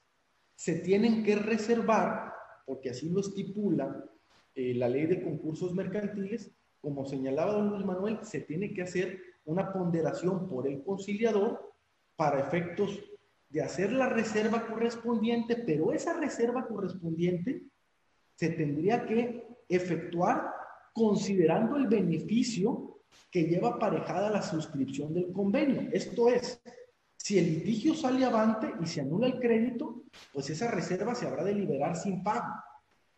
se 0.55 0.79
tienen 0.79 1.23
que 1.23 1.37
reservar, 1.37 2.33
porque 2.65 2.89
así 2.89 3.07
lo 3.07 3.21
estipula 3.21 4.09
eh, 4.55 4.73
la 4.73 4.87
ley 4.87 5.05
de 5.05 5.21
concursos 5.21 5.73
mercantiles, 5.73 6.51
como 6.79 7.05
señalaba 7.05 7.53
don 7.53 7.69
Luis 7.69 7.85
Manuel, 7.85 8.19
se 8.23 8.41
tiene 8.41 8.73
que 8.73 8.83
hacer 8.83 9.19
una 9.45 9.71
ponderación 9.71 10.47
por 10.47 10.67
el 10.67 10.83
conciliador 10.83 11.73
para 12.15 12.39
efectos 12.39 12.99
de 13.49 13.61
hacer 13.61 13.91
la 13.91 14.09
reserva 14.09 14.65
correspondiente, 14.67 15.55
pero 15.55 15.93
esa 15.93 16.13
reserva 16.19 16.67
correspondiente 16.67 17.63
se 18.35 18.49
tendría 18.49 19.05
que 19.05 19.47
efectuar 19.69 20.51
considerando 20.93 21.77
el 21.77 21.87
beneficio 21.87 23.01
que 23.29 23.43
lleva 23.43 23.69
aparejada 23.69 24.29
la 24.29 24.41
suscripción 24.41 25.13
del 25.13 25.31
convenio. 25.31 25.89
Esto 25.91 26.29
es, 26.29 26.61
si 27.17 27.39
el 27.39 27.45
litigio 27.45 27.95
sale 27.95 28.25
avante 28.25 28.71
y 28.81 28.85
se 28.85 29.01
anula 29.01 29.27
el 29.27 29.39
crédito, 29.39 30.03
pues 30.31 30.49
esa 30.49 30.69
reserva 30.69 31.15
se 31.15 31.27
habrá 31.27 31.43
de 31.43 31.55
liberar 31.55 31.95
sin 31.95 32.23
pago. 32.23 32.53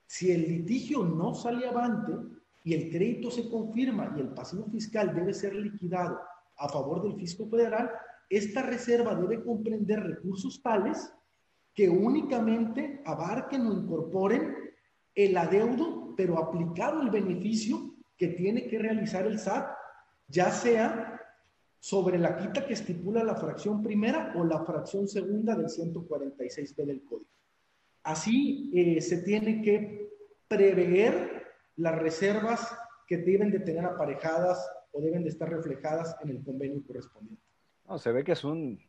Si 0.07 0.31
el 0.31 0.47
litigio 0.47 1.03
no 1.03 1.33
sale 1.33 1.67
avante 1.67 2.13
y 2.63 2.73
el 2.73 2.89
crédito 2.89 3.31
se 3.31 3.49
confirma 3.49 4.13
y 4.17 4.21
el 4.21 4.29
pasivo 4.29 4.65
fiscal 4.71 5.13
debe 5.13 5.33
ser 5.33 5.55
liquidado 5.55 6.19
a 6.57 6.69
favor 6.69 7.03
del 7.03 7.15
fisco 7.15 7.47
federal, 7.47 7.91
esta 8.29 8.61
reserva 8.61 9.15
debe 9.15 9.43
comprender 9.43 9.99
recursos 9.99 10.61
tales 10.61 11.13
que 11.73 11.89
únicamente 11.89 13.01
abarquen 13.05 13.67
o 13.67 13.73
incorporen 13.73 14.55
el 15.13 15.37
adeudo, 15.37 16.13
pero 16.15 16.39
aplicado 16.39 17.01
el 17.01 17.09
beneficio 17.09 17.95
que 18.17 18.29
tiene 18.29 18.67
que 18.67 18.79
realizar 18.79 19.25
el 19.25 19.39
SAT, 19.39 19.67
ya 20.27 20.49
sea 20.51 21.19
sobre 21.79 22.17
la 22.17 22.37
quita 22.37 22.65
que 22.65 22.73
estipula 22.73 23.23
la 23.23 23.35
fracción 23.35 23.83
primera 23.83 24.33
o 24.35 24.43
la 24.43 24.63
fracción 24.65 25.07
segunda 25.07 25.55
del 25.55 25.67
146b 25.67 26.75
del 26.85 27.03
código. 27.03 27.29
Así 28.05 28.71
eh, 28.75 29.01
se 29.01 29.23
tiene 29.23 29.63
que 29.63 30.11
prever 30.47 31.43
las 31.75 31.95
reservas 31.97 32.77
que 33.07 33.17
deben 33.17 33.49
de 33.49 33.59
tener 33.59 33.83
aparejadas 33.83 34.63
o 34.91 35.01
deben 35.01 35.23
de 35.23 35.29
estar 35.29 35.49
reflejadas 35.49 36.15
en 36.21 36.29
el 36.29 36.43
convenio 36.43 36.83
correspondiente. 36.85 37.41
No, 37.89 37.97
se 37.97 38.11
ve 38.11 38.23
que 38.23 38.33
es 38.33 38.43
un 38.43 38.79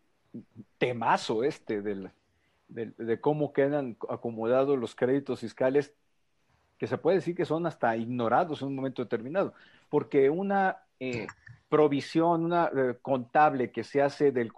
temazo 0.77 1.45
este 1.45 1.81
del, 1.81 2.11
de 2.69 3.21
cómo 3.21 3.55
quedan 3.55 3.97
acomodados 4.11 4.79
los 4.79 4.95
créditos 4.95 5.41
fiscales, 5.41 5.95
que 6.77 6.87
se 6.87 6.99
puede 6.99 7.17
decir 7.17 7.35
que 7.35 7.47
son 7.47 7.65
hasta 7.65 7.97
ignorados 7.97 8.61
en 8.61 8.69
un 8.69 8.77
momento 8.77 9.03
determinado, 9.03 9.55
porque 9.89 10.29
una 10.29 10.77
eh, 11.01 11.27
provisión, 11.71 12.45
una 12.45 12.67
eh, 12.67 12.97
contable 13.01 13.71
que 13.71 13.83
se 13.83 14.03
hace 14.03 14.31
del, 14.31 14.53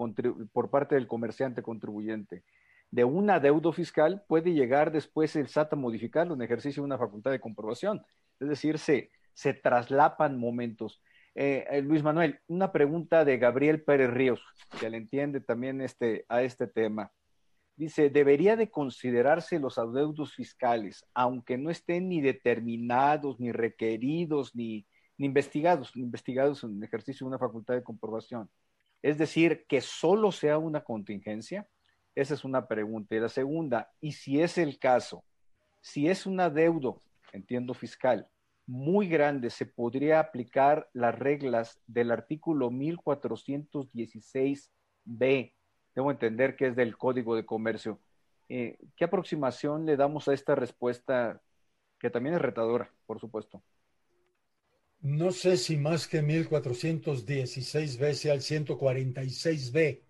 por 0.52 0.68
parte 0.68 0.96
del 0.96 1.06
comerciante 1.06 1.62
contribuyente 1.62 2.42
de 2.90 3.04
un 3.04 3.30
adeudo 3.30 3.72
fiscal 3.72 4.24
puede 4.26 4.52
llegar 4.54 4.92
después 4.92 5.36
el 5.36 5.48
SAT 5.48 5.74
a 5.74 5.76
modificarlo 5.76 6.34
en 6.34 6.42
ejercicio 6.42 6.82
de 6.82 6.86
una 6.86 6.98
facultad 6.98 7.30
de 7.30 7.40
comprobación. 7.40 8.04
Es 8.40 8.48
decir, 8.48 8.78
se, 8.78 9.10
se 9.34 9.54
traslapan 9.54 10.38
momentos. 10.38 11.02
Eh, 11.34 11.66
eh, 11.70 11.82
Luis 11.82 12.02
Manuel, 12.02 12.40
una 12.48 12.72
pregunta 12.72 13.24
de 13.24 13.38
Gabriel 13.38 13.82
Pérez 13.82 14.10
Ríos, 14.10 14.42
que 14.80 14.90
le 14.90 14.96
entiende 14.96 15.40
también 15.40 15.80
este, 15.80 16.24
a 16.28 16.42
este 16.42 16.66
tema. 16.66 17.12
Dice, 17.76 18.10
debería 18.10 18.56
de 18.56 18.70
considerarse 18.70 19.60
los 19.60 19.78
adeudos 19.78 20.34
fiscales, 20.34 21.06
aunque 21.14 21.56
no 21.56 21.70
estén 21.70 22.08
ni 22.08 22.20
determinados, 22.20 23.38
ni 23.38 23.52
requeridos, 23.52 24.56
ni, 24.56 24.84
ni 25.16 25.26
investigados, 25.26 25.94
ni 25.94 26.02
investigados 26.02 26.64
en 26.64 26.82
ejercicio 26.82 27.24
de 27.24 27.28
una 27.28 27.38
facultad 27.38 27.74
de 27.74 27.84
comprobación. 27.84 28.50
Es 29.00 29.16
decir, 29.16 29.64
que 29.68 29.80
solo 29.80 30.32
sea 30.32 30.58
una 30.58 30.82
contingencia. 30.82 31.68
Esa 32.18 32.34
es 32.34 32.44
una 32.44 32.66
pregunta. 32.66 33.14
Y 33.14 33.20
la 33.20 33.28
segunda, 33.28 33.92
y 34.00 34.10
si 34.10 34.40
es 34.40 34.58
el 34.58 34.80
caso, 34.80 35.22
si 35.80 36.08
es 36.08 36.26
un 36.26 36.40
adeudo, 36.40 37.00
entiendo 37.32 37.74
fiscal, 37.74 38.26
muy 38.66 39.06
grande, 39.06 39.50
se 39.50 39.66
podría 39.66 40.18
aplicar 40.18 40.90
las 40.92 41.16
reglas 41.16 41.80
del 41.86 42.10
artículo 42.10 42.72
1416b. 42.72 45.54
Debo 45.94 46.10
entender 46.10 46.56
que 46.56 46.66
es 46.66 46.74
del 46.74 46.96
Código 46.96 47.36
de 47.36 47.46
Comercio. 47.46 48.00
Eh, 48.48 48.78
¿Qué 48.96 49.04
aproximación 49.04 49.86
le 49.86 49.96
damos 49.96 50.26
a 50.26 50.34
esta 50.34 50.56
respuesta, 50.56 51.40
que 52.00 52.10
también 52.10 52.34
es 52.34 52.42
retadora, 52.42 52.92
por 53.06 53.20
supuesto? 53.20 53.62
No 55.02 55.30
sé 55.30 55.56
si 55.56 55.76
más 55.76 56.08
que 56.08 56.24
1416b 56.24 58.12
sea 58.14 58.34
el 58.34 58.40
146b. 58.40 60.07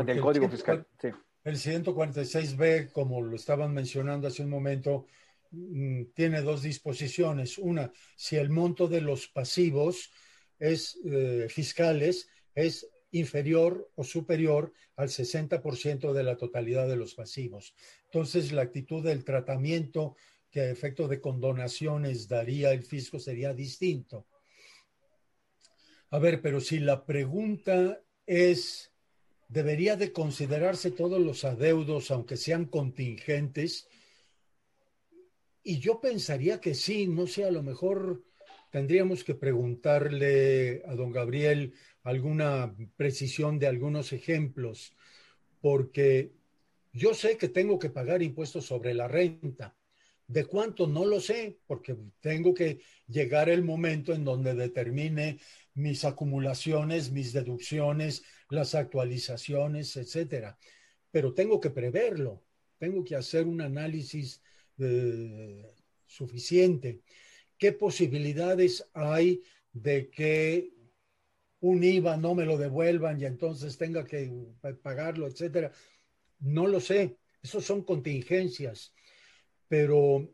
Ah, 0.00 0.04
del 0.04 0.20
Código 0.20 0.48
Fiscal, 0.48 0.86
sí. 1.00 1.08
El 1.44 1.56
146b, 1.56 2.92
como 2.92 3.20
lo 3.20 3.34
estaban 3.34 3.74
mencionando 3.74 4.28
hace 4.28 4.42
un 4.42 4.50
momento, 4.50 5.06
Mm, 5.52 6.04
tiene 6.14 6.40
dos 6.40 6.62
disposiciones. 6.62 7.58
Una, 7.58 7.92
si 8.16 8.36
el 8.36 8.50
monto 8.50 8.88
de 8.88 9.02
los 9.02 9.28
pasivos 9.28 10.10
es 10.58 10.98
eh, 11.04 11.46
fiscales 11.48 12.28
es 12.54 12.88
inferior 13.10 13.90
o 13.94 14.04
superior 14.04 14.72
al 14.96 15.10
60% 15.10 16.12
de 16.12 16.22
la 16.22 16.36
totalidad 16.36 16.88
de 16.88 16.96
los 16.96 17.14
pasivos. 17.14 17.74
Entonces, 18.04 18.52
la 18.52 18.62
actitud 18.62 19.04
del 19.04 19.24
tratamiento 19.24 20.16
que 20.50 20.60
a 20.60 20.70
efecto 20.70 21.08
de 21.08 21.20
condonaciones 21.20 22.28
daría 22.28 22.72
el 22.72 22.82
fisco 22.84 23.18
sería 23.18 23.52
distinto. 23.52 24.26
A 26.10 26.18
ver, 26.18 26.40
pero 26.40 26.60
si 26.60 26.78
la 26.78 27.04
pregunta 27.04 28.02
es, 28.26 28.91
¿debería 29.52 29.96
de 29.96 30.12
considerarse 30.12 30.90
todos 30.90 31.20
los 31.20 31.44
adeudos, 31.44 32.10
aunque 32.10 32.38
sean 32.38 32.64
contingentes? 32.64 33.86
Y 35.62 35.78
yo 35.78 36.00
pensaría 36.00 36.58
que 36.58 36.74
sí, 36.74 37.06
no 37.06 37.26
sé, 37.26 37.44
a 37.44 37.50
lo 37.50 37.62
mejor 37.62 38.24
tendríamos 38.70 39.24
que 39.24 39.34
preguntarle 39.34 40.82
a 40.86 40.94
don 40.94 41.12
Gabriel 41.12 41.74
alguna 42.02 42.74
precisión 42.96 43.58
de 43.58 43.66
algunos 43.66 44.14
ejemplos, 44.14 44.96
porque 45.60 46.32
yo 46.94 47.12
sé 47.12 47.36
que 47.36 47.48
tengo 47.48 47.78
que 47.78 47.90
pagar 47.90 48.22
impuestos 48.22 48.64
sobre 48.64 48.94
la 48.94 49.06
renta. 49.06 49.76
¿De 50.26 50.46
cuánto? 50.46 50.86
No 50.86 51.04
lo 51.04 51.20
sé, 51.20 51.58
porque 51.66 51.94
tengo 52.20 52.54
que 52.54 52.80
llegar 53.06 53.50
el 53.50 53.62
momento 53.62 54.14
en 54.14 54.24
donde 54.24 54.54
determine 54.54 55.38
mis 55.74 56.04
acumulaciones, 56.04 57.10
mis 57.10 57.32
deducciones, 57.32 58.22
las 58.48 58.74
actualizaciones, 58.74 59.96
etcétera. 59.96 60.58
Pero 61.10 61.34
tengo 61.34 61.60
que 61.60 61.70
preverlo, 61.70 62.42
tengo 62.78 63.04
que 63.04 63.16
hacer 63.16 63.46
un 63.46 63.60
análisis 63.60 64.42
eh, 64.78 65.74
suficiente. 66.06 67.02
¿Qué 67.58 67.72
posibilidades 67.72 68.88
hay 68.92 69.42
de 69.72 70.10
que 70.10 70.72
un 71.60 71.84
IVA 71.84 72.16
no 72.16 72.34
me 72.34 72.44
lo 72.44 72.58
devuelvan 72.58 73.20
y 73.20 73.24
entonces 73.24 73.78
tenga 73.78 74.04
que 74.04 74.30
pagarlo, 74.82 75.26
etcétera? 75.26 75.72
No 76.40 76.66
lo 76.66 76.80
sé. 76.80 77.16
Esos 77.40 77.64
son 77.64 77.82
contingencias. 77.84 78.92
Pero 79.68 80.28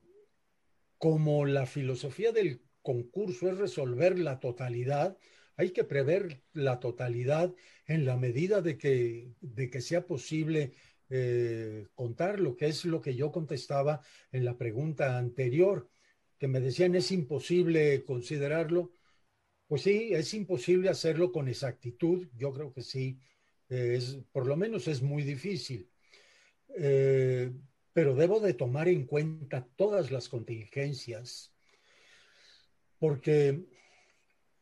como 0.96 1.44
la 1.44 1.66
filosofía 1.66 2.32
del 2.32 2.60
concurso 2.88 3.50
es 3.50 3.58
resolver 3.58 4.18
la 4.18 4.40
totalidad, 4.40 5.18
hay 5.56 5.72
que 5.72 5.84
prever 5.84 6.42
la 6.54 6.80
totalidad 6.80 7.54
en 7.84 8.06
la 8.06 8.16
medida 8.16 8.62
de 8.62 8.78
que, 8.78 9.34
de 9.42 9.68
que 9.68 9.82
sea 9.82 10.06
posible 10.06 10.72
eh, 11.10 11.86
contar 11.94 12.40
lo 12.40 12.56
que 12.56 12.68
es 12.68 12.86
lo 12.86 13.02
que 13.02 13.14
yo 13.14 13.30
contestaba 13.30 14.00
en 14.32 14.46
la 14.46 14.56
pregunta 14.56 15.18
anterior, 15.18 15.90
que 16.38 16.48
me 16.48 16.60
decían 16.60 16.94
es 16.94 17.12
imposible 17.12 18.04
considerarlo. 18.04 18.92
Pues 19.66 19.82
sí, 19.82 20.14
es 20.14 20.32
imposible 20.32 20.88
hacerlo 20.88 21.30
con 21.30 21.46
exactitud. 21.46 22.26
Yo 22.34 22.54
creo 22.54 22.72
que 22.72 22.80
sí, 22.80 23.18
es, 23.68 24.16
por 24.32 24.46
lo 24.46 24.56
menos 24.56 24.88
es 24.88 25.02
muy 25.02 25.24
difícil. 25.24 25.90
Eh, 26.74 27.52
pero 27.92 28.14
debo 28.14 28.40
de 28.40 28.54
tomar 28.54 28.88
en 28.88 29.04
cuenta 29.04 29.68
todas 29.76 30.10
las 30.10 30.30
contingencias, 30.30 31.52
porque, 32.98 33.64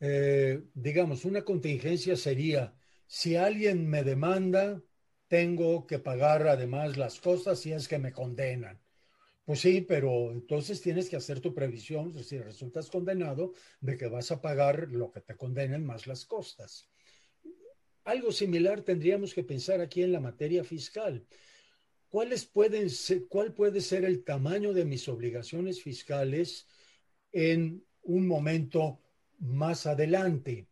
eh, 0.00 0.62
digamos, 0.74 1.24
una 1.24 1.42
contingencia 1.42 2.16
sería, 2.16 2.74
si 3.06 3.36
alguien 3.36 3.88
me 3.88 4.02
demanda, 4.02 4.82
tengo 5.28 5.86
que 5.86 5.98
pagar 5.98 6.46
además 6.46 6.96
las 6.96 7.20
costas 7.20 7.60
si 7.60 7.72
es 7.72 7.88
que 7.88 7.98
me 7.98 8.12
condenan. 8.12 8.80
Pues 9.44 9.60
sí, 9.60 9.80
pero 9.80 10.32
entonces 10.32 10.80
tienes 10.80 11.08
que 11.08 11.14
hacer 11.14 11.40
tu 11.40 11.54
previsión, 11.54 12.12
si 12.24 12.38
resultas 12.38 12.90
condenado, 12.90 13.52
de 13.80 13.96
que 13.96 14.08
vas 14.08 14.32
a 14.32 14.42
pagar 14.42 14.88
lo 14.90 15.12
que 15.12 15.20
te 15.20 15.36
condenen 15.36 15.86
más 15.86 16.08
las 16.08 16.26
costas. 16.26 16.88
Algo 18.02 18.32
similar 18.32 18.82
tendríamos 18.82 19.32
que 19.32 19.44
pensar 19.44 19.80
aquí 19.80 20.02
en 20.02 20.10
la 20.10 20.20
materia 20.20 20.64
fiscal. 20.64 21.24
¿Cuáles 22.08 22.44
pueden 22.44 22.88
¿Cuál 23.28 23.54
puede 23.54 23.80
ser 23.80 24.04
el 24.04 24.24
tamaño 24.24 24.72
de 24.72 24.84
mis 24.84 25.08
obligaciones 25.08 25.80
fiscales 25.80 26.66
en 27.30 27.85
un 28.06 28.26
momento 28.26 29.00
más 29.38 29.86
adelante? 29.86 30.68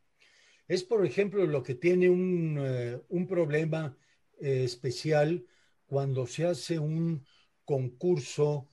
Es, 0.67 0.83
por 0.83 1.05
ejemplo, 1.05 1.47
lo 1.47 1.63
que 1.63 1.75
tiene 1.75 2.09
un, 2.09 2.59
eh, 2.59 2.99
problema 3.29 3.97
eh, 4.41 4.65
especial 4.65 5.45
cuando 5.87 6.27
se 6.27 6.47
hace 6.47 6.79
un 6.79 7.27
concurso 7.65 8.69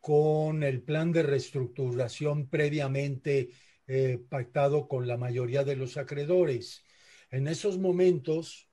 con 0.00 0.62
el 0.62 0.82
plan 0.82 1.12
de 1.12 1.22
reestructuración 1.22 2.48
previamente 2.48 3.50
eh, 3.86 4.18
pactado 4.28 4.88
con 4.88 5.06
la 5.06 5.16
mayoría 5.16 5.64
de 5.64 5.76
los 5.76 5.96
acreedores. 5.96 6.84
En 7.30 7.46
esos 7.48 7.78
momentos, 7.78 8.68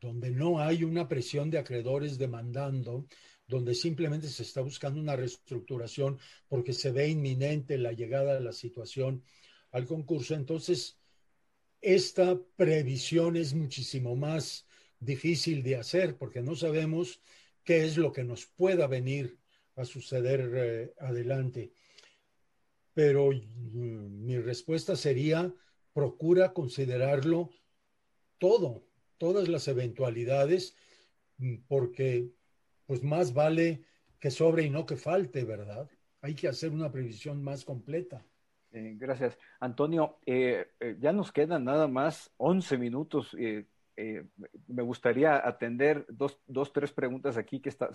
donde 0.00 0.30
no 0.30 0.58
hay 0.58 0.84
una 0.84 1.08
presión 1.08 1.50
de 1.50 1.58
acreedores 1.58 2.18
demandando, 2.18 3.06
donde 3.52 3.74
simplemente 3.74 4.28
se 4.28 4.44
está 4.44 4.62
buscando 4.62 4.98
una 4.98 5.14
reestructuración 5.14 6.18
porque 6.48 6.72
se 6.72 6.90
ve 6.90 7.08
inminente 7.08 7.76
la 7.76 7.92
llegada 7.92 8.32
de 8.32 8.40
la 8.40 8.52
situación 8.52 9.22
al 9.72 9.84
concurso, 9.86 10.34
entonces 10.34 10.98
esta 11.82 12.40
previsión 12.56 13.36
es 13.36 13.52
muchísimo 13.52 14.16
más 14.16 14.66
difícil 15.00 15.62
de 15.62 15.76
hacer 15.76 16.16
porque 16.16 16.40
no 16.40 16.56
sabemos 16.56 17.20
qué 17.62 17.84
es 17.84 17.98
lo 17.98 18.10
que 18.10 18.24
nos 18.24 18.46
pueda 18.46 18.86
venir 18.86 19.38
a 19.76 19.84
suceder 19.84 20.50
eh, 20.54 20.94
adelante. 20.98 21.72
Pero 22.94 23.32
mm, 23.32 24.24
mi 24.24 24.38
respuesta 24.38 24.96
sería 24.96 25.54
procura 25.92 26.54
considerarlo 26.54 27.50
todo, 28.38 28.86
todas 29.18 29.48
las 29.48 29.68
eventualidades, 29.68 30.74
mm, 31.36 31.56
porque 31.68 32.30
pues 32.92 33.02
más 33.02 33.32
vale 33.32 33.84
que 34.20 34.30
sobre 34.30 34.64
y 34.64 34.68
no 34.68 34.84
que 34.84 34.96
falte, 34.96 35.44
¿verdad? 35.44 35.88
Hay 36.20 36.34
que 36.34 36.46
hacer 36.46 36.70
una 36.70 36.92
previsión 36.92 37.42
más 37.42 37.64
completa. 37.64 38.22
Eh, 38.70 38.96
gracias. 38.98 39.38
Antonio, 39.60 40.18
eh, 40.26 40.66
eh, 40.78 40.96
ya 41.00 41.10
nos 41.10 41.32
quedan 41.32 41.64
nada 41.64 41.88
más 41.88 42.30
11 42.36 42.76
minutos. 42.76 43.34
me 43.34 44.82
gustaría 44.82 45.46
atender 45.46 46.04
dos, 46.10 46.38
dos, 46.46 46.70
tres 46.74 46.92
preguntas 46.92 47.38
aquí 47.38 47.60
que 47.60 47.70
está, 47.70 47.88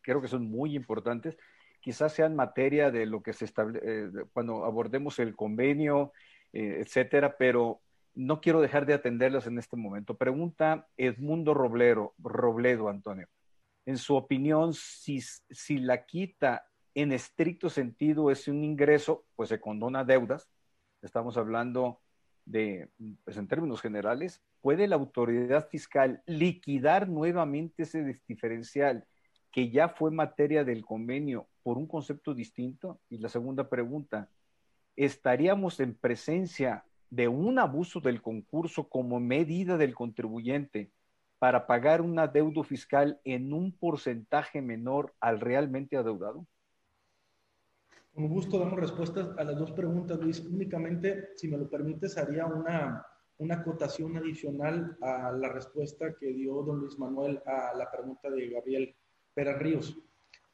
creo 0.00 0.22
que 0.22 0.28
son 0.28 0.50
muy 0.50 0.74
importantes. 0.74 1.36
Quizás 1.80 2.14
sean 2.14 2.34
materia 2.34 2.90
de 2.90 3.04
lo 3.04 3.22
que 3.22 3.34
se 3.34 3.44
establece 3.44 4.10
cuando 4.32 4.64
abordemos 4.64 5.18
el 5.18 5.36
convenio 5.36 6.12
eh, 6.54 6.78
etcétera, 6.80 7.36
pero 7.36 7.82
no 8.14 8.40
quiero 8.40 8.62
dejar 8.62 8.86
de 8.86 8.94
atenderlas 8.94 9.46
en 9.46 9.58
este 9.58 9.76
momento. 9.76 10.16
Pregunta 10.16 10.88
Edmundo 10.96 11.52
Roblero, 11.52 12.14
Robledo, 12.18 12.88
Antonio. 12.88 13.28
En 13.88 13.96
su 13.96 14.16
opinión, 14.16 14.74
si, 14.74 15.22
si 15.22 15.78
la 15.78 16.04
quita 16.04 16.68
en 16.94 17.10
estricto 17.10 17.70
sentido 17.70 18.30
es 18.30 18.46
un 18.46 18.62
ingreso, 18.62 19.24
pues 19.34 19.48
se 19.48 19.62
condona 19.62 20.04
deudas. 20.04 20.46
Estamos 21.00 21.38
hablando 21.38 22.02
de, 22.44 22.90
pues 23.24 23.38
en 23.38 23.48
términos 23.48 23.80
generales, 23.80 24.42
¿puede 24.60 24.88
la 24.88 24.96
autoridad 24.96 25.70
fiscal 25.70 26.22
liquidar 26.26 27.08
nuevamente 27.08 27.84
ese 27.84 28.20
diferencial 28.26 29.06
que 29.50 29.70
ya 29.70 29.88
fue 29.88 30.10
materia 30.10 30.64
del 30.64 30.84
convenio 30.84 31.48
por 31.62 31.78
un 31.78 31.86
concepto 31.86 32.34
distinto? 32.34 33.00
Y 33.08 33.16
la 33.16 33.30
segunda 33.30 33.70
pregunta, 33.70 34.28
estaríamos 34.96 35.80
en 35.80 35.94
presencia 35.94 36.84
de 37.08 37.28
un 37.28 37.58
abuso 37.58 38.00
del 38.00 38.20
concurso 38.20 38.90
como 38.90 39.18
medida 39.18 39.78
del 39.78 39.94
contribuyente 39.94 40.92
para 41.38 41.66
pagar 41.66 42.00
un 42.00 42.18
adeudo 42.18 42.62
fiscal 42.62 43.20
en 43.24 43.52
un 43.52 43.72
porcentaje 43.72 44.60
menor 44.60 45.14
al 45.20 45.40
realmente 45.40 45.96
adeudado? 45.96 46.46
Con 48.14 48.28
gusto 48.28 48.58
damos 48.58 48.80
respuestas 48.80 49.30
a 49.38 49.44
las 49.44 49.56
dos 49.56 49.70
preguntas, 49.72 50.18
Luis. 50.18 50.40
Únicamente, 50.40 51.30
si 51.36 51.48
me 51.48 51.56
lo 51.56 51.70
permites, 51.70 52.18
haría 52.18 52.46
una, 52.46 53.06
una 53.38 53.54
acotación 53.56 54.16
adicional 54.16 54.96
a 55.00 55.30
la 55.32 55.48
respuesta 55.48 56.14
que 56.18 56.32
dio 56.32 56.62
don 56.62 56.80
Luis 56.80 56.98
Manuel 56.98 57.40
a 57.46 57.74
la 57.76 57.90
pregunta 57.90 58.28
de 58.30 58.48
Gabriel 58.48 58.96
Pérez 59.34 59.58
Ríos 59.58 59.98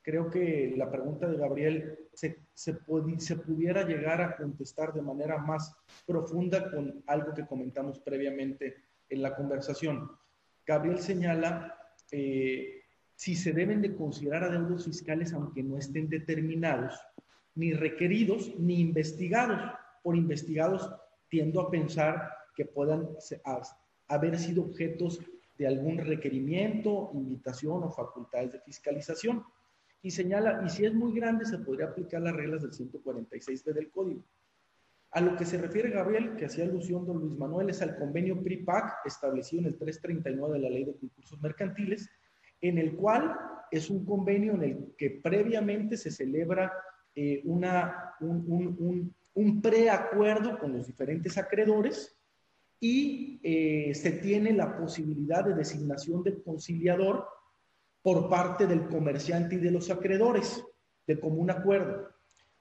creo 0.04 0.30
que 0.30 0.74
la 0.76 0.90
pregunta 0.90 1.26
de 1.26 1.38
Gabriel 1.38 1.98
se, 2.12 2.38
se, 2.52 2.74
pudiera 2.74 3.84
llegar 3.84 4.20
a 4.20 4.36
contestar 4.36 4.92
de 4.92 5.00
manera 5.00 5.38
más 5.38 5.74
profunda 6.06 6.70
con 6.70 7.02
algo 7.06 7.32
que 7.32 7.46
comentamos 7.46 7.98
previamente 8.00 8.76
en 9.08 9.22
la 9.22 9.34
conversación. 9.34 10.10
Gabriel 10.66 10.98
señala 10.98 11.76
eh, 12.10 12.82
si 13.14 13.34
se 13.34 13.52
deben 13.52 13.82
de 13.82 13.94
considerar 13.94 14.44
adeudos 14.44 14.84
fiscales 14.84 15.32
aunque 15.32 15.62
no 15.62 15.78
estén 15.78 16.08
determinados, 16.08 16.98
ni 17.54 17.72
requeridos, 17.72 18.52
ni 18.58 18.80
investigados. 18.80 19.60
Por 20.02 20.16
investigados 20.16 20.90
tiendo 21.28 21.60
a 21.60 21.70
pensar 21.70 22.30
que 22.54 22.66
puedan 22.66 23.08
haber 24.08 24.38
sido 24.38 24.62
objetos 24.62 25.20
de 25.56 25.66
algún 25.66 25.98
requerimiento, 25.98 27.10
invitación 27.14 27.84
o 27.84 27.90
facultades 27.90 28.52
de 28.52 28.60
fiscalización 28.60 29.44
y 30.02 30.10
señala, 30.10 30.62
y 30.64 30.68
si 30.68 30.84
es 30.84 30.92
muy 30.92 31.14
grande, 31.14 31.46
se 31.46 31.58
podría 31.58 31.86
aplicar 31.86 32.20
las 32.20 32.36
reglas 32.36 32.60
del 32.60 32.72
146b 32.72 33.72
del 33.72 33.90
código. 33.90 34.22
A 35.14 35.20
lo 35.20 35.36
que 35.36 35.44
se 35.44 35.58
refiere 35.58 35.90
Gabriel, 35.90 36.34
que 36.34 36.46
hacía 36.46 36.64
alusión 36.64 37.06
don 37.06 37.20
Luis 37.20 37.38
Manuel, 37.38 37.70
es 37.70 37.80
al 37.80 37.96
convenio 37.96 38.42
PRIPAC 38.42 39.06
establecido 39.06 39.60
en 39.60 39.68
el 39.68 39.78
339 39.78 40.54
de 40.54 40.60
la 40.60 40.70
Ley 40.70 40.84
de 40.84 40.96
Concursos 40.96 41.40
Mercantiles, 41.40 42.10
en 42.60 42.78
el 42.78 42.96
cual 42.96 43.32
es 43.70 43.90
un 43.90 44.04
convenio 44.04 44.54
en 44.54 44.62
el 44.64 44.94
que 44.98 45.10
previamente 45.10 45.96
se 45.96 46.10
celebra 46.10 46.72
eh, 47.14 47.42
una, 47.44 48.16
un, 48.18 48.44
un, 48.48 49.14
un, 49.34 49.62
preacuerdo 49.62 50.58
con 50.58 50.72
los 50.76 50.88
diferentes 50.88 51.38
acreedores 51.38 52.16
y 52.80 53.38
eh, 53.44 53.94
se 53.94 54.10
tiene 54.12 54.52
la 54.52 54.76
posibilidad 54.76 55.44
de 55.44 55.54
designación 55.54 56.24
del 56.24 56.42
conciliador 56.42 57.24
por 58.02 58.28
parte 58.28 58.66
del 58.66 58.88
comerciante 58.88 59.54
y 59.54 59.58
de 59.58 59.70
los 59.70 59.90
acreedores, 59.90 60.64
de 61.06 61.20
común 61.20 61.52
acuerdo. 61.52 62.08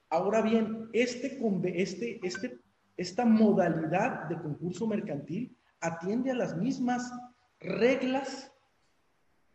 Ahora 0.08 0.40
bien, 0.40 0.83
este, 0.94 1.38
este, 1.74 2.20
este, 2.22 2.60
esta 2.96 3.24
modalidad 3.24 4.28
de 4.28 4.40
concurso 4.40 4.86
mercantil 4.86 5.58
atiende 5.80 6.30
a 6.30 6.36
las 6.36 6.56
mismas 6.56 7.12
reglas 7.58 8.52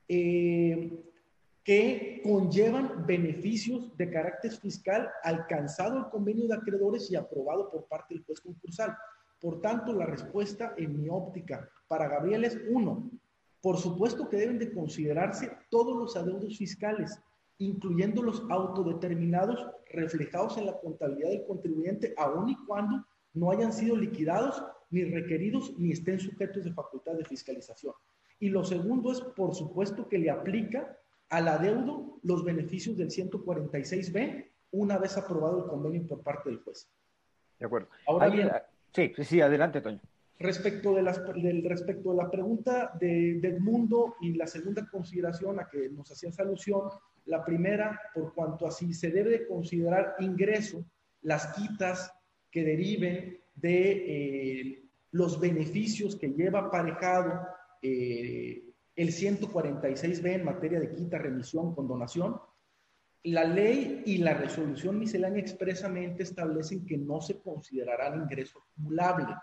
eh, 0.10 1.02
que 1.64 2.22
conllevan 2.24 3.06
beneficios 3.06 3.95
de 3.95 4.11
carácter 4.11 4.52
fiscal 4.52 5.10
alcanzado 5.24 5.98
el 5.98 6.10
convenio 6.10 6.48
de 6.48 6.56
acreedores 6.56 7.10
y 7.10 7.16
aprobado 7.16 7.72
por 7.72 7.88
parte 7.88 8.16
del 8.16 8.24
juez 8.26 8.41
concursal. 8.41 8.98
Por 9.40 9.61
tanto, 9.61 9.94
la 9.94 10.06
respuesta 10.06 10.74
en 10.78 10.99
mi 10.99 11.07
óptica 11.07 11.70
para 11.88 12.10
Gabriel 12.10 12.44
es 12.44 12.60
uno, 12.70 13.10
por 13.61 13.78
supuesto 13.78 14.28
que 14.28 14.38
deben 14.38 14.60
de 14.60 14.74
considerarse 14.74 15.52
todos 15.70 15.95
los 15.95 16.18
adeudos 16.18 16.57
fiscales, 16.57 17.18
incluyendo 17.60 18.24
los 18.24 18.44
autodeterminados 18.49 19.66
reflejados 19.90 20.57
en 20.57 20.66
la 20.66 20.80
contabilidad 20.80 21.30
del 21.30 21.45
contribuyente, 21.45 22.14
aun 22.18 22.49
y 22.49 22.56
cuando 22.66 23.06
no 23.34 23.52
hayan 23.52 23.74
sido 23.74 23.95
liquidados, 23.95 24.64
ni 24.90 25.03
requeridos, 25.03 25.78
ni 25.78 25.91
estén 25.91 26.20
sujetos 26.20 26.64
de 26.64 26.74
facultad 26.74 27.14
de 27.14 27.26
fiscalización. 27.26 27.94
Y 28.40 28.49
lo 28.49 28.64
segundo 28.64 29.11
es, 29.11 29.22
por 29.22 29.53
supuesto, 29.53 30.07
que 30.07 30.18
le 30.18 30.30
aplica 30.30 30.98
al 31.30 31.48
adeudo 31.48 32.20
los 32.24 32.44
beneficios 32.44 32.98
del 32.98 33.10
146B 33.10 34.48
una 34.72 34.98
vez 34.98 35.18
aprobado 35.18 35.64
el 35.64 35.70
convenio 35.70 36.07
por 36.07 36.22
parte 36.22 36.49
del 36.49 36.60
juez. 36.60 36.90
De 37.60 37.66
acuerdo. 37.66 37.90
Ahora 38.07 38.30
bien, 38.30 38.49
sí, 38.94 39.14
sí, 39.24 39.41
adelante, 39.41 39.82
Toño. 39.82 39.99
Respecto 40.40 40.95
de, 40.95 41.02
las, 41.02 41.22
del, 41.36 41.64
respecto 41.66 42.11
de 42.11 42.18
la 42.18 42.32
pregunta 42.32 42.94
de, 42.98 43.40
Edmundo 43.40 44.16
y 44.22 44.36
la 44.36 44.48
segunda 44.48 44.90
consideración 44.90 45.60
a 45.60 45.68
que 45.68 45.90
nos 45.90 46.10
hacías 46.11 46.40
alusión, 46.40 46.90
la 47.25 47.43
primera, 47.43 47.99
por 48.13 48.33
cuanto 48.33 48.67
así 48.67 48.93
se 48.93 49.11
debe 49.11 49.47
considerar 49.47 50.15
ingreso 50.19 50.85
las 51.21 51.47
quitas 51.47 52.11
que 52.51 52.63
deriven 52.63 53.39
de 53.55 53.91
eh, 53.91 54.89
los 55.11 55.39
beneficios 55.39 56.15
que 56.15 56.29
lleva 56.29 56.59
aparejado 56.59 57.41
eh, 57.81 58.63
el 58.95 59.09
146B 59.09 60.33
en 60.33 60.45
materia 60.45 60.79
de 60.79 60.93
quita, 60.93 61.17
remisión, 61.17 61.73
condonación. 61.73 62.39
La 63.23 63.43
ley 63.43 64.03
y 64.05 64.17
la 64.19 64.33
resolución 64.33 64.97
miscelánea 64.97 65.41
expresamente 65.41 66.23
establecen 66.23 66.85
que 66.85 66.97
no 66.97 67.21
se 67.21 67.39
considerarán 67.39 68.21
ingreso 68.21 68.59
acumulable 68.59 69.35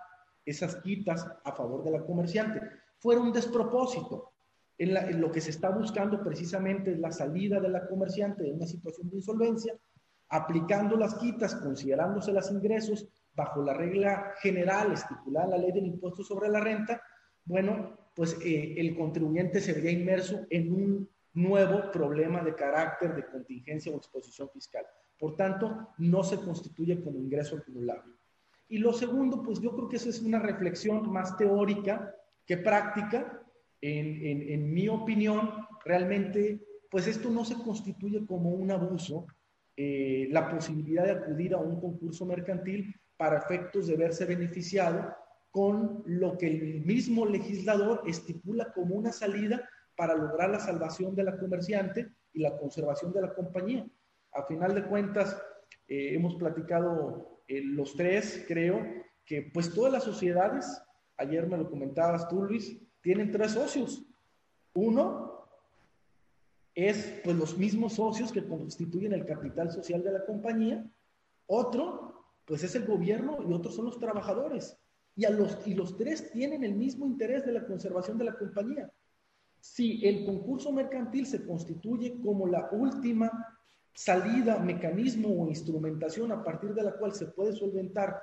esas 0.45 0.77
quitas 0.77 1.27
a 1.45 1.53
favor 1.53 1.85
de 1.85 1.91
la 1.91 2.05
comerciante. 2.05 2.61
Fueron 2.99 3.27
un 3.27 3.33
despropósito, 3.33 4.33
en, 4.79 5.21
lo 5.21 5.31
que 5.31 5.41
se 5.41 5.51
está 5.51 5.71
buscando 5.71 6.23
precisamente 6.23 6.93
es 6.93 6.99
la 6.99 7.13
salida 7.13 7.61
de 7.61 7.69
la 7.69 7.87
comerciante 7.87 8.45
de 8.45 8.53
una 8.53 8.67
situación 8.67 9.09
de 9.09 9.17
insolvencia, 9.17 9.75
aplicando 10.29 10.97
las 10.97 11.15
quitas, 11.15 11.55
considerándose 11.55 12.33
los 12.33 12.51
ingresos 12.51 13.09
bajo 13.35 13.63
la 13.63 13.75
regla 13.75 14.33
general 14.41 14.93
estipulada 14.93 15.47
en 15.47 15.51
la 15.53 15.59
ley 15.59 15.73
del 15.73 15.87
impuesto 15.87 16.23
sobre 16.23 16.49
la 16.49 16.61
renta, 16.61 17.01
bueno, 17.45 18.11
pues 18.15 18.37
eh, 18.45 18.75
el 18.79 18.97
contribuyente 18.97 19.61
se 19.61 19.73
vería 19.73 19.93
inmerso 19.93 20.47
en 20.51 20.73
un 20.73 21.09
nuevo 21.35 21.91
problema 21.93 22.43
de 22.43 22.55
carácter 22.55 23.15
de 23.15 23.27
contingencia 23.27 23.93
o 23.93 23.97
exposición 23.97 24.49
fiscal. 24.51 24.85
Por 25.19 25.37
tanto, 25.37 25.91
no 25.99 26.25
se 26.25 26.39
constituye 26.39 27.03
como 27.03 27.19
ingreso 27.19 27.57
acumulable. 27.57 28.15
Y 28.69 28.79
lo 28.79 28.93
segundo, 28.93 29.43
pues 29.43 29.61
yo 29.61 29.73
creo 29.75 29.89
que 29.89 29.97
esa 29.97 30.09
es 30.09 30.21
una 30.23 30.39
reflexión 30.39 31.11
más 31.11 31.37
teórica 31.37 32.15
que 32.45 32.57
práctica. 32.57 33.43
En, 33.81 34.51
en, 34.51 34.73
mi 34.73 34.89
opinión, 34.89 35.51
realmente, 35.85 36.61
pues 36.91 37.07
esto 37.07 37.31
no 37.31 37.45
se 37.45 37.57
constituye 37.57 38.25
como 38.27 38.51
un 38.51 38.71
abuso, 38.71 39.27
eh, 39.77 40.29
la 40.31 40.49
posibilidad 40.49 41.05
de 41.05 41.13
acudir 41.13 41.55
a 41.55 41.59
un 41.59 41.79
concurso 41.81 42.25
mercantil 42.25 42.95
para 43.17 43.39
efectos 43.39 43.87
de 43.87 43.97
verse 43.97 44.25
beneficiado 44.25 45.15
con 45.51 46.03
lo 46.07 46.37
que 46.37 46.47
el 46.49 46.85
mismo 46.85 47.27
legislador 47.27 48.03
estipula 48.07 48.73
como 48.73 48.95
una 48.95 49.13
salida 49.13 49.69
para 49.97 50.15
lograr 50.15 50.51
la 50.51 50.61
salvación 50.61 51.15
de 51.15 51.25
la 51.25 51.39
comerciante 51.39 52.09
y 52.33 52.41
la 52.41 52.57
conservación 52.57 53.13
de 53.13 53.23
la 53.23 53.35
compañía. 53.35 53.87
A 54.33 54.45
final 54.45 54.75
de 54.75 54.85
cuentas, 54.85 55.41
eh, 55.89 56.15
hemos 56.15 56.35
platicado 56.35 57.43
eh, 57.49 57.63
los 57.63 57.97
tres, 57.97 58.45
creo, 58.47 58.85
que 59.25 59.51
pues 59.53 59.73
todas 59.73 59.93
las 59.93 60.05
sociedades, 60.05 60.83
ayer 61.17 61.47
me 61.47 61.57
lo 61.57 61.71
comentabas 61.71 62.29
tú, 62.29 62.43
Luis, 62.43 62.79
tienen 63.07 63.31
tres 63.31 63.53
socios. 63.53 64.05
Uno 64.75 65.47
es 66.75 67.21
pues 67.23 67.37
los 67.37 67.57
mismos 67.57 67.93
socios 67.93 68.33
que 68.33 68.45
constituyen 68.45 69.13
el 69.13 69.25
capital 69.25 69.71
social 69.71 70.03
de 70.03 70.11
la 70.11 70.27
compañía. 70.27 70.85
Otro, 71.47 72.25
pues 72.45 72.65
es 72.65 72.75
el 72.75 72.85
gobierno 72.85 73.39
y 73.49 73.53
otros 73.53 73.77
son 73.77 73.85
los 73.85 74.01
trabajadores. 74.01 74.77
Y, 75.15 75.25
a 75.25 75.31
los, 75.31 75.65
y 75.69 75.75
los 75.75 75.97
tres 75.97 76.33
tienen 76.33 76.65
el 76.65 76.75
mismo 76.75 77.07
interés 77.07 77.47
de 77.47 77.53
la 77.53 77.65
conservación 77.65 78.19
de 78.19 78.25
la 78.25 78.37
compañía. 78.37 78.91
Si 79.61 80.05
el 80.05 80.27
concurso 80.27 80.73
mercantil 80.73 81.27
se 81.27 81.47
constituye 81.47 82.21
como 82.21 82.49
la 82.49 82.71
última 82.73 83.31
salida, 83.95 84.59
mecanismo 84.59 85.29
o 85.29 85.47
instrumentación 85.47 86.33
a 86.33 86.43
partir 86.43 86.75
de 86.75 86.83
la 86.83 86.97
cual 86.97 87.13
se 87.13 87.27
puede 87.27 87.53
solventar 87.53 88.21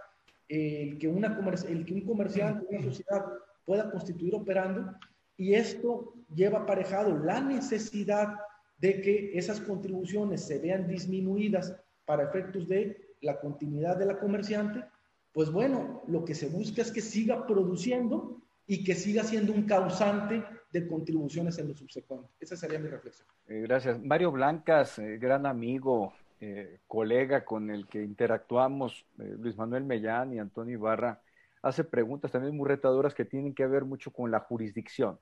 el 0.50 0.98
que, 0.98 1.08
una 1.08 1.40
el 1.70 1.86
que 1.86 1.94
un 1.94 2.06
comerciante, 2.06 2.66
una 2.70 2.82
sociedad 2.92 3.24
pueda 3.66 3.90
constituir 3.92 4.36
operando, 4.36 4.94
y 5.38 5.54
esto 5.54 6.14
lleva 6.34 6.60
aparejado 6.60 7.18
la 7.18 7.42
necesidad 7.42 8.36
de 8.78 9.02
que 9.02 9.38
esas 9.38 9.60
contribuciones 9.62 10.46
se 10.46 10.60
vean 10.60 10.88
disminuidas 10.88 11.76
para 12.06 12.24
efectos 12.24 12.68
de 12.68 13.16
la 13.22 13.40
continuidad 13.40 13.98
de 13.98 14.06
la 14.06 14.20
comerciante, 14.20 14.84
pues 15.32 15.52
bueno, 15.52 16.04
lo 16.08 16.24
que 16.26 16.36
se 16.36 16.48
busca 16.48 16.82
es 16.82 16.92
que 16.92 17.02
siga 17.02 17.48
produciendo 17.48 18.42
y 18.68 18.84
que 18.84 18.94
siga 18.94 19.24
siendo 19.24 19.52
un 19.54 19.64
causante 19.64 20.44
de 20.72 20.88
contribuciones 20.88 21.58
en 21.58 21.70
lo 21.70 21.74
subsecuente. 21.74 22.30
Esa 22.40 22.56
sería 22.56 22.80
mi 22.80 22.88
reflexión. 22.88 23.28
Eh, 23.48 23.62
gracias. 23.62 24.02
Mario 24.02 24.32
Blancas, 24.32 25.00
eh, 25.00 25.18
gran 25.18 25.46
amigo, 25.46 26.14
eh, 26.40 26.80
colega 26.88 27.46
con 27.46 27.70
el 27.70 27.88
que 27.88 28.04
interactuamos, 28.04 29.06
Luis 29.18 29.58
Manuel 29.58 29.86
Mellán 29.86 30.34
y 30.34 30.40
Antonio 30.40 30.74
Ibarra, 30.74 31.22
hace 31.64 31.84
preguntas 31.84 32.32
también 32.32 32.56
muy 32.56 32.68
retadoras 32.68 33.16
que 33.16 33.26
tienen 33.26 33.56
que 33.56 33.66
ver 33.66 33.86
mucho 33.86 34.12
con 34.12 34.30
la 34.30 34.40
jurisdicción, 34.42 35.20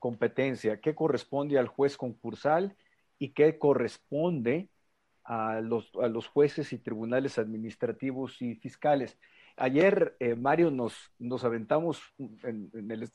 competencia, 0.00 0.80
qué 0.80 0.94
corresponde 0.94 1.58
al 1.58 1.68
juez 1.68 1.96
concursal 1.96 2.76
y 3.18 3.32
qué 3.32 3.58
corresponde 3.58 4.68
a 5.22 5.60
los, 5.60 5.92
a 6.02 6.08
los 6.08 6.26
jueces 6.26 6.72
y 6.72 6.78
tribunales 6.78 7.38
administrativos 7.38 8.42
y 8.42 8.56
fiscales. 8.56 9.16
Ayer, 9.56 10.16
Mario, 10.38 10.70
nos, 10.72 11.12
nos 11.18 11.44
aventamos 11.44 12.02
en, 12.18 12.70
el, 12.90 13.08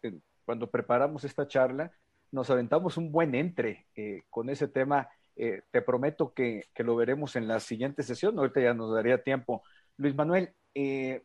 cuando 0.47 0.71
preparamos 0.71 1.25
esta 1.25 1.45
charla, 1.45 1.91
nos 2.31 2.49
aventamos 2.49 2.95
un 2.95 3.11
buen 3.11 3.35
entre 3.35 3.87
eh, 3.95 4.23
con 4.29 4.49
ese 4.49 4.69
tema. 4.69 5.09
Eh, 5.35 5.61
te 5.71 5.81
prometo 5.81 6.33
que, 6.33 6.63
lo 6.77 6.95
veremos 6.95 7.35
en 7.35 7.47
la 7.49 7.59
siguiente 7.59 8.01
sesión. 8.01 8.39
Ahorita 8.39 8.61
ya 8.61 8.73
nos 8.73 8.93
daría 8.93 9.21
tiempo. 9.21 9.63
Luis 9.97 10.15
Manuel, 10.15 10.53
eh, 10.73 11.21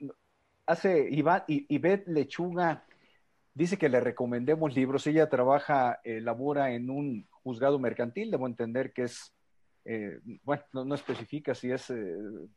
hace 0.67 1.09
Iván, 1.11 1.45
Ivette 1.47 2.09
Lechuga 2.09 2.85
dice 3.55 3.77
que 3.77 3.89
le 3.89 4.01
recomendemos 4.01 4.75
libros. 4.75 5.07
Ella 5.07 5.29
trabaja, 5.29 6.01
labora 6.05 6.73
en 6.73 6.91
un 6.91 7.29
juzgado 7.31 7.79
mercantil. 7.79 8.31
Debo 8.31 8.47
entender 8.47 8.93
que 8.93 9.03
es, 9.03 9.35
bueno, 10.43 10.63
no, 10.73 10.95
especifica 10.95 11.55
si 11.55 11.71
es 11.71 11.93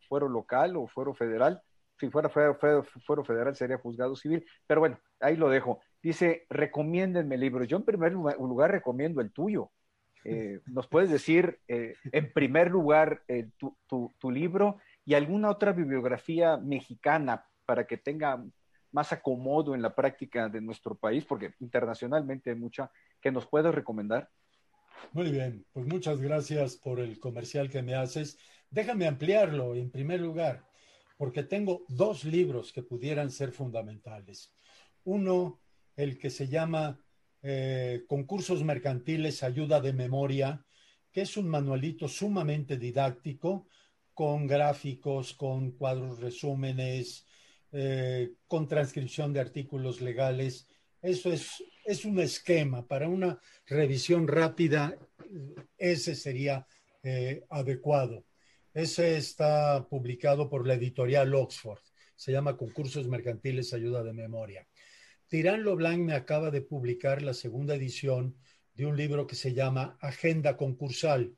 fuero 0.07 0.30
local 0.30 0.77
o 0.77 0.88
fuero 0.88 1.14
federal. 1.14 1.61
Si 1.99 2.10
fuera 2.10 2.30
fuero 2.30 3.23
federal 3.23 3.56
sería 3.56 3.77
juzgado 3.77 4.15
civil. 4.15 4.45
Pero 4.68 4.82
bueno, 4.82 4.99
ahí 5.19 5.36
lo 5.36 5.49
dejo. 5.49 5.82
Dice, 6.02 6.45
recomiéndenme 6.49 7.38
libros. 7.38 7.68
Yo 7.68 7.77
en 7.77 7.84
primer 7.84 8.14
lugar 8.14 8.72
recomiendo 8.72 9.22
el 9.22 9.32
tuyo. 9.32 9.72
Eh, 10.26 10.60
¿Nos 10.65 10.88
puedes 10.88 11.11
decir, 11.11 11.60
eh, 11.68 11.94
en 12.11 12.34
primer 12.34 12.72
lugar, 12.72 13.22
eh, 13.27 13.48
tu, 13.57 14.32
libro 14.32 14.77
y 15.06 15.14
alguna 15.14 15.52
otra 15.52 15.72
bibliografía 15.72 16.57
mexicana 16.57 17.45
para 17.65 17.85
que 17.85 17.97
tenga 17.97 18.43
más 18.91 19.11
acomodo 19.11 19.75
en 19.75 19.81
la 19.81 19.93
práctica 19.93 20.49
de 20.49 20.61
nuestro 20.61 20.95
país? 20.95 21.25
Porque 21.25 21.53
internacionalmente 21.59 22.51
hay 22.51 22.55
mucha 22.55 22.91
que 23.21 23.31
nos 23.31 23.47
puedes 23.47 23.73
recomendar. 23.73 24.29
Muy 25.11 25.31
bien, 25.31 25.65
pues 25.73 25.85
muchas 25.85 26.21
gracias 26.21 26.77
por 26.77 26.99
el 26.99 27.19
comercial 27.19 27.69
que 27.69 27.81
me 27.81 27.95
haces. 27.95 28.37
Déjame 28.69 29.07
ampliarlo 29.07 29.75
en 29.75 29.91
primer 29.91 30.21
lugar, 30.21 30.65
porque 31.17 31.43
tengo 31.43 31.85
dos 31.87 32.23
libros 32.23 32.71
que 32.71 32.83
pudieran 32.83 33.29
ser 33.29 33.51
fundamentales. 33.51 34.53
Uno 35.03 35.61
el 35.95 36.17
que 36.17 36.29
se 36.29 36.47
llama 36.47 36.99
eh, 37.41 38.03
Concursos 38.07 38.63
Mercantiles 38.63 39.43
Ayuda 39.43 39.79
de 39.79 39.93
Memoria, 39.93 40.65
que 41.11 41.21
es 41.21 41.37
un 41.37 41.47
manualito 41.47 42.07
sumamente 42.07 42.77
didáctico, 42.77 43.67
con 44.13 44.47
gráficos, 44.47 45.33
con 45.33 45.71
cuadros 45.71 46.19
resúmenes, 46.19 47.24
eh, 47.77 48.31
con 48.47 48.69
transcripción 48.69 49.34
de 49.34 49.41
artículos 49.41 49.99
legales. 49.99 50.65
Eso 51.02 51.30
es, 51.30 51.61
es 51.84 52.06
un 52.06 52.22
esquema 52.22 52.88
para 52.88 53.10
una 53.10 53.38
revisión 53.65 54.30
rápida. 54.30 54.97
Ese 55.77 56.15
sería 56.15 56.65
eh, 57.03 57.43
adecuado. 57.49 58.23
Ese 58.73 59.18
está 59.18 59.85
publicado 59.89 60.49
por 60.49 60.65
la 60.65 60.76
editorial 60.76 61.35
Oxford. 61.35 61.81
Se 62.15 62.31
llama 62.31 62.56
Concursos 62.56 63.10
Mercantiles 63.10 63.73
Ayuda 63.73 64.03
de 64.03 64.14
Memoria. 64.14 64.65
Tirán 65.27 65.64
Loblanc 65.64 65.99
me 65.99 66.14
acaba 66.14 66.52
de 66.52 66.61
publicar 66.61 67.23
la 67.23 67.34
segunda 67.34 67.76
edición 67.76 68.38
de 68.73 68.85
un 68.85 68.95
libro 68.95 69.27
que 69.27 69.35
se 69.35 69.53
llama 69.53 69.97
Agenda 69.99 70.56
Concursal, 70.56 71.35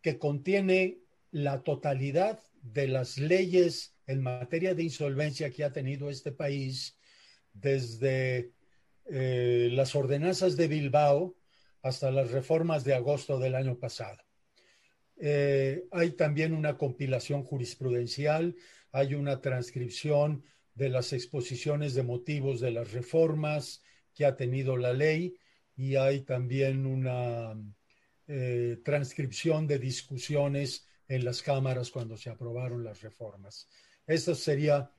que 0.00 0.18
contiene 0.18 1.00
la 1.30 1.62
totalidad 1.62 2.40
de 2.62 2.88
las 2.88 3.18
leyes 3.18 3.97
en 4.08 4.22
materia 4.22 4.74
de 4.74 4.82
insolvencia 4.82 5.50
que 5.50 5.62
ha 5.62 5.72
tenido 5.72 6.10
este 6.10 6.32
país 6.32 6.98
desde 7.52 8.52
eh, 9.04 9.68
las 9.72 9.94
ordenanzas 9.94 10.56
de 10.56 10.66
Bilbao 10.66 11.36
hasta 11.82 12.10
las 12.10 12.30
reformas 12.32 12.84
de 12.84 12.94
agosto 12.94 13.38
del 13.38 13.54
año 13.54 13.78
pasado. 13.78 14.18
Eh, 15.18 15.84
hay 15.90 16.12
también 16.12 16.54
una 16.54 16.78
compilación 16.78 17.42
jurisprudencial, 17.42 18.56
hay 18.92 19.14
una 19.14 19.40
transcripción 19.42 20.42
de 20.74 20.88
las 20.88 21.12
exposiciones 21.12 21.94
de 21.94 22.02
motivos 22.02 22.60
de 22.60 22.70
las 22.70 22.92
reformas 22.92 23.82
que 24.14 24.24
ha 24.24 24.36
tenido 24.36 24.76
la 24.76 24.94
ley 24.94 25.36
y 25.76 25.96
hay 25.96 26.20
también 26.20 26.86
una 26.86 27.54
eh, 28.26 28.78
transcripción 28.84 29.66
de 29.66 29.78
discusiones 29.78 30.86
en 31.08 31.24
las 31.24 31.42
cámaras 31.42 31.90
cuando 31.90 32.16
se 32.16 32.30
aprobaron 32.30 32.84
las 32.84 33.02
reformas. 33.02 33.68
Esta 34.08 34.34
sería 34.34 34.90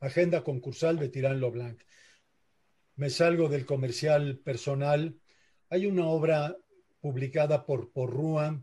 agenda 0.00 0.42
concursal 0.42 0.98
de 0.98 1.08
Tirán 1.08 1.40
Blanc. 1.40 1.80
Me 2.96 3.10
salgo 3.10 3.48
del 3.48 3.64
comercial 3.64 4.38
personal. 4.38 5.20
Hay 5.70 5.86
una 5.86 6.08
obra 6.08 6.56
publicada 7.00 7.64
por 7.64 7.92
Porrúa 7.92 8.60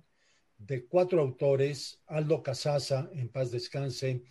de 0.58 0.86
cuatro 0.88 1.22
autores, 1.22 2.02
Aldo 2.06 2.44
Casasa, 2.44 3.10
en 3.14 3.30
paz 3.30 3.50
descanse, 3.50 4.24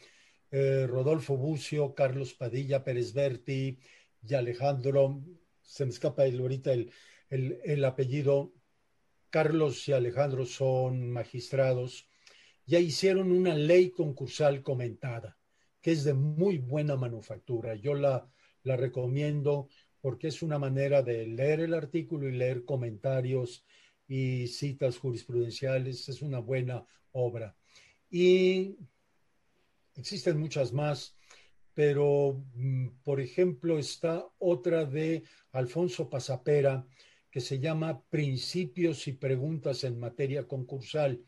eh, 0.51 0.87
Rodolfo 0.87 1.39
Bucio, 1.39 1.95
Carlos 1.95 2.35
Padilla, 2.35 2.85
Pérez 2.85 3.15
Berti 3.15 3.79
y 4.23 4.35
Alejandro, 4.35 5.23
se 5.63 5.87
me 5.87 5.91
escapa 5.91 6.25
ahorita 6.25 6.75
el, 6.75 6.93
el, 7.31 7.85
apellido, 7.87 8.53
Carlos 9.31 9.89
y 9.89 9.93
Alejandro 9.93 10.45
son 10.45 11.11
magistrados, 11.11 12.07
ya 12.67 12.79
hicieron 12.79 13.33
una 13.33 13.55
ley 13.55 13.89
concursal 13.91 14.63
comentada, 14.63 15.39
que 15.83 15.93
es 15.93 16.05
de 16.05 16.15
muy 16.15 16.59
buena 16.59 16.97
manufactura. 16.97 17.75
Yo 17.75 17.95
la, 17.95 18.27
la 18.63 18.77
recomiendo 18.77 19.69
porque 20.01 20.29
es 20.29 20.43
una 20.43 20.59
manera 20.59 21.03
de 21.03 21.27
leer 21.27 21.61
el 21.61 21.75
artículo 21.75 22.29
y 22.29 22.33
leer 22.33 22.65
comentarios 22.65 23.65
y 24.09 24.47
citas 24.47 24.99
jurisprudenciales. 24.99 26.09
Es 26.09 26.23
una 26.23 26.39
buena 26.39 26.87
obra. 27.13 27.57
Y 28.11 28.77
existen 29.97 30.39
muchas 30.39 30.73
más, 30.73 31.17
pero 31.75 32.45
mm, 32.55 32.89
por 33.03 33.21
ejemplo 33.21 33.79
está 33.79 34.27
otra 34.39 34.85
de 34.85 35.25
Alfonso 35.53 36.09
Pasapera 36.09 36.87
que 37.31 37.41
se 37.41 37.59
llama 37.59 38.03
Principios 38.11 39.09
y 39.09 39.15
Preguntas 39.15 39.85
en 39.85 39.99
Materia 39.99 40.47
Concursal 40.47 41.25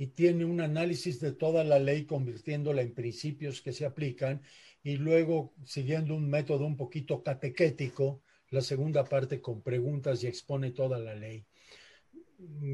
y 0.00 0.06
tiene 0.06 0.46
un 0.46 0.62
análisis 0.62 1.20
de 1.20 1.32
toda 1.32 1.62
la 1.62 1.78
ley 1.78 2.06
convirtiéndola 2.06 2.80
en 2.80 2.94
principios 2.94 3.60
que 3.60 3.74
se 3.74 3.84
aplican 3.84 4.40
y 4.82 4.96
luego 4.96 5.52
siguiendo 5.66 6.14
un 6.14 6.30
método 6.30 6.64
un 6.64 6.78
poquito 6.78 7.22
catequético, 7.22 8.22
la 8.48 8.62
segunda 8.62 9.04
parte 9.04 9.42
con 9.42 9.60
preguntas 9.60 10.24
y 10.24 10.26
expone 10.26 10.70
toda 10.70 10.98
la 10.98 11.14
ley. 11.14 11.44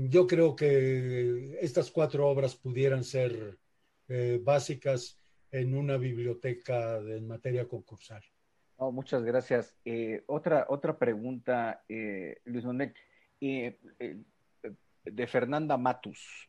Yo 0.09 0.29
creo 0.29 0.55
que 0.55 1.59
estas 1.61 1.91
cuatro 1.91 2.29
obras 2.29 2.55
pudieran 2.55 3.03
ser 3.03 3.59
eh, 4.07 4.41
básicas 4.41 5.21
en 5.51 5.75
una 5.75 5.97
biblioteca 5.97 6.99
en 6.99 7.27
materia 7.27 7.67
concursal. 7.67 8.23
muchas 8.79 9.25
gracias. 9.25 9.75
Eh, 9.85 10.23
otra, 10.29 10.67
otra 10.69 10.97
pregunta, 10.97 11.83
eh, 11.89 12.37
Luis 12.45 12.65
Manuel, 12.65 12.95
de 13.41 15.27
Fernanda 15.27 15.77
Matus, 15.77 16.49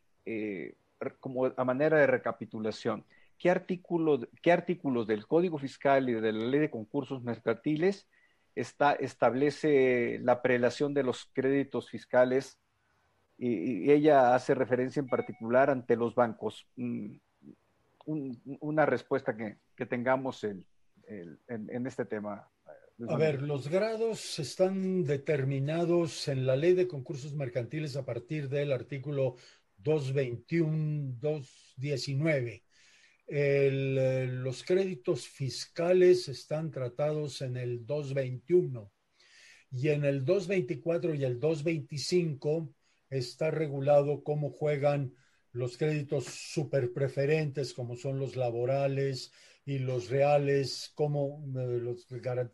como 1.19 1.45
a 1.45 1.63
manera 1.63 1.97
de 1.97 2.07
recapitulación. 2.07 3.05
¿Qué, 3.37 3.49
artículo, 3.49 4.27
¿Qué 4.41 4.51
artículos 4.51 5.07
del 5.07 5.27
Código 5.27 5.57
Fiscal 5.57 6.09
y 6.09 6.13
de 6.13 6.31
la 6.31 6.45
Ley 6.47 6.59
de 6.59 6.71
Concursos 6.71 7.23
Mercantiles 7.23 8.07
está, 8.55 8.93
establece 8.93 10.19
la 10.23 10.41
prelación 10.41 10.93
de 10.93 11.03
los 11.03 11.29
créditos 11.33 11.89
fiscales? 11.89 12.57
Y, 13.37 13.91
ella 13.91 14.33
hace 14.33 14.55
referencia 14.55 14.99
en 14.99 15.07
particular 15.07 15.69
ante 15.69 15.95
los 15.95 16.15
bancos. 16.15 16.67
Mm, 16.75 17.17
una 18.07 18.85
respuesta 18.85 19.35
que, 19.35 19.57
tengamos 19.85 20.43
en, 20.43 20.65
este 21.85 22.05
tema. 22.05 22.49
A 23.07 23.17
ver, 23.17 23.41
los 23.41 23.67
grados 23.67 24.39
están 24.39 25.03
determinados 25.03 26.27
en 26.27 26.47
la 26.47 26.55
ley 26.55 26.73
de 26.73 26.87
concursos 26.87 27.35
mercantiles 27.35 27.95
a 27.95 28.05
partir 28.05 28.49
del 28.49 28.71
artículo 28.71 29.35
221, 29.77 31.17
219. 31.19 32.63
los 34.43 34.63
créditos 34.63 35.27
fiscales 35.27 36.27
están 36.27 36.71
tratados 36.71 37.41
en 37.41 37.57
el 37.57 37.85
221 37.85 38.91
y 39.71 39.89
en 39.89 40.05
el 40.05 40.23
224 40.23 41.13
y 41.15 41.23
el 41.23 41.39
225 41.39 42.73
está 43.09 43.51
regulado 43.51 44.23
cómo 44.23 44.49
juegan 44.49 45.13
los 45.51 45.77
créditos 45.77 46.25
super 46.25 46.93
preferentes 46.93 47.73
como 47.73 47.95
son 47.95 48.19
los 48.19 48.35
laborales 48.35 49.31
y 49.65 49.79
los 49.79 50.09
reales, 50.09 50.91
como 50.95 51.43
eh, 51.59 51.79
los 51.81 52.07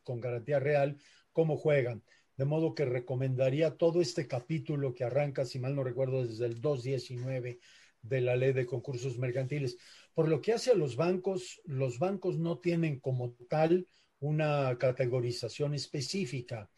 con 0.04 0.20
garantía 0.20 0.60
real, 0.60 0.98
cómo 1.32 1.58
juegan. 1.58 2.04
De 2.44 2.50
modo 2.50 2.76
que 2.76 2.84
recomendaría 2.84 3.78
todo 3.78 4.02
este 4.02 4.28
capítulo 4.28 4.94
que 4.94 5.06
arranca, 5.06 5.46
si 5.46 5.60
mal 5.60 5.78
no 5.78 5.82
recuerdo, 5.82 6.28
desde 6.28 6.46
el 6.46 6.60
219 6.60 7.62
de 8.02 8.20
la 8.20 8.36
ley 8.36 8.52
de 8.52 8.66
concursos 8.66 9.18
mercantiles. 9.18 9.78
Por 10.14 10.28
lo 10.28 10.42
que 10.42 10.52
hace 10.52 10.72
a 10.72 10.76
los 10.76 10.98
bancos, 10.98 11.62
los 11.64 12.00
bancos 12.00 12.38
no 12.38 12.60
tienen 12.60 13.00
como 13.00 13.32
tal 13.48 13.88
una 14.20 14.78
categorización 14.78 15.74
específica. 15.74 16.70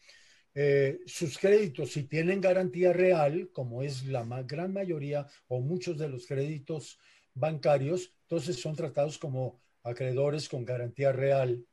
Eh, 0.54 1.00
sus 1.04 1.36
créditos, 1.36 1.90
si 1.90 2.04
tienen 2.04 2.40
garantía 2.40 2.92
real, 2.92 3.50
como 3.52 3.82
es 3.82 4.06
la 4.06 4.24
gran 4.44 4.72
mayoría 4.72 5.26
o 5.48 5.60
muchos 5.60 5.98
de 5.98 6.08
los 6.08 6.28
créditos 6.28 6.96
bancarios, 7.34 8.14
entonces 8.22 8.54
son 8.54 8.76
tratados 8.76 9.18
como 9.18 9.60
acreedores 9.82 10.48
con 10.48 10.64
garantía 10.64 11.10
real. 11.10 11.66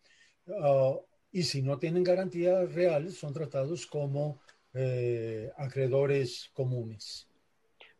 Ah, 0.47 0.95
y 1.33 1.43
si 1.43 1.61
no 1.61 1.77
tienen 1.79 2.03
garantía 2.03 2.63
real, 2.63 3.11
son 3.11 3.33
tratados 3.33 3.85
como 3.85 4.39
eh, 4.73 5.51
acreedores 5.57 6.49
comunes. 6.53 7.27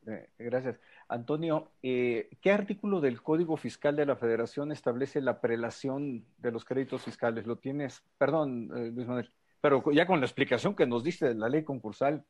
Eh, 0.07 0.29
gracias. 0.39 0.79
Antonio, 1.09 1.73
¿qué 1.81 2.51
artículo 2.51 3.01
del 3.01 3.21
Código 3.21 3.57
Fiscal 3.57 3.95
de 3.97 4.05
la 4.05 4.15
Federación 4.15 4.71
establece 4.71 5.19
la 5.19 5.41
prelación 5.41 6.25
de 6.37 6.51
los 6.51 6.63
créditos 6.63 7.01
fiscales? 7.03 7.45
¿Lo 7.45 7.57
tienes? 7.57 8.01
Perdón, 8.17 8.69
Luis 8.95 9.07
Manuel 9.07 9.29
pero 9.63 9.81
ya 9.93 10.05
con 10.05 10.19
la 10.19 10.25
explicación 10.25 10.75
que 10.75 10.85
nos 10.85 11.05
diste 11.05 11.29
de 11.29 11.35
la 11.35 11.47
ley 11.47 11.63
concursal, 11.63 12.25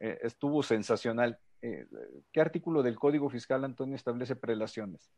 eh, 0.00 0.18
estuvo 0.22 0.60
sensacional. 0.60 1.38
Eh, 1.62 1.86
¿Qué 2.32 2.40
artículo 2.40 2.82
del 2.82 2.98
Código 2.98 3.30
Fiscal, 3.30 3.64
Antonio, 3.64 3.94
establece 3.94 4.34
prelaciones? 4.34 5.08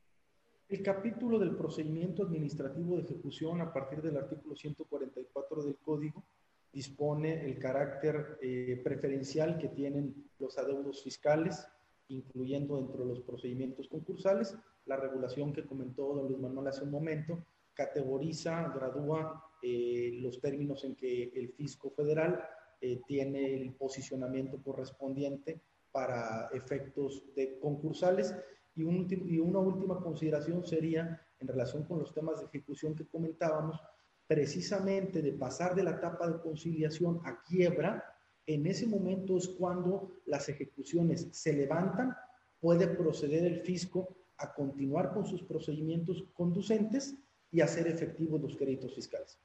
El 0.68 0.82
capítulo 0.82 1.38
del 1.38 1.54
procedimiento 1.54 2.24
administrativo 2.24 2.96
de 2.96 3.02
ejecución 3.02 3.60
a 3.60 3.72
partir 3.72 4.02
del 4.02 4.16
artículo 4.16 4.56
144 4.56 5.62
del 5.62 5.76
Código 5.76 6.24
dispone 6.72 7.44
el 7.44 7.56
carácter 7.60 8.36
eh, 8.42 8.80
preferencial 8.82 9.58
que 9.58 9.68
tienen 9.68 10.28
los 10.40 10.58
adeudos 10.58 11.04
fiscales, 11.04 11.68
incluyendo 12.08 12.78
dentro 12.78 13.04
de 13.04 13.10
los 13.10 13.20
procedimientos 13.20 13.88
concursales, 13.88 14.56
la 14.86 14.96
regulación 14.96 15.52
que 15.52 15.64
comentó 15.64 16.14
don 16.14 16.26
Luis 16.26 16.40
Manuel 16.40 16.66
hace 16.66 16.82
un 16.82 16.90
momento, 16.90 17.44
categoriza, 17.72 18.68
gradúa 18.74 19.44
eh, 19.62 20.18
los 20.20 20.40
términos 20.40 20.82
en 20.84 20.96
que 20.96 21.30
el 21.34 21.50
fisco 21.50 21.90
federal 21.90 22.42
eh, 22.80 23.00
tiene 23.06 23.54
el 23.54 23.72
posicionamiento 23.72 24.60
correspondiente 24.62 25.60
para 25.92 26.48
efectos 26.52 27.22
de 27.36 27.58
concursales. 27.60 28.34
Y, 28.76 29.38
una 29.38 29.58
última 29.58 29.98
consideración 30.00 30.64
sería 30.64 31.20
en 31.40 31.48
relación 31.48 31.84
con 31.84 31.98
los 31.98 32.12
temas 32.12 32.38
de 32.38 32.46
ejecución 32.46 32.94
que 32.94 33.06
comentábamos, 33.06 33.80
precisamente 34.26 35.22
de 35.22 35.32
pasar 35.32 35.74
de 35.74 35.82
la 35.82 35.92
etapa 35.92 36.28
de 36.28 36.40
conciliación 36.40 37.20
a 37.24 37.42
quiebra, 37.42 38.04
en 38.46 38.66
ese 38.66 38.86
momento 38.86 39.36
es 39.36 39.48
cuando 39.48 40.12
las 40.26 40.48
ejecuciones 40.48 41.28
se 41.32 41.52
levantan, 41.52 42.14
puede 42.60 42.86
proceder 42.86 43.44
el 43.44 43.60
fisco 43.60 44.16
a 44.38 44.52
continuar 44.52 45.12
con 45.12 45.26
sus 45.26 45.42
procedimientos 45.42 46.24
conducentes 46.34 47.16
y 47.50 47.60
hacer 47.60 47.88
efectivos 47.88 48.40
los 48.40 48.56
créditos 48.56 48.94
fiscales. 48.94 49.40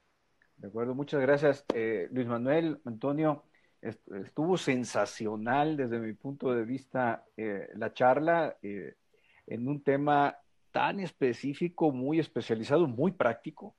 De 0.56 0.68
acuerdo, 0.68 0.94
muchas 0.94 1.20
gracias. 1.20 1.64
Eh, 1.74 2.08
Luis 2.12 2.26
Manuel, 2.26 2.80
Antonio, 2.84 3.44
estuvo 3.80 4.56
sensacional 4.56 5.76
desde 5.76 5.98
mi 5.98 6.12
punto 6.12 6.54
de 6.54 6.64
vista 6.64 7.24
eh, 7.36 7.68
la 7.74 7.92
charla 7.92 8.56
eh, 8.62 8.94
en 9.52 9.68
un 9.68 9.82
tema 9.82 10.36
tan 10.70 11.00
específico, 11.00 11.92
muy 11.92 12.18
especializado, 12.18 12.86
muy 12.86 13.12
práctico. 13.12 13.74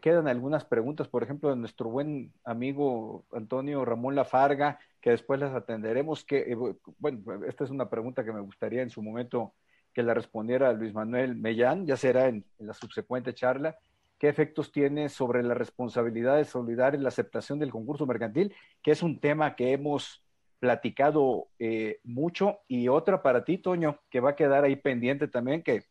quedan 0.00 0.28
algunas 0.28 0.64
preguntas, 0.64 1.08
por 1.08 1.22
ejemplo, 1.22 1.50
de 1.50 1.56
nuestro 1.56 1.90
buen 1.90 2.32
amigo 2.44 3.24
Antonio 3.32 3.84
Ramón 3.84 4.14
Lafarga, 4.14 4.78
que 5.00 5.10
después 5.10 5.40
las 5.40 5.54
atenderemos. 5.54 6.24
Que, 6.24 6.56
bueno, 6.98 7.44
esta 7.46 7.64
es 7.64 7.70
una 7.70 7.90
pregunta 7.90 8.24
que 8.24 8.32
me 8.32 8.40
gustaría 8.40 8.82
en 8.82 8.90
su 8.90 9.02
momento 9.02 9.52
que 9.92 10.02
la 10.02 10.14
respondiera 10.14 10.72
Luis 10.72 10.94
Manuel 10.94 11.36
Mellán, 11.36 11.86
ya 11.86 11.96
será 11.96 12.28
en 12.28 12.44
la 12.58 12.72
subsecuente 12.72 13.34
charla 13.34 13.76
qué 14.18 14.28
efectos 14.28 14.72
tiene 14.72 15.10
sobre 15.10 15.42
la 15.42 15.54
responsabilidad 15.54 16.36
de 16.36 16.46
solidaridad 16.46 16.98
y 16.98 17.02
la 17.02 17.08
aceptación 17.08 17.58
del 17.58 17.70
concurso 17.70 18.06
mercantil, 18.06 18.54
que 18.82 18.92
es 18.92 19.02
un 19.02 19.20
tema 19.20 19.54
que 19.54 19.72
hemos 19.72 20.23
platicado 20.64 21.48
eh, 21.58 22.00
mucho. 22.04 22.60
Y 22.68 22.88
otra 22.88 23.22
para 23.22 23.44
ti, 23.44 23.58
Toño, 23.58 24.00
que 24.08 24.20
va 24.20 24.30
a 24.30 24.34
quedar 24.34 24.64
ahí 24.64 24.76
pendiente 24.76 25.28
también, 25.28 25.62
que, 25.62 25.84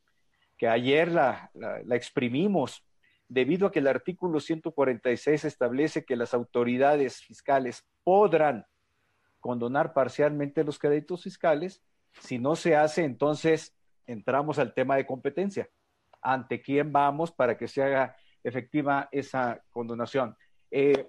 que 0.57 0.67
ayer 0.67 1.11
la, 1.11 1.51
la, 1.53 1.95
exprimimos, 1.95 2.83
debido 3.29 3.67
a 3.67 3.71
que 3.71 3.77
el 3.77 3.87
artículo 3.87 4.39
146 4.39 5.45
establece 5.45 6.05
que 6.05 6.15
las 6.15 6.33
autoridades 6.33 7.21
fiscales 7.21 7.85
podrán 8.03 8.65
condonar 9.39 9.93
parcialmente 9.93 10.63
los 10.63 10.79
créditos 10.79 11.21
fiscales. 11.21 11.83
Si 12.13 12.39
no 12.39 12.55
se 12.55 12.75
hace, 12.75 13.03
entonces 13.03 13.75
entramos 14.07 14.57
al 14.57 14.73
tema 14.73 14.95
de 14.95 15.05
competencia. 15.05 15.69
¿Ante 16.19 16.63
quién 16.63 16.91
vamos 16.91 17.31
para 17.31 17.59
que 17.59 17.67
se 17.67 17.83
haga 17.83 18.15
efectiva 18.43 19.07
esa 19.11 19.63
condonación. 19.69 20.35
Eh, 20.71 21.07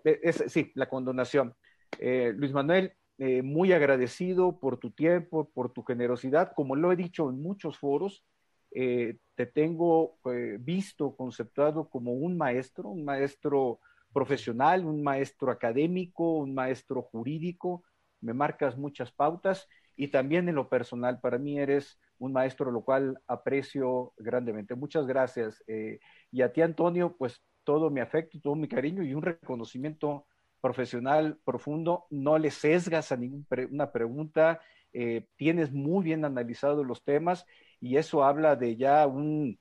sí, 0.49 0.71
la 0.75 0.87
condonación. 0.87 1.55
Eh, 1.99 2.35
Luis 2.37 2.53
Manuel, 2.53 2.93
eh, 3.19 3.43
muy 3.43 3.73
agradecido 3.73 4.59
por 4.59 4.79
tu 4.79 4.91
tiempo, 4.91 5.51
por 5.51 5.73
tu 5.73 5.83
generosidad. 5.83 6.53
Como 6.55 6.77
lo 6.77 6.93
he 6.93 6.97
dicho 6.97 7.31
en 7.31 7.43
muchos 7.43 7.79
foros, 7.79 8.25
te 8.71 9.47
tengo 9.47 10.19
visto, 10.59 11.15
conceptuado 11.15 11.89
como 11.89 12.13
un 12.13 12.37
maestro, 12.37 12.89
un 12.89 13.05
maestro 13.05 13.79
profesional, 14.13 14.85
un 14.85 15.01
maestro 15.03 15.53
académico, 15.53 16.39
un 16.39 16.55
maestro 16.55 17.03
jurídico. 17.03 17.85
Me 18.21 18.33
marcas 18.33 18.77
muchas 18.77 19.13
pautas 19.13 19.69
y 19.97 20.09
también 20.09 20.49
en 20.49 20.55
lo 20.57 20.69
personal, 20.69 21.21
para 21.21 21.39
mí 21.39 21.59
eres 21.59 22.01
un 22.19 22.33
maestro, 22.33 22.71
lo 22.71 22.83
cual 22.83 23.21
aprecio 23.27 24.13
grandemente. 24.17 24.75
Muchas 24.75 25.07
gracias. 25.07 25.63
Eh, 25.67 25.99
y 26.31 26.43
a 26.43 26.53
ti, 26.53 26.63
Antonio, 26.63 27.17
pues 27.17 27.43
todo 27.65 27.91
mi 27.91 28.01
afecto, 28.01 28.39
todo 28.43 28.55
mi 28.55 28.69
cariño 28.69 29.03
y 29.03 29.15
un 29.15 29.23
reconocimiento 29.23 30.27
profesional 30.65 31.39
profundo, 31.45 32.07
no 32.09 32.39
le 32.39 32.51
sesgas 32.51 33.13
a 33.13 33.19
ninguna 33.19 33.93
pregunta, 33.93 34.63
eh, 34.95 35.27
tienes 35.37 35.71
muy 35.73 36.03
bien 36.03 36.25
analizados 36.25 36.87
los 36.87 37.05
temas 37.05 37.45
y 37.83 37.99
eso 37.99 38.25
habla 38.25 38.57
de 38.57 38.75
ya 38.75 39.07
una 39.07 39.59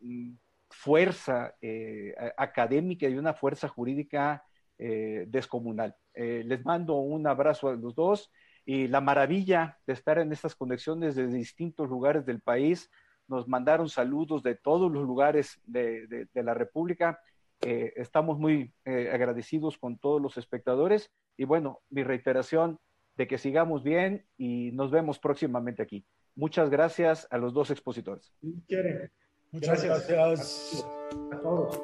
mm, 0.00 0.30
fuerza 0.70 1.56
eh, 1.60 2.14
académica 2.38 3.06
y 3.06 3.18
una 3.18 3.34
fuerza 3.34 3.68
jurídica 3.68 4.42
eh, 4.78 5.26
descomunal. 5.28 5.94
les 6.14 6.64
mando 6.64 6.94
un 6.94 7.26
abrazo 7.26 7.68
a 7.68 7.76
los 7.76 7.94
dos 7.94 8.30
y 8.64 8.88
la 8.88 9.02
maravilla 9.02 9.78
de 9.86 9.92
estar 9.92 10.18
en 10.18 10.32
estas 10.32 10.54
conexiones 10.54 11.16
desde 11.16 11.36
distintos 11.36 11.90
lugares 11.90 12.24
del 12.24 12.40
país. 12.40 12.90
Nos 13.28 13.46
mandaron 13.46 13.90
saludos 13.90 14.42
de 14.42 14.54
todos 14.54 14.90
los 14.90 15.04
lugares 15.04 15.60
de, 15.66 16.28
la 16.32 16.54
República. 16.54 17.20
Estamos 17.60 18.38
muy 18.38 18.72
agradecidos 18.84 19.78
con 19.78 19.98
todos 19.98 20.20
los 20.20 20.36
espectadores 20.36 21.10
y 21.36 21.44
bueno, 21.44 21.80
mi 21.90 22.02
reiteración, 22.04 22.78
de 23.16 23.26
que 23.26 23.38
sigamos 23.38 23.82
bien 23.82 24.26
y 24.36 24.72
nos 24.72 24.90
vemos 24.90 25.18
próximamente 25.18 25.82
aquí. 25.82 26.04
Muchas 26.34 26.68
gracias 26.68 27.26
a 27.30 27.38
los 27.38 27.54
dos 27.54 27.70
expositores. 27.70 28.32
Muchas 28.42 29.82
gracias. 29.82 30.84
A 31.32 31.40
todos. 31.40 31.82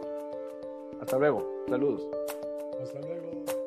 Hasta 1.00 1.18
luego. 1.18 1.64
Saludos. 1.68 2.06
Hasta 2.82 3.00
luego. 3.00 3.61